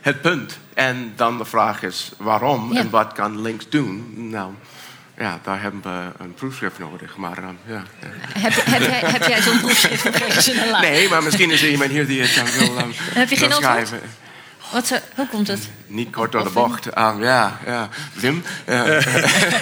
het 0.00 0.20
punt. 0.22 0.58
En 0.74 1.12
dan 1.16 1.38
de 1.38 1.44
vraag 1.44 1.82
is 1.82 2.12
waarom 2.16 2.72
Ja. 2.72 2.80
en 2.80 2.90
wat 2.90 3.12
kan 3.12 3.40
links 3.42 3.68
doen? 3.68 4.14
Nou, 4.30 4.52
ja, 5.18 5.38
daar 5.42 5.60
hebben 5.62 5.82
we 5.82 6.24
een 6.24 6.34
proefschrift 6.34 6.78
nodig. 6.78 7.16
Maar, 7.16 7.38
ehm, 7.38 7.46
ja, 7.66 7.82
ja. 8.00 8.08
Heb, 8.40 8.52
heb, 8.64 8.80
jij, 8.82 9.10
heb 9.10 9.22
jij 9.26 9.42
zo'n 9.42 9.60
proefschrift 9.60 10.02
gekregen? 10.02 10.80
Nee, 10.80 11.08
maar 11.08 11.22
misschien 11.22 11.50
is 11.50 11.62
er 11.62 11.68
iemand 11.70 11.90
hier 11.90 12.06
die 12.06 12.20
het 12.20 12.34
dan 12.34 12.44
wil, 12.58 12.78
ehm, 12.78 12.88
Heb 12.94 13.28
je 13.28 13.36
geen 13.36 13.48
wil 13.48 13.56
antwoord? 13.68 14.02
Wat 14.72 14.86
zo, 14.86 14.96
hoe 15.14 15.28
komt 15.28 15.48
het? 15.48 15.68
Niet 15.86 16.10
kort 16.10 16.32
door 16.32 16.44
de 16.44 16.50
bocht. 16.50 16.86
Ehm, 16.86 17.22
ja, 17.22 17.60
ja. 17.66 17.88
Wim? 18.12 18.42
Ja. 18.66 18.84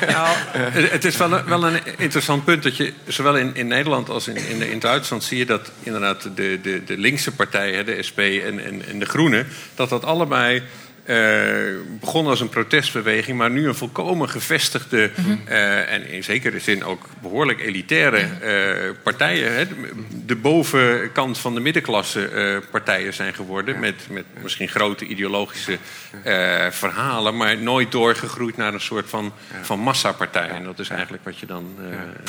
Nou, 0.07 0.29
het 0.53 0.91
het 0.91 1.05
is 1.05 1.17
wel 1.17 1.33
een, 1.33 1.45
wel 1.45 1.67
een 1.67 1.81
interessant 1.99 2.45
punt 2.45 2.63
dat 2.63 2.77
je 2.77 2.93
zowel 3.07 3.37
in, 3.37 3.55
in 3.55 3.67
Nederland 3.67 4.09
als 4.09 4.29
in, 4.29 4.37
in, 4.37 4.71
in 4.71 4.79
Duitsland 4.79 5.25
zie 5.25 5.39
je 5.39 5.47
dat 5.47 5.71
inderdaad 5.83 6.23
de, 6.23 6.59
de, 6.63 6.85
de 6.85 6.99
linkse 6.99 7.33
partijen, 7.33 7.87
de 7.87 8.03
SP 8.09 8.19
en, 8.19 8.65
en, 8.65 8.87
en 8.87 8.99
de 8.99 9.07
Groenen, 9.07 9.47
dat 9.75 9.89
dat 9.89 10.05
allebei 10.05 10.63
Uh, 11.09 11.79
begon 12.01 12.27
als 12.27 12.41
een 12.41 12.49
protestbeweging, 12.49 13.39
maar 13.39 13.51
nu 13.51 13.69
een 13.69 13.75
volkomen 13.75 14.29
gevestigde 14.29 15.11
uh, 15.49 15.93
en 15.93 16.09
in 16.09 16.25
zekere 16.25 16.61
zin 16.61 16.85
ook 16.85 17.07
behoorlijk 17.23 17.61
elitaire 17.61 18.29
uh, 18.43 18.95
partijen. 19.03 19.55
Hè, 19.55 19.65
de 20.25 20.37
bovenkant 20.37 21.39
van 21.39 21.55
de 21.55 21.61
middenklasse 21.61 22.63
partijen 22.71 23.15
zijn 23.15 23.35
geworden. 23.35 23.81
Met, 23.81 23.95
met 24.11 24.25
misschien 24.43 24.69
grote 24.69 25.07
ideologische 25.07 25.79
verhalen, 26.71 27.37
maar 27.37 27.57
nooit 27.57 27.93
doorgegroeid 27.93 28.57
naar 28.57 28.75
een 28.75 28.81
soort 28.81 29.09
van, 29.09 29.33
van 29.63 29.79
massapartij. 29.79 30.49
En 30.49 30.65
dat 30.65 30.79
is 30.79 30.89
eigenlijk 30.89 31.25
wat 31.25 31.39
je 31.39 31.47
dan 31.47 31.77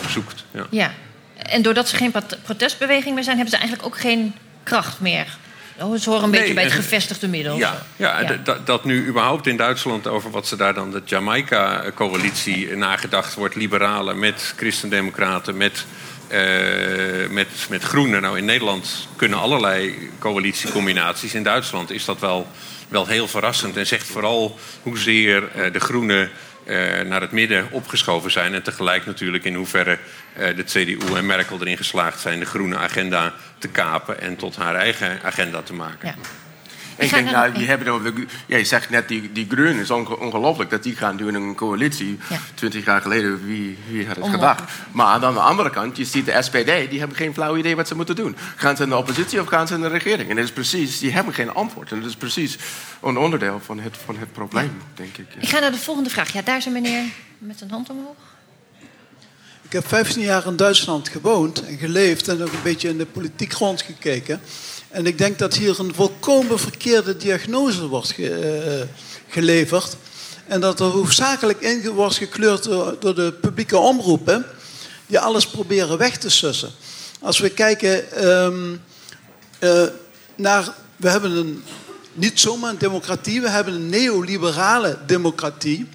zoekt. 0.09 0.45
Ja. 0.51 0.67
ja, 0.69 0.93
en 1.37 1.61
doordat 1.61 1.89
ze 1.89 1.95
geen 1.95 2.13
protestbeweging 2.43 3.15
meer 3.15 3.23
zijn, 3.23 3.35
hebben 3.35 3.53
ze 3.53 3.59
eigenlijk 3.59 3.89
ook 3.89 4.01
geen 4.01 4.33
kracht 4.63 4.99
meer. 4.99 5.37
Oh, 5.81 5.99
ze 5.99 6.09
horen 6.09 6.23
een 6.23 6.31
beetje 6.31 6.53
bij 6.53 6.63
het 6.63 6.73
gevestigde 6.73 7.27
middel. 7.27 7.57
Ja, 7.57 7.85
ja, 7.95 8.39
Dat, 8.65 8.83
nu 8.83 9.07
überhaupt 9.07 9.47
in 9.47 9.57
Duitsland 9.57 10.07
over 10.07 10.31
wat 10.31 10.47
ze 10.47 10.55
daar 10.55 10.73
dan 10.73 10.91
de 10.91 11.01
Jamaica-coalitie 11.05 12.75
nagedacht 12.75 13.33
wordt. 13.33 13.55
Liberalen 13.55 14.19
met 14.19 14.53
christendemocraten, 14.55 15.57
met, 15.57 15.85
uh, 16.31 17.29
met, 17.29 17.47
met 17.69 17.83
groenen. 17.83 18.21
Nou, 18.21 18.37
in 18.37 18.45
Nederland 18.45 19.07
kunnen 19.15 19.39
allerlei 19.39 20.09
coalitiecombinaties. 20.19 21.33
In 21.33 21.43
Duitsland 21.43 21.91
is 21.91 22.05
dat 22.05 22.19
wel, 22.19 22.47
wel 22.87 23.07
heel 23.07 23.27
verrassend. 23.27 23.77
En 23.77 23.87
zegt 23.87 24.07
vooral 24.07 24.59
hoezeer 24.81 25.43
uh, 25.55 25.73
de 25.73 25.79
groenen 25.79 26.29
naar 27.07 27.21
het 27.21 27.31
midden 27.31 27.71
opgeschoven 27.71 28.31
zijn. 28.31 28.53
En 28.53 28.63
tegelijk 28.63 29.05
natuurlijk 29.05 29.43
in 29.43 29.55
hoeverre 29.55 29.97
uh, 30.37 30.55
de 30.55 30.63
CDU 30.63 31.15
en 31.15 31.25
Merkel 31.25 31.61
erin 31.61 31.77
geslaagd 31.77 32.19
zijn 32.19 32.39
de 32.39 32.45
groene 32.45 32.77
agenda 32.77 33.33
te 33.57 33.67
kapen 33.67 34.21
en 34.21 34.35
tot 34.35 34.55
haar 34.55 34.75
eigen 34.75 35.19
agenda 35.23 35.61
te 35.61 35.73
maken. 35.73 36.07
Ja. 36.07 36.15
Ik 36.97 37.09
denk, 37.09 37.31
nou, 37.31 37.51
die 37.51 37.67
hebben 37.67 37.87
over 37.87 38.15
de, 38.15 38.25
ja, 38.45 38.57
je 38.57 38.63
zegt 38.63 38.89
net, 38.89 39.07
die, 39.07 39.31
die 39.31 39.47
Groenen 39.49 39.79
is 39.79 39.91
ongelooflijk 39.91 40.69
dat 40.69 40.83
die 40.83 40.95
gaan 40.95 41.17
doen 41.17 41.27
in 41.27 41.35
een 41.35 41.55
coalitie. 41.55 42.19
Twintig 42.53 42.85
jaar 42.85 43.01
geleden, 43.01 43.45
wie, 43.45 43.77
wie 43.89 44.07
had 44.07 44.15
het 44.15 44.27
gedacht? 44.27 44.63
Maar 44.91 45.05
aan 45.05 45.33
de 45.33 45.39
andere 45.39 45.69
kant, 45.69 45.97
je 45.97 46.05
ziet 46.05 46.25
de 46.25 46.41
SPD, 46.41 46.89
die 46.89 46.99
hebben 46.99 47.17
geen 47.17 47.33
flauw 47.33 47.57
idee 47.57 47.75
wat 47.75 47.87
ze 47.87 47.95
moeten 47.95 48.15
doen. 48.15 48.35
Gaan 48.55 48.75
ze 48.75 48.83
in 48.83 48.89
de 48.89 48.97
oppositie 48.97 49.41
of 49.41 49.47
gaan 49.47 49.67
ze 49.67 49.73
in 49.73 49.81
de 49.81 49.87
regering? 49.87 50.29
En 50.29 50.35
dat 50.35 50.45
is 50.45 50.51
precies, 50.51 50.99
die 50.99 51.11
hebben 51.11 51.33
geen 51.33 51.53
antwoord. 51.53 51.91
En 51.91 51.99
dat 51.99 52.09
is 52.09 52.15
precies 52.15 52.57
een 53.01 53.17
onderdeel 53.17 53.59
van 53.65 53.79
het, 53.79 53.97
van 54.05 54.17
het 54.17 54.31
probleem, 54.31 54.81
denk 54.93 55.17
ik. 55.17 55.27
Ik 55.39 55.49
ga 55.49 55.59
naar 55.59 55.71
de 55.71 55.77
volgende 55.77 56.09
vraag. 56.09 56.33
Ja, 56.33 56.41
daar 56.41 56.57
is 56.57 56.65
een 56.65 56.71
meneer 56.71 57.03
met 57.37 57.61
een 57.61 57.69
hand 57.69 57.89
omhoog. 57.89 58.35
Ik 59.61 59.73
heb 59.73 59.87
15 59.87 60.21
jaar 60.21 60.45
in 60.45 60.55
Duitsland 60.55 61.09
gewoond 61.09 61.65
en 61.65 61.77
geleefd 61.77 62.27
en 62.27 62.41
ook 62.41 62.51
een 62.51 62.63
beetje 62.63 62.89
in 62.89 62.97
de 62.97 63.05
politiek 63.05 63.53
rondgekeken. 63.53 64.41
En 64.89 65.05
ik 65.05 65.17
denk 65.17 65.39
dat 65.39 65.55
hier 65.55 65.79
een 65.79 65.93
volkomen 65.93 66.59
verkeerde 66.59 67.17
diagnose 67.17 67.87
wordt 67.87 68.11
ge, 68.11 68.85
uh, 68.87 69.03
geleverd. 69.27 69.95
En 70.47 70.61
dat 70.61 70.79
er 70.79 70.85
hoofdzakelijk 70.85 71.61
in 71.61 71.89
wordt 71.89 72.15
gekleurd 72.15 72.63
door, 72.63 73.15
de 73.15 73.33
publieke 73.41 73.77
omroepen, 73.77 74.45
die 75.07 75.19
alles 75.19 75.47
proberen 75.47 75.97
weg 75.97 76.17
te 76.17 76.29
sussen. 76.29 76.71
Als 77.19 77.39
we 77.39 77.49
kijken 77.49 78.25
um, 78.27 78.81
uh, 79.59 79.83
naar. 80.35 80.73
We 80.95 81.09
hebben 81.09 81.31
een, 81.31 81.63
niet 82.13 82.39
zomaar 82.39 82.69
een 82.69 82.77
democratie, 82.77 83.41
we 83.41 83.49
hebben 83.49 83.73
een 83.73 83.89
neoliberale 83.89 84.97
democratie. 85.05 85.87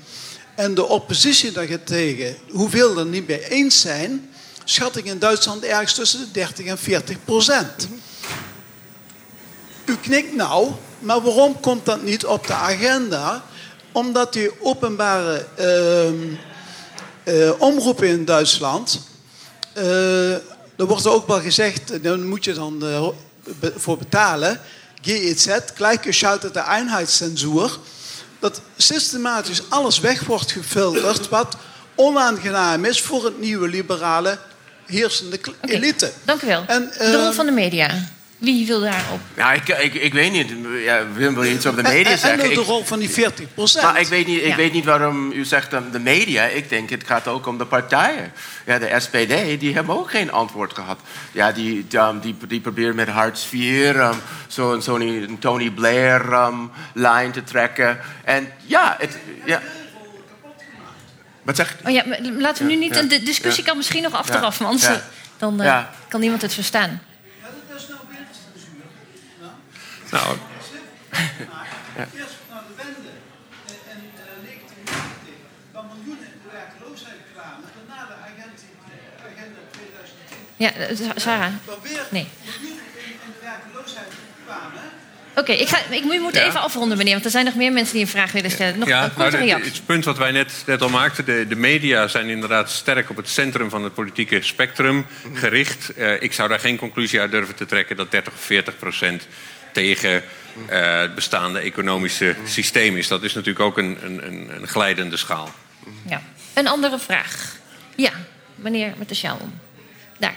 En 0.54 0.74
de 0.74 0.84
oppositie 0.84 1.52
daartegen, 1.52 2.36
hoeveel 2.50 2.98
er 2.98 3.06
niet 3.06 3.26
mee 3.26 3.48
eens 3.48 3.80
zijn, 3.80 4.30
schat 4.64 4.96
ik 4.96 5.04
in 5.04 5.18
Duitsland 5.18 5.64
ergens 5.64 5.94
tussen 5.94 6.20
de 6.20 6.30
30 6.30 6.66
en 6.66 6.78
40 6.78 7.16
procent. 7.24 7.88
U 9.92 9.96
knikt 9.96 10.34
nou, 10.34 10.70
maar 10.98 11.20
waarom 11.20 11.60
komt 11.60 11.86
dat 11.86 12.02
niet 12.02 12.26
op 12.26 12.46
de 12.46 12.52
agenda? 12.52 13.42
Omdat 13.92 14.32
die 14.32 14.50
openbare 14.60 15.46
uh, 15.58 16.10
uh, 17.24 17.60
omroepen 17.60 18.08
in 18.08 18.24
Duitsland, 18.24 19.00
uh, 19.76 20.32
er 20.76 20.86
wordt 20.86 21.06
ook 21.06 21.26
wel 21.26 21.40
gezegd, 21.40 22.02
daar 22.02 22.18
moet 22.18 22.44
je 22.44 22.52
dan 22.52 22.86
eh, 22.86 23.08
voor 23.76 23.98
betalen. 23.98 24.60
GEZ, 25.02 25.58
gleichgeschaltete 25.74 26.58
Einheitscensur, 26.58 27.78
dat 28.38 28.60
systematisch 28.76 29.62
alles 29.68 30.00
weg 30.00 30.24
wordt 30.24 30.52
gefilterd 30.52 31.28
wat 31.28 31.56
onaangenaam 31.94 32.84
is 32.84 33.02
voor 33.02 33.24
het 33.24 33.40
nieuwe 33.40 33.68
liberale 33.68 34.38
heersende 34.86 35.40
elite. 35.60 36.06
Okay, 36.06 36.18
dank 36.24 36.42
u 36.42 36.46
wel. 36.46 36.64
En, 36.66 36.90
de 36.98 37.22
rol 37.22 37.32
van 37.32 37.46
de 37.46 37.52
media. 37.52 38.10
Wie 38.42 38.66
wil 38.66 38.80
daarop? 38.80 39.20
Ja, 39.36 39.52
ik, 39.52 39.68
ik, 39.68 39.94
ik 39.94 40.12
weet 40.12 40.32
niet. 40.32 40.52
Ja, 40.84 41.12
Wim 41.12 41.34
wil 41.34 41.44
iets 41.44 41.66
over 41.66 41.82
de 41.82 41.88
media 41.88 42.16
zeggen. 42.16 42.44
En 42.44 42.48
de 42.48 42.54
rol 42.54 42.84
van 42.84 42.98
die 42.98 43.10
40% 43.10 43.12
Maar 43.82 44.00
ik 44.00 44.06
weet 44.06 44.26
niet, 44.26 44.42
ik 44.42 44.54
weet 44.54 44.72
niet 44.72 44.84
waarom 44.84 45.32
u 45.32 45.44
zegt 45.44 45.70
de 45.70 45.98
media. 45.98 46.44
Ik 46.44 46.68
denk 46.68 46.90
het 46.90 47.02
gaat 47.06 47.28
ook 47.28 47.46
om 47.46 47.58
de 47.58 47.66
partijen. 47.66 48.32
Ja, 48.66 48.78
de 48.78 48.94
SPD, 48.98 49.60
die 49.60 49.74
hebben 49.74 49.98
ook 49.98 50.10
geen 50.10 50.32
antwoord 50.32 50.74
gehad. 50.74 51.00
Ja, 51.32 51.52
die, 51.52 51.86
die, 52.20 52.36
die 52.48 52.60
proberen 52.60 52.94
met 52.94 53.08
Hartz 53.08 53.52
IV 53.52 53.94
um, 53.96 54.20
zo'n 54.46 54.82
zo 54.82 54.98
Tony 55.38 55.70
Blair-lijn 55.70 57.26
um, 57.26 57.32
te 57.32 57.44
trekken. 57.44 57.98
En 58.24 58.48
ja, 58.66 58.96
het... 58.98 59.18
Ja. 59.44 59.62
Wat 61.42 61.56
zeg 61.56 61.76
oh 61.84 61.92
ja, 61.92 62.04
laten 62.38 62.66
we 62.66 62.72
nu 62.72 62.78
niet... 62.78 63.10
De 63.10 63.22
discussie 63.22 63.64
kan 63.64 63.76
misschien 63.76 64.02
nog 64.02 64.12
achteraf, 64.12 64.58
ja. 64.58 64.64
want 64.64 64.90
dan 65.38 65.62
uh, 65.62 65.78
kan 66.08 66.20
niemand 66.20 66.42
het 66.42 66.54
verstaan. 66.54 67.00
Nou. 67.00 67.00
Ja. 67.00 67.10
Eerst 67.42 67.88
naar 67.88 68.00
de 68.00 68.10
wende 68.10 68.20
in 69.42 70.00
1990 70.00 70.00
waar 70.00 70.00
miljoenen 70.00 70.00
in 70.00 70.00
de 70.00 70.00
werkloosheid 70.00 70.00
kwamen. 70.00 70.00
Daarna 70.00 70.01
de 70.01 70.01
agenda 79.32 79.60
2010. 79.76 80.36
Ja, 80.56 80.72
eh, 80.72 81.10
Sarah. 81.16 81.52
Nee. 82.10 82.26
miljoenen 82.60 82.84
in 83.04 83.32
de 83.32 83.40
werkloosheid 83.40 84.12
kwamen. 84.46 84.82
Oké, 85.30 85.40
okay, 85.40 85.56
ik, 85.56 85.68
ga, 85.68 85.78
ik 85.90 86.04
moet 86.04 86.34
even 86.34 86.60
afronden, 86.60 86.96
meneer, 86.96 87.12
want 87.12 87.24
er 87.24 87.30
zijn 87.30 87.44
nog 87.44 87.54
meer 87.54 87.72
mensen 87.72 87.92
die 87.94 88.02
een 88.02 88.10
vraag 88.10 88.32
willen 88.32 88.50
stellen. 88.50 88.78
Nog 88.78 88.88
ja, 88.88 89.04
een 89.04 89.14
korte 89.14 89.36
nou, 89.36 89.44
reactie. 89.44 89.72
Het 89.72 89.86
punt 89.86 90.04
wat 90.04 90.18
wij 90.18 90.30
net, 90.30 90.52
net 90.66 90.82
al 90.82 90.88
maakten, 90.88 91.24
de, 91.24 91.46
de, 91.48 91.56
media 91.56 92.08
zijn 92.08 92.28
inderdaad 92.28 92.70
sterk 92.70 93.10
op 93.10 93.16
het 93.16 93.28
centrum 93.28 93.70
van 93.70 93.84
het 93.84 93.94
politieke 93.94 94.42
spectrum 94.42 95.06
gericht. 95.32 95.92
Uh, 95.98 96.22
ik 96.22 96.32
zou 96.32 96.48
daar 96.48 96.60
geen 96.60 96.76
conclusie 96.76 97.20
uit 97.20 97.30
durven 97.30 97.54
te 97.54 97.66
trekken 97.66 97.96
dat 97.96 98.10
30 98.10 98.32
of 98.32 98.40
40 98.40 98.78
procent 98.78 99.26
tegen 99.72 100.22
uh, 100.70 101.00
het 101.00 101.14
bestaande 101.14 101.58
economische 101.58 102.36
systeem 102.44 102.96
is. 102.96 103.08
Dat 103.08 103.22
is 103.22 103.34
natuurlijk 103.34 103.64
ook 103.64 103.78
een, 103.78 103.98
een, 104.04 104.56
een 104.56 104.68
glijdende 104.68 105.16
schaal. 105.16 105.50
Ja. 106.08 106.22
Een 106.52 106.68
andere 106.68 106.98
vraag. 106.98 107.56
Ja, 107.96 108.12
meneer 108.54 108.92
met 108.98 109.08
de 109.08 109.14
sjaal 109.14 109.38
om. 109.40 109.58
Daar. 110.18 110.34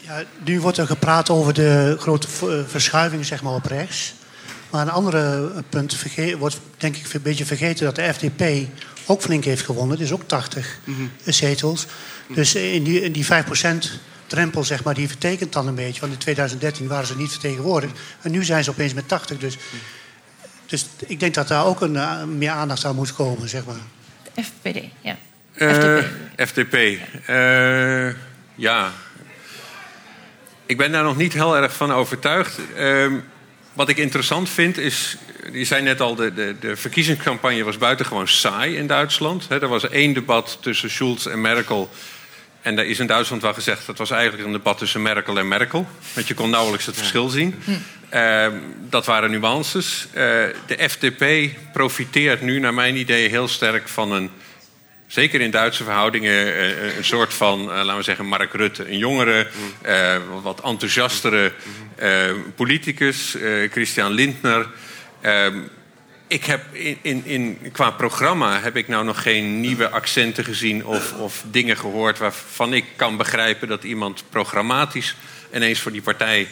Ja, 0.00 0.22
nu 0.44 0.60
wordt 0.60 0.78
er 0.78 0.86
gepraat 0.86 1.30
over 1.30 1.54
de 1.54 1.96
grote 1.98 2.26
eh, 2.40 2.60
verschuiving 2.66 3.26
zeg 3.26 3.42
maar, 3.42 3.54
op 3.54 3.66
rechts. 3.66 4.14
Maar 4.70 4.82
een 4.82 4.92
andere 4.92 5.50
punt 5.68 6.04
wordt 6.38 6.60
denk 6.76 6.96
ik 6.96 7.12
een 7.12 7.22
beetje 7.22 7.44
vergeten 7.44 7.84
dat 7.84 7.94
de 7.94 8.14
FDP 8.14 8.68
ook 9.06 9.22
flink 9.22 9.44
heeft 9.44 9.64
gewonnen. 9.64 9.98
Dus 9.98 10.12
ook 10.12 10.28
80 10.28 10.78
mm 10.84 11.10
zetels. 11.24 11.86
Dus 12.28 12.54
in 12.54 12.84
die, 12.84 13.00
in 13.00 13.12
die 13.12 13.24
5 13.24 13.44
drempel, 14.26 14.64
zeg 14.64 14.84
maar, 14.84 14.94
die 14.94 15.08
vertekent 15.08 15.52
dan 15.52 15.66
een 15.66 15.74
beetje. 15.74 16.00
Want 16.00 16.12
in 16.12 16.18
2013 16.18 16.88
waren 16.88 17.06
ze 17.06 17.16
niet 17.16 17.30
vertegenwoordigd. 17.30 17.98
En 18.22 18.30
nu 18.30 18.44
zijn 18.44 18.64
ze 18.64 18.70
opeens 18.70 18.94
met 18.94 19.08
80. 19.08 19.38
Dus, 19.38 19.56
dus 20.66 20.86
ik 21.06 21.20
denk 21.20 21.34
dat 21.34 21.48
daar 21.48 21.64
ook 21.64 21.80
een, 21.80 21.94
uh, 21.94 22.24
meer 22.24 22.50
aandacht 22.50 22.84
aan 22.84 22.94
moet 22.94 23.14
komen, 23.14 23.48
zeg 23.48 23.64
maar. 23.64 23.76
FPD, 24.44 24.80
ja. 25.00 25.16
Uh, 25.56 26.02
FDP. 26.36 26.74
Uh, 26.74 28.14
ja. 28.54 28.92
Ik 30.66 30.76
ben 30.76 30.92
daar 30.92 31.02
nog 31.02 31.16
niet 31.16 31.32
heel 31.32 31.56
erg 31.56 31.76
van 31.76 31.92
overtuigd. 31.92 32.58
Uh, 32.76 33.12
wat 33.72 33.88
ik 33.88 33.96
interessant 33.96 34.48
vind 34.48 34.78
is. 34.78 35.16
Je 35.52 35.64
zei 35.64 35.82
net 35.82 36.00
al, 36.00 36.14
de, 36.14 36.34
de, 36.34 36.56
de 36.60 36.76
verkiezingscampagne 36.76 37.64
was 37.64 37.78
buitengewoon 37.78 38.28
saai 38.28 38.76
in 38.76 38.86
Duitsland. 38.86 39.48
He, 39.48 39.60
er 39.60 39.68
was 39.68 39.88
één 39.88 40.12
debat 40.12 40.58
tussen 40.60 40.90
Schulz 40.90 41.26
en 41.26 41.40
Merkel. 41.40 41.90
En 42.64 42.76
daar 42.76 42.84
is 42.84 42.98
in 42.98 43.06
Duitsland 43.06 43.42
wel 43.42 43.54
gezegd... 43.54 43.86
dat 43.86 43.98
was 43.98 44.10
eigenlijk 44.10 44.44
een 44.44 44.52
debat 44.52 44.78
tussen 44.78 45.02
Merkel 45.02 45.38
en 45.38 45.48
Merkel. 45.48 45.86
Want 46.14 46.28
je 46.28 46.34
kon 46.34 46.50
nauwelijks 46.50 46.86
het 46.86 46.96
verschil 46.96 47.28
zien. 47.28 47.54
Uh, 48.14 48.46
dat 48.88 49.06
waren 49.06 49.30
nuances. 49.30 50.06
Uh, 50.08 50.14
de 50.66 50.88
FDP 50.88 51.54
profiteert 51.72 52.40
nu, 52.40 52.58
naar 52.58 52.74
mijn 52.74 52.96
idee, 52.96 53.28
heel 53.28 53.48
sterk 53.48 53.88
van 53.88 54.12
een... 54.12 54.30
zeker 55.06 55.40
in 55.40 55.50
Duitse 55.50 55.84
verhoudingen, 55.84 56.46
uh, 56.46 56.96
een 56.96 57.04
soort 57.04 57.34
van, 57.34 57.64
laten 57.64 57.96
we 57.96 58.02
zeggen, 58.02 58.26
Mark 58.26 58.52
Rutte. 58.52 58.90
Een 58.90 58.98
jongere, 58.98 59.46
wat 60.42 60.60
enthousiastere 60.60 61.52
politicus, 62.56 63.36
Christian 63.70 64.12
Lindner... 64.12 64.66
Ik 66.26 66.44
heb 66.44 66.74
in, 66.74 66.98
in, 67.02 67.24
in, 67.24 67.58
qua 67.72 67.90
programma 67.90 68.60
heb 68.60 68.76
ik 68.76 68.88
nou 68.88 69.04
nog 69.04 69.22
geen 69.22 69.60
nieuwe 69.60 69.88
accenten 69.90 70.44
gezien 70.44 70.86
of, 70.86 71.12
of 71.12 71.44
dingen 71.50 71.76
gehoord 71.76 72.18
waarvan 72.18 72.72
ik 72.72 72.84
kan 72.96 73.16
begrijpen 73.16 73.68
dat 73.68 73.84
iemand 73.84 74.24
programmatisch 74.30 75.16
ineens 75.54 75.80
voor 75.80 75.92
die 75.92 76.02
partij 76.02 76.48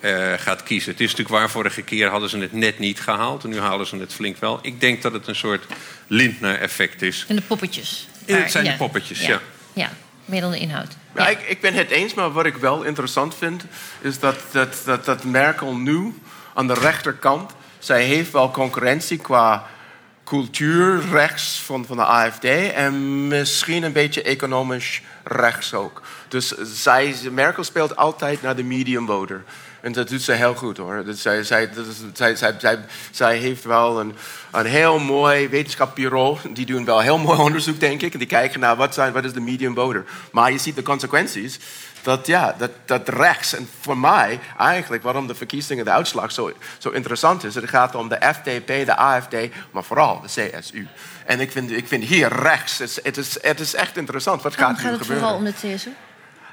uh, 0.00 0.32
eh, 0.32 0.40
gaat 0.40 0.62
kiezen. 0.62 0.90
Het 0.90 1.00
is 1.00 1.10
natuurlijk 1.10 1.38
waar, 1.38 1.50
vorige 1.50 1.82
keer 1.82 2.08
hadden 2.08 2.28
ze 2.28 2.38
het 2.38 2.52
net 2.52 2.78
niet 2.78 3.00
gehaald. 3.00 3.44
En 3.44 3.50
nu 3.50 3.60
halen 3.60 3.86
ze 3.86 3.96
het 3.96 4.14
flink 4.14 4.36
wel. 4.36 4.58
Ik 4.62 4.80
denk 4.80 5.02
dat 5.02 5.12
het 5.12 5.26
een 5.26 5.36
soort 5.36 5.64
Lindner-effect 6.06 7.02
is. 7.02 7.24
En 7.28 7.36
de 7.36 7.42
poppetjes. 7.42 8.08
het 8.24 8.38
Waar- 8.38 8.50
zijn 8.50 8.64
de 8.64 8.76
poppetjes, 8.76 9.20
ja. 9.20 9.40
Ja, 9.72 9.90
meer 10.24 10.40
dan 10.40 10.50
de 10.50 10.58
inhoud. 10.58 10.96
Ja, 11.14 11.22
Ja. 11.22 11.28
ik, 11.28 11.40
ik 11.48 11.60
ben 11.60 11.74
het 11.74 11.90
eens, 11.90 12.14
maar 12.14 12.32
wat 12.32 12.46
ik 12.46 12.56
wel 12.56 12.82
interessant 12.82 13.34
vind... 13.34 13.64
is 14.00 14.18
dat, 14.18 14.36
dat, 14.50 14.82
dat, 14.84 15.04
dat 15.04 15.24
Merkel 15.24 15.76
nu 15.76 16.14
aan 16.54 16.66
de 16.66 16.74
rechterkant... 16.74 17.52
zij 17.78 18.04
heeft 18.04 18.32
wel 18.32 18.50
concurrentie 18.50 19.18
qua 19.18 19.66
cultuur 20.24 21.02
rechts 21.10 21.60
van, 21.60 21.86
van 21.86 21.96
de 21.96 22.04
AFD... 22.04 22.44
en 22.74 23.26
misschien 23.28 23.82
een 23.82 23.92
beetje 23.92 24.22
economisch 24.22 25.02
rechts 25.24 25.74
ook. 25.74 26.02
Dus 26.28 26.48
zij, 26.62 27.14
Merkel 27.30 27.64
speelt 27.64 27.96
altijd 27.96 28.42
naar 28.42 28.56
de 28.56 28.64
medium 28.64 29.06
voter. 29.06 29.44
En 29.80 29.92
dat 29.92 30.08
doet 30.08 30.22
ze 30.22 30.32
heel 30.32 30.54
goed 30.54 30.76
hoor. 30.76 31.04
Dus 31.04 31.22
zij, 31.22 31.42
zij, 31.42 31.70
zij, 32.12 32.36
zij, 32.36 32.84
zij, 33.10 33.36
heeft 33.36 33.64
wel 33.64 34.00
een, 34.00 34.14
een 34.50 34.66
heel 34.66 34.98
mooi 34.98 35.48
wetenschapsbureau. 35.48 36.38
Die 36.50 36.66
doen 36.66 36.84
wel 36.84 37.00
heel 37.00 37.18
mooi 37.18 37.38
onderzoek, 37.38 37.80
denk 37.80 38.02
ik. 38.02 38.12
En 38.12 38.18
die 38.18 38.28
kijken 38.28 38.60
naar 38.60 38.76
wat, 38.76 38.94
zijn, 38.94 39.12
wat 39.12 39.24
is 39.24 39.32
de 39.32 39.40
medium 39.40 39.74
voter. 39.74 40.04
Maar 40.32 40.52
je 40.52 40.58
ziet 40.58 40.76
de 40.76 40.82
consequenties. 40.82 41.58
Dat, 42.06 42.26
ja, 42.26 42.54
dat, 42.58 42.70
dat 42.84 43.08
rechts, 43.08 43.54
en 43.54 43.68
voor 43.80 43.98
mij 43.98 44.40
eigenlijk 44.58 45.02
waarom 45.02 45.26
de 45.26 45.34
verkiezingen, 45.34 45.84
de 45.84 45.90
uitslag 45.90 46.32
zo, 46.32 46.52
zo 46.78 46.90
interessant 46.90 47.44
is. 47.44 47.54
Het 47.54 47.68
gaat 47.68 47.94
om 47.94 48.08
de 48.08 48.18
FDP, 48.34 48.66
de 48.66 48.96
AFD, 48.96 49.36
maar 49.70 49.84
vooral 49.84 50.20
de 50.20 50.26
CSU. 50.26 50.88
En 51.24 51.40
ik 51.40 51.52
vind, 51.52 51.70
ik 51.70 51.88
vind 51.88 52.04
hier 52.04 52.28
rechts, 52.42 52.78
het 52.78 52.88
is, 52.88 52.98
het 53.02 53.16
is, 53.16 53.42
het 53.42 53.60
is 53.60 53.74
echt 53.74 53.96
interessant. 53.96 54.42
Wat 54.42 54.54
gaat 54.54 54.76
gaat 54.76 54.84
nu 54.84 54.90
het 54.90 55.00
gebeuren? 55.00 55.28
vooral 55.28 55.38
om 55.38 55.44
de 55.44 55.76
TSU? 55.76 55.90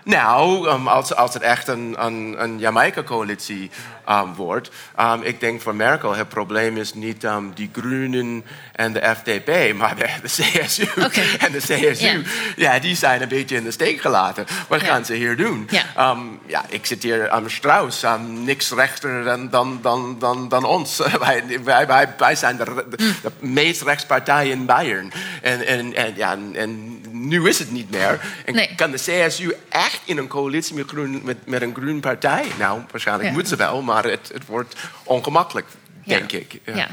Nou, 0.04 0.70
um, 0.70 0.88
als, 0.88 1.16
als 1.16 1.34
het 1.34 1.44
echt 1.44 1.68
een, 1.68 1.96
een, 1.98 2.36
een 2.38 2.60
Jamaica-coalitie 2.60 3.72
um, 4.10 4.34
wordt. 4.34 4.70
Um, 5.00 5.22
ik 5.22 5.40
denk 5.40 5.62
voor 5.62 5.76
Merkel 5.76 6.16
het 6.16 6.30
probleem 6.30 6.78
is 6.78 6.94
niet 6.94 7.28
die 7.54 7.70
Groenen 7.74 8.46
en 8.74 8.94
de 8.94 9.16
FDP, 9.16 9.74
maar 9.76 9.96
de, 9.96 10.10
de 10.22 10.28
CSU. 10.28 10.88
En 11.46 11.52
de 11.52 11.58
CSU, 11.58 12.06
Ja. 12.06 12.20
ja. 12.56 12.80
die 12.80 12.96
zijn 12.96 13.22
een 13.22 13.28
beetje 13.28 13.56
in 13.56 13.64
de 13.64 13.72
steek 13.72 14.02
gelaten. 14.02 14.46
Wat 14.68 14.82
gaan 14.82 15.06
ze 15.06 15.14
hier 15.14 15.36
doen? 15.36 15.68
Ja. 15.70 16.16
Ja, 16.46 16.66
ik 16.70 16.86
zit 16.86 17.04
hier 17.04 17.30
aan 17.30 17.50
Strauss, 17.50 18.06
niks 18.28 18.72
rechter 18.72 19.24
dan, 19.24 19.50
dan, 19.50 19.80
dan, 19.82 20.16
dan, 20.20 20.50
dan 20.50 20.64
ons. 20.64 20.98
wij, 21.20 21.44
wij, 21.64 21.88
wij, 21.88 22.14
wij 22.18 22.36
zijn 22.36 22.58
de, 22.58 22.86
de, 22.90 22.98
de 23.22 23.32
meest 23.40 23.82
rechtspartij 23.82 24.50
in 24.50 24.66
Bayern. 24.66 25.12
En, 25.42 25.66
en, 25.66 25.94
en, 25.94 26.14
ja, 26.16 26.38
en 26.54 26.93
nu 27.28 27.48
is 27.50 27.60
het 27.60 27.72
niet 27.72 27.90
meer. 27.92 28.22
En 28.46 28.56
Nee. 28.56 28.76
kan 28.76 28.92
de 28.92 28.98
CSU 29.28 29.54
echt 29.70 30.02
in 30.06 30.18
een 30.18 30.28
coalitie 30.28 30.76
met, 30.76 30.88
groen, 30.88 31.22
met, 31.24 31.46
met 31.48 31.62
een 31.62 31.74
groen 31.76 32.00
partij? 32.00 32.46
Nou, 32.60 32.82
waarschijnlijk 32.92 33.30
Ja. 33.30 33.36
moet 33.36 33.48
ze 33.48 33.56
wel, 33.56 33.82
maar 33.82 34.04
het, 34.04 34.30
het 34.34 34.46
wordt 34.46 34.76
ongemakkelijk, 35.04 35.68
Ja. 36.04 36.18
denk 36.18 36.32
ik. 36.32 36.60
Ja. 36.66 36.88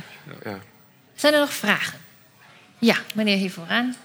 Ja. 0.45 0.59
Zijn 1.15 1.35
er 1.35 1.41
nog 1.41 1.53
vragen? 1.53 1.99
Ja, 2.79 2.97
meneer 3.15 3.37
hier 3.37 3.51
vooraan. 3.51 3.97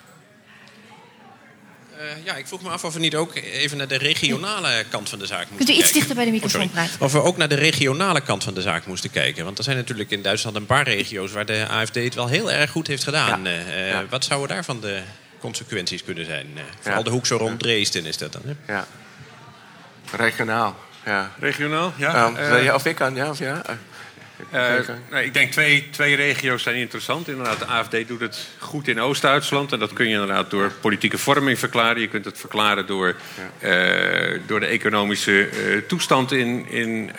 Eh, 2.00 2.26
ja, 2.26 2.36
ik 2.36 2.48
vroeg 2.48 2.62
me 2.62 2.70
af 2.70 2.84
of 2.84 2.94
we 2.94 3.00
niet 3.00 3.16
ook 3.16 3.36
even 3.36 3.78
naar 3.78 3.88
de 3.88 3.98
regionale 3.98 4.86
kant 4.90 5.10
van 5.10 5.20
de 5.20 5.26
zaak 5.26 5.40
moesten 5.50 5.58
Kunt 5.58 5.70
u 5.70 5.72
iets 5.74 5.82
kijken. 5.82 5.98
dichter 6.00 6.16
bij 6.16 6.26
de 6.26 6.32
microfoon 6.32 6.62
Oh, 6.62 6.72
praten? 6.72 7.02
Of 7.02 7.12
we 7.12 7.22
ook 7.22 7.38
naar 7.38 7.48
de 7.50 7.56
regionale 7.56 8.22
kant 8.22 8.44
van 8.44 8.54
de 8.54 8.62
zaak 8.62 8.86
moesten 8.86 9.10
kijken. 9.12 9.46
Want 9.46 9.58
er 9.58 9.64
zijn 9.64 9.78
natuurlijk 9.78 10.10
in 10.12 10.22
Duitsland 10.22 10.56
een 10.56 10.66
paar 10.66 10.84
regio's 10.84 11.32
waar 11.32 11.46
de 11.46 11.66
AFD 11.70 11.96
het 11.96 12.14
wel 12.16 12.28
heel 12.28 12.52
erg 12.52 12.72
goed 12.72 12.88
heeft 12.88 13.04
gedaan. 13.04 13.44
Ja. 13.44 13.50
Eh, 13.50 13.80
eh, 13.84 13.90
Ja. 13.90 14.06
Wat 14.10 14.26
zouden 14.26 14.50
daarvan 14.56 14.80
de 14.82 15.02
consequenties 15.46 16.04
kunnen 16.04 16.26
zijn? 16.26 16.48
Eh, 16.56 16.64
vooral 16.80 16.98
Ja. 16.98 17.04
de 17.04 17.10
hoek 17.10 17.26
zo 17.26 17.38
rond 17.38 17.60
Dresden 17.60 18.06
is 18.06 18.18
dat 18.18 18.34
dan. 18.34 18.42
Hè? 18.46 18.74
ja. 18.74 18.86
Regionaal, 20.12 20.76
ja. 21.06 21.32
Regionaal, 21.40 21.94
ja. 21.98 22.26
Um, 22.26 22.36
Eh, 22.36 22.64
je- 22.64 22.74
of 22.74 22.86
ik 22.86 22.96
kan, 22.96 23.16
ja? 23.16 23.30
Of 23.30 23.40
ja? 23.40 23.62
Eh, 24.52 24.74
nee, 25.12 25.26
ik 25.26 25.34
denk 25.34 25.52
twee, 25.52 25.90
twee 25.90 26.16
regio's 26.16 26.64
zijn 26.64 26.76
interessant. 26.76 27.28
Inderdaad, 27.28 27.60
de 27.60 27.66
AFD 27.66 28.08
doet 28.08 28.20
het 28.20 28.48
goed 28.58 28.88
in 28.88 29.00
Oost-Duitsland. 29.00 29.72
En 29.72 29.80
dat 29.80 29.94
kun 29.94 30.06
je 30.06 30.14
inderdaad 30.14 30.50
door 30.50 30.72
politieke 30.82 31.18
vorming 31.18 31.60
verklaren. 31.60 32.02
Je 32.02 32.08
kunt 32.08 32.26
het 32.26 32.40
verklaren 32.40 32.86
door, 32.86 33.16
eh, 33.60 34.40
door 34.46 34.60
de 34.60 34.66
economische 34.66 35.48
eh, 35.48 35.78
toestand 35.88 36.32
in, 36.32 36.70
in, 36.70 37.12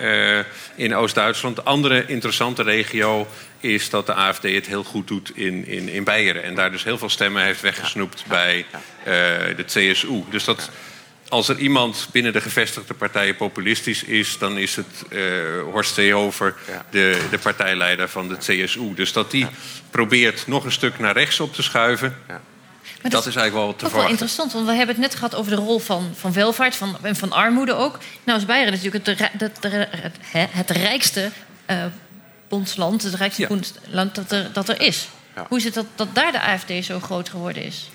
in 0.75 0.95
Oost-Duitsland. 0.95 1.57
De 1.57 1.63
andere 1.63 2.07
interessante 2.07 2.63
regio 2.63 3.27
is 3.61 3.91
dat 3.91 4.07
de 4.07 4.15
AFD 4.15 4.43
het 4.43 4.67
heel 4.67 4.85
goed 4.85 5.09
doet 5.09 5.37
in, 5.37 5.67
in, 5.67 5.89
in 5.89 6.05
Beieren. 6.05 6.43
En 6.43 6.55
daar 6.55 6.71
dus 6.71 6.85
heel 6.85 6.99
veel 6.99 7.11
stemmen 7.11 7.43
heeft 7.43 7.61
weggesnoept 7.61 8.25
bij 8.29 8.67
de 9.57 9.65
CSU. 9.67 10.23
Dus 10.31 10.45
dat... 10.45 10.71
Als 11.29 11.49
er 11.49 11.59
iemand 11.59 12.09
binnen 12.13 12.33
de 12.33 12.41
gevestigde 12.41 12.95
partijen 12.95 13.37
populistisch 13.37 14.03
is, 14.05 14.39
dan 14.39 14.59
is 14.59 14.77
het 14.77 14.87
eh, 15.11 15.21
Horst 15.73 15.95
Seehofer, 15.95 16.55
Ja. 16.69 16.85
de, 16.91 17.27
de 17.31 17.39
partijleider 17.39 18.09
van 18.09 18.29
de 18.29 18.37
CSU. 18.37 18.95
Dus 18.95 19.13
dat 19.13 19.31
die 19.31 19.47
probeert 19.91 20.47
nog 20.47 20.65
een 20.65 20.73
stuk 20.73 20.99
naar 20.99 21.13
rechts 21.13 21.41
op 21.41 21.55
te 21.55 21.63
schuiven, 21.63 22.17
Maar 23.03 23.11
dat 23.11 23.27
is 23.27 23.37
eigenlijk 23.37 23.55
wel 23.55 23.67
te 23.67 23.73
ook 23.75 23.81
wel 23.81 23.89
verwachten. 23.91 24.11
interessant, 24.11 24.53
want 24.53 24.67
we 24.67 24.73
hebben 24.73 24.95
het 24.95 25.05
net 25.05 25.15
gehad 25.15 25.35
over 25.35 25.51
de 25.51 25.57
rol 25.63 25.79
van, 25.79 26.13
van 26.17 26.33
welvaart 26.33 26.77
van, 26.77 26.97
en 27.03 27.17
van 27.17 27.33
armoede 27.33 27.75
ook. 27.75 27.99
Nou 28.25 28.39
is 28.39 28.45
Beieren 28.47 28.73
natuurlijk 28.73 29.07
het, 29.07 29.19
dat- 29.39 29.59
het, 29.63 30.49
het, 30.53 30.71
rijkste 30.71 31.31
eh, 31.67 31.85
bondsland, 32.49 33.03
het 33.03 33.15
rijkste 33.15 33.43
Ja. 33.43 33.49
bondsland 33.49 34.15
dat 34.15 34.33
er, 34.33 34.53
dat 34.53 34.69
er 34.69 34.81
is. 34.81 35.09
Ja. 35.35 35.47
Hoe 35.49 35.59
is 35.59 35.65
het 35.65 35.75
dat, 35.75 35.87
dat 35.95 36.09
daar 36.15 36.33
de 36.33 36.41
AFD 36.41 36.85
zo 36.85 37.01
groot 37.01 37.29
geworden 37.29 37.63
is? 37.65 37.89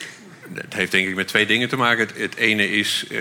Het 0.53 0.73
heeft 0.73 0.91
denk 0.91 1.07
ik 1.07 1.15
met 1.15 1.27
twee 1.27 1.45
dingen 1.45 1.69
te 1.69 1.77
maken. 1.77 2.07
Het, 2.07 2.17
het 2.17 2.35
ene 2.35 2.69
is, 2.71 3.05
eh, 3.09 3.19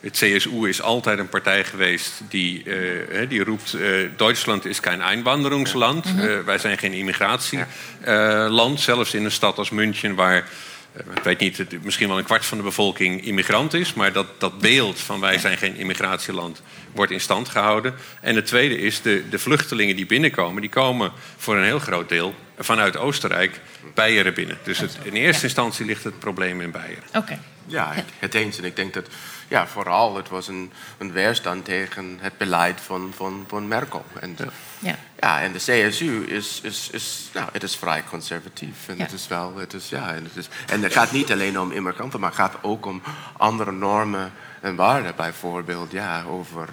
het 0.00 0.12
CSU 0.12 0.68
is 0.68 0.82
altijd 0.82 1.18
een 1.18 1.28
partij 1.28 1.64
geweest 1.64 2.12
die, 2.28 2.62
eh, 2.64 3.28
die 3.28 3.44
roept... 3.44 3.74
eh, 3.74 3.88
Duitsland 4.16 4.64
is 4.64 4.78
geen 4.78 5.02
Einwanderungsland. 5.02 6.06
Eh, 6.06 6.38
wij 6.44 6.58
zijn 6.58 6.78
geen 6.78 6.92
immigratieland. 6.92 8.80
Zelfs 8.80 9.14
in 9.14 9.24
een 9.24 9.30
stad 9.30 9.58
als 9.58 9.70
München 9.70 10.14
waar... 10.14 10.48
Ik 10.96 11.22
weet 11.22 11.38
niet, 11.38 11.82
misschien 11.82 12.08
wel 12.08 12.18
een 12.18 12.24
kwart 12.24 12.46
van 12.46 12.58
de 12.58 12.64
bevolking 12.64 13.24
immigrant 13.24 13.74
is... 13.74 13.94
maar 13.94 14.12
dat, 14.12 14.26
dat 14.40 14.58
beeld 14.58 15.00
van 15.00 15.20
wij 15.20 15.38
zijn 15.38 15.58
geen 15.58 15.76
immigratieland 15.76 16.62
wordt 16.92 17.12
in 17.12 17.20
stand 17.20 17.48
gehouden. 17.48 17.94
En 18.20 18.36
het 18.36 18.46
tweede 18.46 18.78
is, 18.78 19.02
de, 19.02 19.28
de 19.28 19.38
vluchtelingen 19.38 19.96
die 19.96 20.06
binnenkomen... 20.06 20.60
die 20.60 20.70
komen 20.70 21.12
voor 21.36 21.56
een 21.56 21.64
heel 21.64 21.78
groot 21.78 22.08
deel 22.08 22.34
vanuit 22.58 22.96
Oostenrijk 22.96 23.60
Beieren 23.94 24.34
binnen. 24.34 24.58
Dus 24.62 24.78
het, 24.78 24.98
in 25.02 25.12
eerste 25.12 25.44
instantie 25.44 25.86
ligt 25.86 26.04
het 26.04 26.18
probleem 26.18 26.60
in 26.60 26.70
Beieren. 26.70 27.04
Oké. 27.14 27.38
Ja, 27.66 27.92
het, 27.92 28.04
het 28.18 28.34
eens. 28.34 28.58
En 28.58 28.64
ik 28.64 28.76
denk 28.76 28.94
dat 28.94 29.06
ja, 29.48 29.66
vooral 29.66 30.16
het 30.16 30.28
was 30.28 30.48
een, 30.48 30.72
een 30.98 31.12
weerstand 31.12 31.64
tegen 31.64 32.18
het 32.20 32.38
beleid 32.38 32.80
van, 32.80 33.12
van, 33.16 33.44
van 33.48 33.68
Merkel. 33.68 34.04
En, 34.20 34.36
Ja. 34.78 34.96
ja, 35.20 35.40
en 35.40 35.52
de 35.52 35.58
CSU 35.58 36.24
is, 36.26 36.60
is, 36.62 36.88
is, 36.92 37.30
nou, 37.34 37.48
het 37.52 37.62
is 37.62 37.76
vrij 37.76 38.04
conservatief. 38.10 38.88
En 38.88 38.96
Ja. 38.96 39.02
het 39.02 39.12
is 39.12 39.28
wel, 39.28 39.56
het 39.56 39.72
is, 39.74 39.88
ja, 39.88 40.14
en 40.14 40.24
het, 40.24 40.36
is, 40.36 40.48
en 40.66 40.82
het 40.82 40.92
gaat 40.92 41.12
niet 41.12 41.32
alleen 41.32 41.60
om 41.60 41.72
immigranten, 41.72 42.20
maar 42.20 42.28
het 42.30 42.38
gaat 42.38 42.56
ook 42.62 42.86
om 42.86 43.02
andere 43.36 43.72
normen 43.72 44.32
en 44.60 44.74
waarden. 44.76 45.16
Bijvoorbeeld 45.16 45.90
ja, 45.92 46.22
over 46.22 46.68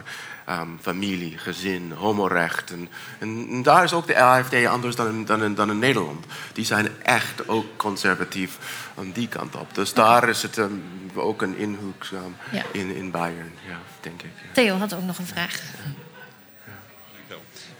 ehm, 0.45 0.67
familie, 0.81 1.37
gezin, 1.37 1.91
homorecht. 1.91 2.73
En, 3.19 3.63
daar 3.63 3.83
is 3.83 3.93
ook 3.93 4.07
de 4.07 4.21
AFD 4.21 4.65
anders 4.65 4.95
dan 4.95 5.07
in, 5.07 5.25
dan, 5.25 5.43
in, 5.43 5.55
dan 5.55 5.69
in 5.69 5.79
Nederland. 5.79 6.25
Die 6.53 6.65
zijn 6.65 6.87
echt 7.03 7.47
ook 7.47 7.65
conservatief 7.77 8.57
aan 8.97 9.11
die 9.11 9.27
kant 9.27 9.55
op. 9.55 9.75
Dus 9.75 9.93
daar 9.93 10.29
is 10.29 10.41
het 10.41 10.57
ehm, 10.57 10.71
ook 11.15 11.41
een 11.41 11.57
inhoek 11.57 12.03
ehm, 12.03 12.55
Ja. 12.55 12.63
in, 12.71 12.95
in 12.95 13.11
Bayern, 13.11 13.51
ja, 13.67 13.79
denk 14.01 14.21
ik. 14.21 14.31
ja. 14.35 14.49
Theo 14.53 14.77
had 14.77 14.93
ook 14.93 15.03
nog 15.03 15.17
een 15.17 15.25
vraag. 15.25 15.59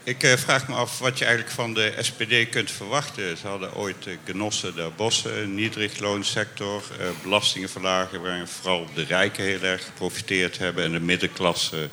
Ik 0.04 0.22
eh, 0.22 0.36
vraag 0.36 0.68
me 0.68 0.74
af 0.74 0.98
wat 0.98 1.18
je 1.18 1.24
eigenlijk 1.24 1.54
van 1.54 1.74
de 1.74 1.94
SPD 2.00 2.48
kunt 2.48 2.70
verwachten. 2.70 3.36
Ze 3.36 3.46
hadden 3.46 3.74
ooit 3.74 4.06
uh, 4.06 4.16
genossen 4.24 4.74
der 4.74 4.92
bossen, 4.92 5.42
een 5.42 5.54
niedrigloonsector, 5.54 6.82
eh, 6.98 7.06
belastingen 7.22 7.68
verlagen... 7.68 8.22
waarin 8.22 8.46
vooral 8.46 8.86
de 8.94 9.04
rijken 9.04 9.44
heel 9.44 9.62
erg 9.62 9.84
geprofiteerd 9.84 10.58
hebben... 10.58 10.84
en 10.84 10.92
de 10.92 11.00
middenklasse 11.00 11.88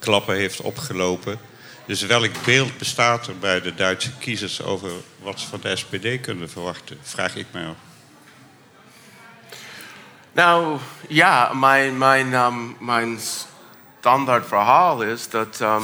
klappen 0.00 0.34
heeft 0.34 0.60
opgelopen. 0.60 1.38
Dus 1.86 2.02
welk 2.02 2.44
beeld 2.44 2.78
bestaat 2.78 3.26
er 3.26 3.38
bij 3.38 3.60
de 3.60 3.74
Duitse 3.74 4.10
kiezers... 4.18 4.62
over 4.62 4.90
wat 5.18 5.40
ze 5.40 5.48
van 5.48 5.60
de 5.60 5.76
SPD 5.76 6.20
kunnen 6.20 6.50
verwachten, 6.50 6.98
vraag 7.02 7.36
ik 7.36 7.46
mij 7.50 7.66
af. 7.66 7.76
Nou, 10.32 10.78
ja, 11.08 11.52
mijn, 11.54 11.98
mijn, 11.98 12.34
ehm, 12.34 12.54
mijn 12.78 13.18
standaard 13.98 14.46
verhaal 14.46 15.02
is 15.02 15.28
dat, 15.28 15.60
ehm, 15.60 15.82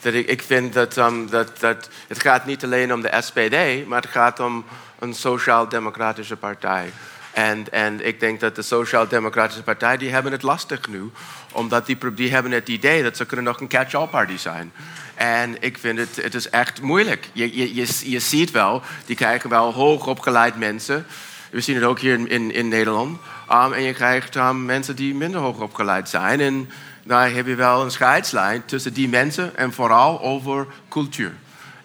dat 0.00 0.14
ik, 0.14 0.26
ik 0.26 0.42
vind 0.42 0.72
dat, 0.72 0.96
ehm, 0.96 1.26
dat, 1.26 1.60
dat 1.60 1.88
het 2.08 2.20
gaat 2.20 2.46
niet 2.46 2.64
alleen 2.64 2.92
om 2.92 3.00
de 3.00 3.20
SPD, 3.20 3.86
maar 3.86 4.00
het 4.00 4.10
gaat 4.10 4.40
om 4.40 4.64
een 4.98 5.14
sociaal-democratische 5.14 6.36
partij. 6.36 6.92
En, 7.34 8.06
ik 8.06 8.20
denk 8.20 8.40
dat 8.40 8.56
de 8.56 8.62
sociaal-democratische 8.62 9.62
partij, 9.62 9.96
die 9.96 10.10
hebben 10.10 10.32
het 10.32 10.42
lastig 10.42 10.88
nu. 10.88 11.10
Omdat 11.52 11.86
die, 11.86 12.14
die 12.14 12.30
hebben 12.30 12.52
het 12.52 12.68
idee 12.68 13.02
dat 13.02 13.16
ze 13.16 13.26
kunnen 13.26 13.44
nog 13.44 13.60
een 13.60 13.68
catch-all 13.68 14.06
party 14.06 14.36
zijn. 14.36 14.72
En 15.14 15.56
ik 15.62 15.78
vind 15.78 15.98
het, 15.98 16.16
het 16.22 16.34
is 16.34 16.50
echt 16.50 16.80
moeilijk. 16.80 17.28
Je, 17.32 17.56
je, 17.56 17.74
je, 17.74 18.10
je 18.10 18.18
ziet 18.18 18.50
wel, 18.50 18.82
die 19.06 19.16
krijgen 19.16 19.50
wel 19.50 19.72
hoogopgeleid 19.72 20.56
mensen. 20.58 21.06
We 21.50 21.60
zien 21.60 21.74
het 21.74 21.84
ook 21.84 21.98
hier 21.98 22.30
in, 22.30 22.52
in, 22.52 22.68
Nederland. 22.68 23.18
Um, 23.52 23.72
en 23.72 23.82
je 23.82 23.92
krijgt 23.92 24.34
um, 24.34 24.64
mensen 24.64 24.96
die 24.96 25.14
minder 25.14 25.40
hoog 25.40 25.60
opgeleid 25.60 26.08
zijn. 26.08 26.40
En 26.40 26.70
daar 27.04 27.32
heb 27.32 27.46
je 27.46 27.54
wel 27.54 27.82
een 27.82 27.90
scheidslijn 27.90 28.64
tussen 28.64 28.92
die 28.92 29.08
mensen 29.08 29.56
en 29.56 29.72
vooral 29.72 30.20
over 30.20 30.66
cultuur. 30.88 31.32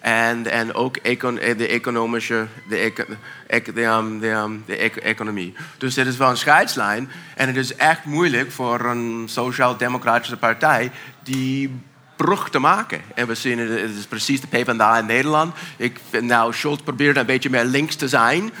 En, 0.00 0.74
ook 0.74 0.96
econ, 0.96 1.34
de 1.34 1.68
economische, 1.68 2.46
de, 2.68 2.92
de 3.46 4.76
eco- 4.76 5.00
economie. 5.00 5.54
Dus 5.78 5.94
dit 5.94 6.06
is 6.06 6.16
wel 6.16 6.30
een 6.30 6.36
scheidslijn. 6.36 7.10
En 7.34 7.46
het 7.46 7.56
is 7.56 7.74
echt 7.74 8.04
moeilijk 8.04 8.52
voor 8.52 8.80
een 8.80 9.24
sociaal-democratische 9.28 10.36
partij 10.36 10.90
die 11.22 11.70
brug 12.16 12.50
te 12.50 12.58
maken. 12.58 13.00
En 13.14 13.26
we 13.26 13.34
zien 13.34 13.58
het, 13.58 13.90
is 13.98 14.06
precies 14.06 14.40
de 14.40 14.46
PvdA 14.46 14.98
in 14.98 15.06
Nederland. 15.06 15.54
Ik 15.76 16.00
nou, 16.20 16.54
Schultz 16.54 16.82
probeert 16.82 17.16
een 17.16 17.26
beetje 17.26 17.50
meer 17.50 17.64
links 17.64 17.96
te 17.96 18.08
zijn. 18.08 18.52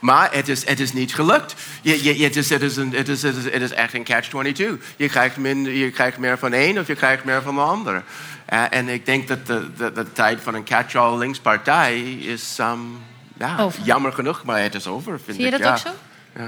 Maar 0.00 0.28
het 0.32 0.48
is, 0.48 0.66
het 0.66 0.80
is 0.80 0.92
niet 0.92 1.14
gelukt. 1.14 1.54
Je, 1.82 2.04
je, 2.04 2.24
het, 2.24 2.36
is, 2.36 2.50
het, 2.50 2.62
is 2.62 2.76
een, 2.76 2.92
het, 2.92 3.08
is, 3.08 3.22
het, 3.22 3.62
is, 3.62 3.72
echt 3.72 3.94
een 3.94 4.04
catch-22. 4.04 4.96
Je 4.96 5.08
krijgt, 5.08 5.36
minder, 5.36 5.72
je 5.72 5.90
krijgt 5.90 6.18
meer 6.18 6.38
van 6.38 6.52
één 6.52 6.78
of 6.78 6.86
je 6.86 6.94
krijgt 6.94 7.24
meer 7.24 7.42
van 7.42 7.54
de 7.54 7.60
ander. 7.60 8.02
Eh, 8.46 8.64
en 8.70 8.88
ik 8.88 9.06
denk 9.06 9.28
dat 9.28 9.46
de, 9.46 9.66
de, 9.76 9.92
de 9.92 10.12
tijd 10.12 10.40
van 10.40 10.54
een 10.54 10.64
catch-all 10.64 11.18
linkspartij 11.18 12.00
is 12.12 12.58
um, 12.60 12.98
ja, 13.38 13.68
jammer 13.82 14.12
genoeg, 14.12 14.44
maar 14.44 14.62
het 14.62 14.74
is 14.74 14.86
over. 14.86 15.20
Vind 15.20 15.36
Zie 15.36 15.46
je 15.46 15.52
ik, 15.52 15.58
dat 15.58 15.60
ja. 15.60 15.70
ook 15.72 15.78
zo? 15.78 15.90
Eh, 16.36 16.46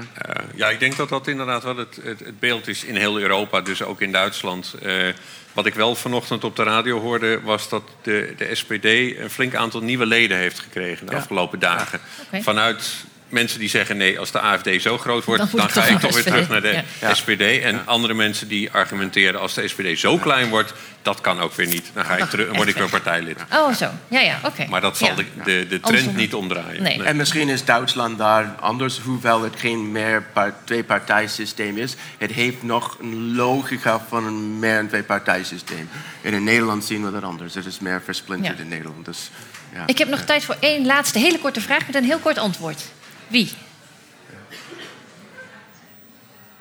ja, 0.55 0.69
ik 0.69 0.79
denk 0.79 0.95
dat 0.95 1.09
dat 1.09 1.27
inderdaad 1.27 1.63
wel 1.63 1.77
het, 1.77 1.99
het, 2.03 2.19
het 2.19 2.39
beeld 2.39 2.67
is 2.67 2.83
in 2.83 2.95
heel 2.95 3.19
Europa, 3.19 3.61
dus 3.61 3.83
ook 3.83 4.01
in 4.01 4.11
Duitsland. 4.11 4.75
Eh, 4.81 5.07
wat 5.53 5.65
ik 5.65 5.73
wel 5.73 5.95
vanochtend 5.95 6.43
op 6.43 6.55
de 6.55 6.63
radio 6.63 6.99
hoorde, 6.99 7.41
was 7.41 7.69
dat 7.69 7.83
de, 8.01 8.33
de 8.37 8.55
SPD 8.55 8.85
een 8.85 9.29
flink 9.29 9.55
aantal 9.55 9.81
nieuwe 9.81 10.05
leden 10.05 10.37
heeft 10.37 10.59
gekregen 10.59 11.05
de 11.05 11.11
Ja. 11.11 11.17
afgelopen 11.17 11.59
dagen. 11.59 11.99
Vanuit 12.31 13.05
mensen 13.29 13.59
die 13.59 13.69
zeggen: 13.69 13.97
nee, 13.97 14.19
als 14.19 14.31
de 14.31 14.39
AFD 14.39 14.81
zo 14.81 14.97
groot 14.97 15.23
wordt, 15.25 15.51
Dan 15.57 15.69
ga 15.69 15.83
ik 15.85 15.99
toch 15.99 16.13
weer 16.13 16.23
terug 16.23 16.49
naar 16.49 16.61
de 16.61 16.81
Ja. 17.01 17.13
SPD. 17.13 17.41
En 17.41 17.81
andere 17.85 18.13
mensen 18.13 18.47
die 18.47 18.71
argumenteren: 18.71 19.39
als 19.39 19.53
de 19.53 19.67
SPD 19.67 19.99
zo 19.99 20.17
klein 20.17 20.49
wordt, 20.49 20.73
dat 21.01 21.21
kan 21.21 21.39
ook 21.39 21.53
weer 21.53 21.67
niet. 21.67 21.91
Dan, 21.93 22.05
ga 22.05 22.15
ik 22.17 22.29
terug, 22.29 22.47
dan 22.47 22.55
word 22.55 22.67
ik 22.67 22.75
weer 22.75 22.89
partijlid. 22.89 23.37
Oh, 23.53 23.73
zo. 23.73 23.89
Ja, 24.07 24.19
ja, 24.19 24.39
oké. 24.45 24.65
Maar 24.69 24.81
dat 24.81 24.97
zal 24.97 25.07
Ja. 25.07 25.15
de, 25.15 25.25
de, 25.43 25.65
de 25.69 25.79
trend 25.79 26.15
niet 26.15 26.33
omdraaien. 26.33 26.83
Nee. 26.83 27.03
En 27.03 27.15
misschien 27.15 27.49
is 27.49 27.65
Duitsland 27.65 28.17
daar 28.17 28.55
anders, 28.59 28.99
hoewel 28.99 29.41
het 29.41 29.53
geen 29.57 29.91
meer 29.91 30.23
twee-partijsysteem 30.63 31.77
is. 31.77 31.95
Het 32.17 32.31
heeft 32.31 32.63
nog 32.63 32.97
een 33.01 33.35
logica 33.35 34.01
van 34.09 34.25
een 34.25 34.59
meer 34.59 34.77
een 34.79 34.87
twee-partijsysteem. 34.87 35.89
En 36.21 36.33
in 36.33 36.43
Nederland 36.43 36.85
zien 36.85 37.05
we 37.05 37.11
dat 37.11 37.23
anders. 37.23 37.53
Het 37.55 37.65
is 37.65 37.79
meer 37.79 38.01
versplinterd 38.05 38.57
Ja. 38.57 38.63
in 38.63 38.69
Nederland. 38.69 39.05
Dus, 39.05 39.29
ja. 39.73 39.83
Ik 39.85 39.97
heb 39.97 40.07
nog 40.07 40.21
tijd 40.21 40.43
voor 40.43 40.55
één 40.59 40.85
laatste 40.85 41.19
hele 41.19 41.39
korte 41.39 41.61
vraag 41.61 41.85
met 41.85 41.95
een 41.95 42.03
heel 42.03 42.19
kort 42.19 42.37
antwoord. 42.37 42.81
Wie? 43.29 43.51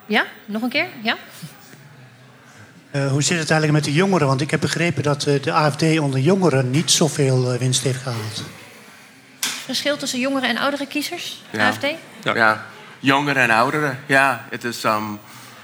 Ja? 0.06 0.26
Nog 0.44 0.62
een 0.62 0.68
keer? 0.68 0.88
Ja? 1.02 1.16
Eh, 2.90 3.10
hoe 3.10 3.22
zit 3.22 3.38
het 3.38 3.50
eigenlijk 3.50 3.72
met 3.72 3.84
de 3.84 3.98
jongeren? 3.98 4.26
Want 4.26 4.40
ik 4.40 4.50
heb 4.50 4.60
begrepen 4.60 5.02
dat 5.02 5.24
eh, 5.24 5.42
de 5.42 5.52
AFD 5.52 5.98
onder 5.98 6.20
jongeren 6.20 6.70
niet 6.70 6.90
zoveel 6.90 7.52
eh, 7.52 7.58
winst 7.58 7.82
heeft 7.82 8.02
gehaald. 8.02 8.44
Verschil 9.40 9.96
tussen 9.96 10.18
jongere 10.20 10.46
en 10.46 10.58
oudere 10.58 10.86
kiezers? 10.86 11.42
Ja. 11.50 11.68
AFD? 11.68 11.86
Ja. 12.22 12.34
Ja. 12.34 12.66
jongeren 12.98 13.42
en 13.42 13.50
ouderen. 13.50 13.98
Ja, 14.06 14.46
het 14.50 14.64
is, 14.64 14.84
um, 14.84 15.18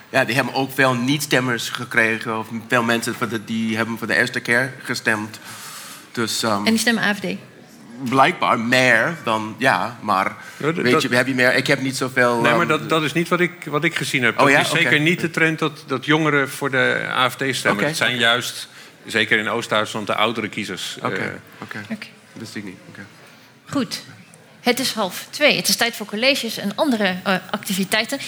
ja, 0.08 0.24
die 0.24 0.34
hebben 0.34 0.54
ook 0.54 0.72
veel 0.72 0.94
niet-stemmers 0.94 1.68
gekregen. 1.68 2.38
Of 2.38 2.46
veel 2.68 2.82
mensen 2.82 3.14
voor 3.14 3.28
de, 3.28 3.44
die 3.44 3.76
hebben 3.76 3.98
voor 3.98 4.06
de 4.06 4.16
eerste 4.16 4.40
keer 4.40 4.72
gestemd. 4.82 5.38
Dus 6.12 6.42
um, 6.42 6.50
En 6.50 6.64
die 6.64 6.78
stemmen 6.78 7.02
AFD? 7.02 7.24
Blijkbaar 8.02 8.58
meer 8.60 9.16
dan, 9.24 9.54
ja, 9.58 9.98
maar 10.00 10.36
Ja, 10.56 10.72
weet 10.72 10.92
dat- 10.92 11.02
je, 11.02 11.08
heb 11.16 11.26
je 11.26 11.34
meer... 11.34 11.54
Ik 11.54 11.66
heb 11.66 11.80
niet 11.80 11.96
zoveel... 11.96 12.40
Nee, 12.40 12.52
maar 12.52 12.60
um, 12.60 12.68
dat, 12.68 12.88
dat 12.88 13.02
is 13.02 13.12
niet 13.12 13.28
wat 13.28 13.40
ik, 13.40 13.52
wat 13.64 13.84
ik 13.84 13.96
gezien 13.96 14.22
heb. 14.22 14.34
Oh 14.34 14.40
Dat 14.40 14.50
ja? 14.50 14.60
is 14.60 14.70
zeker 14.70 15.00
niet 15.00 15.20
de 15.20 15.30
trend 15.30 15.58
dat, 15.58 15.84
dat 15.86 16.04
jongeren 16.04 16.50
voor 16.50 16.70
de 16.70 17.06
AFD 17.14 17.42
stemmen. 17.50 17.84
Het 17.84 17.96
zijn 17.96 18.16
juist, 18.16 18.68
zeker 19.06 19.38
in 19.38 19.48
Oost-Duitsland, 19.48 20.06
de 20.06 20.14
oudere 20.14 20.48
kiezers. 20.48 20.96
Oké, 21.02 21.14
Eh, 21.14 21.24
oké. 21.60 21.78
Oké. 21.90 22.06
Dat 22.32 22.42
wist 22.42 22.54
ik 22.54 22.64
niet. 22.64 22.76
Oké. 22.88 23.00
Goed. 23.64 24.02
Het 24.60 24.78
is 24.80 24.92
half 24.92 25.26
twee. 25.30 25.56
Het 25.56 25.68
is 25.68 25.76
tijd 25.76 25.96
voor 25.96 26.06
colleges 26.06 26.56
en 26.56 26.72
andere 26.74 27.16
eh, 27.24 27.34
activiteiten. 27.50 28.18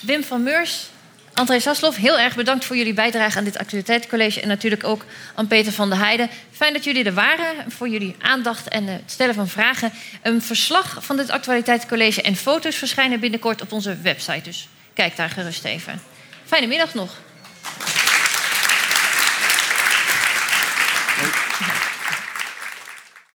Wim 0.00 0.24
van 0.24 0.42
Meurs, 0.42 0.90
André 1.34 1.60
Sasloff, 1.60 1.96
heel 1.96 2.18
erg 2.18 2.34
bedankt 2.34 2.64
voor 2.64 2.76
jullie 2.76 2.94
bijdrage 2.94 3.38
aan 3.38 3.44
dit 3.44 3.58
actualiteitencollege. 3.58 4.40
En 4.40 4.48
natuurlijk 4.48 4.84
ook 4.84 5.04
aan 5.34 5.46
Peter 5.46 5.72
van 5.72 5.88
der 5.90 5.98
Heijden. 5.98 6.30
Fijn 6.50 6.72
dat 6.72 6.84
jullie 6.84 7.04
er 7.04 7.14
waren, 7.14 7.72
voor 7.72 7.88
jullie 7.88 8.16
aandacht 8.18 8.68
en 8.68 8.86
het 8.86 9.02
stellen 9.06 9.34
van 9.34 9.48
vragen. 9.48 9.92
Een 10.22 10.42
verslag 10.42 11.04
van 11.04 11.16
dit 11.16 11.30
actualiteitencollege 11.30 12.22
en 12.22 12.36
foto's 12.36 12.76
verschijnen 12.76 13.20
binnenkort 13.20 13.62
op 13.62 13.72
onze 13.72 13.96
website. 14.02 14.42
Dus 14.42 14.68
kijk 14.92 15.16
daar 15.16 15.30
gerust 15.30 15.64
even. 15.64 16.00
Fijne 16.44 16.66
middag 16.66 16.94
nog. 16.94 17.16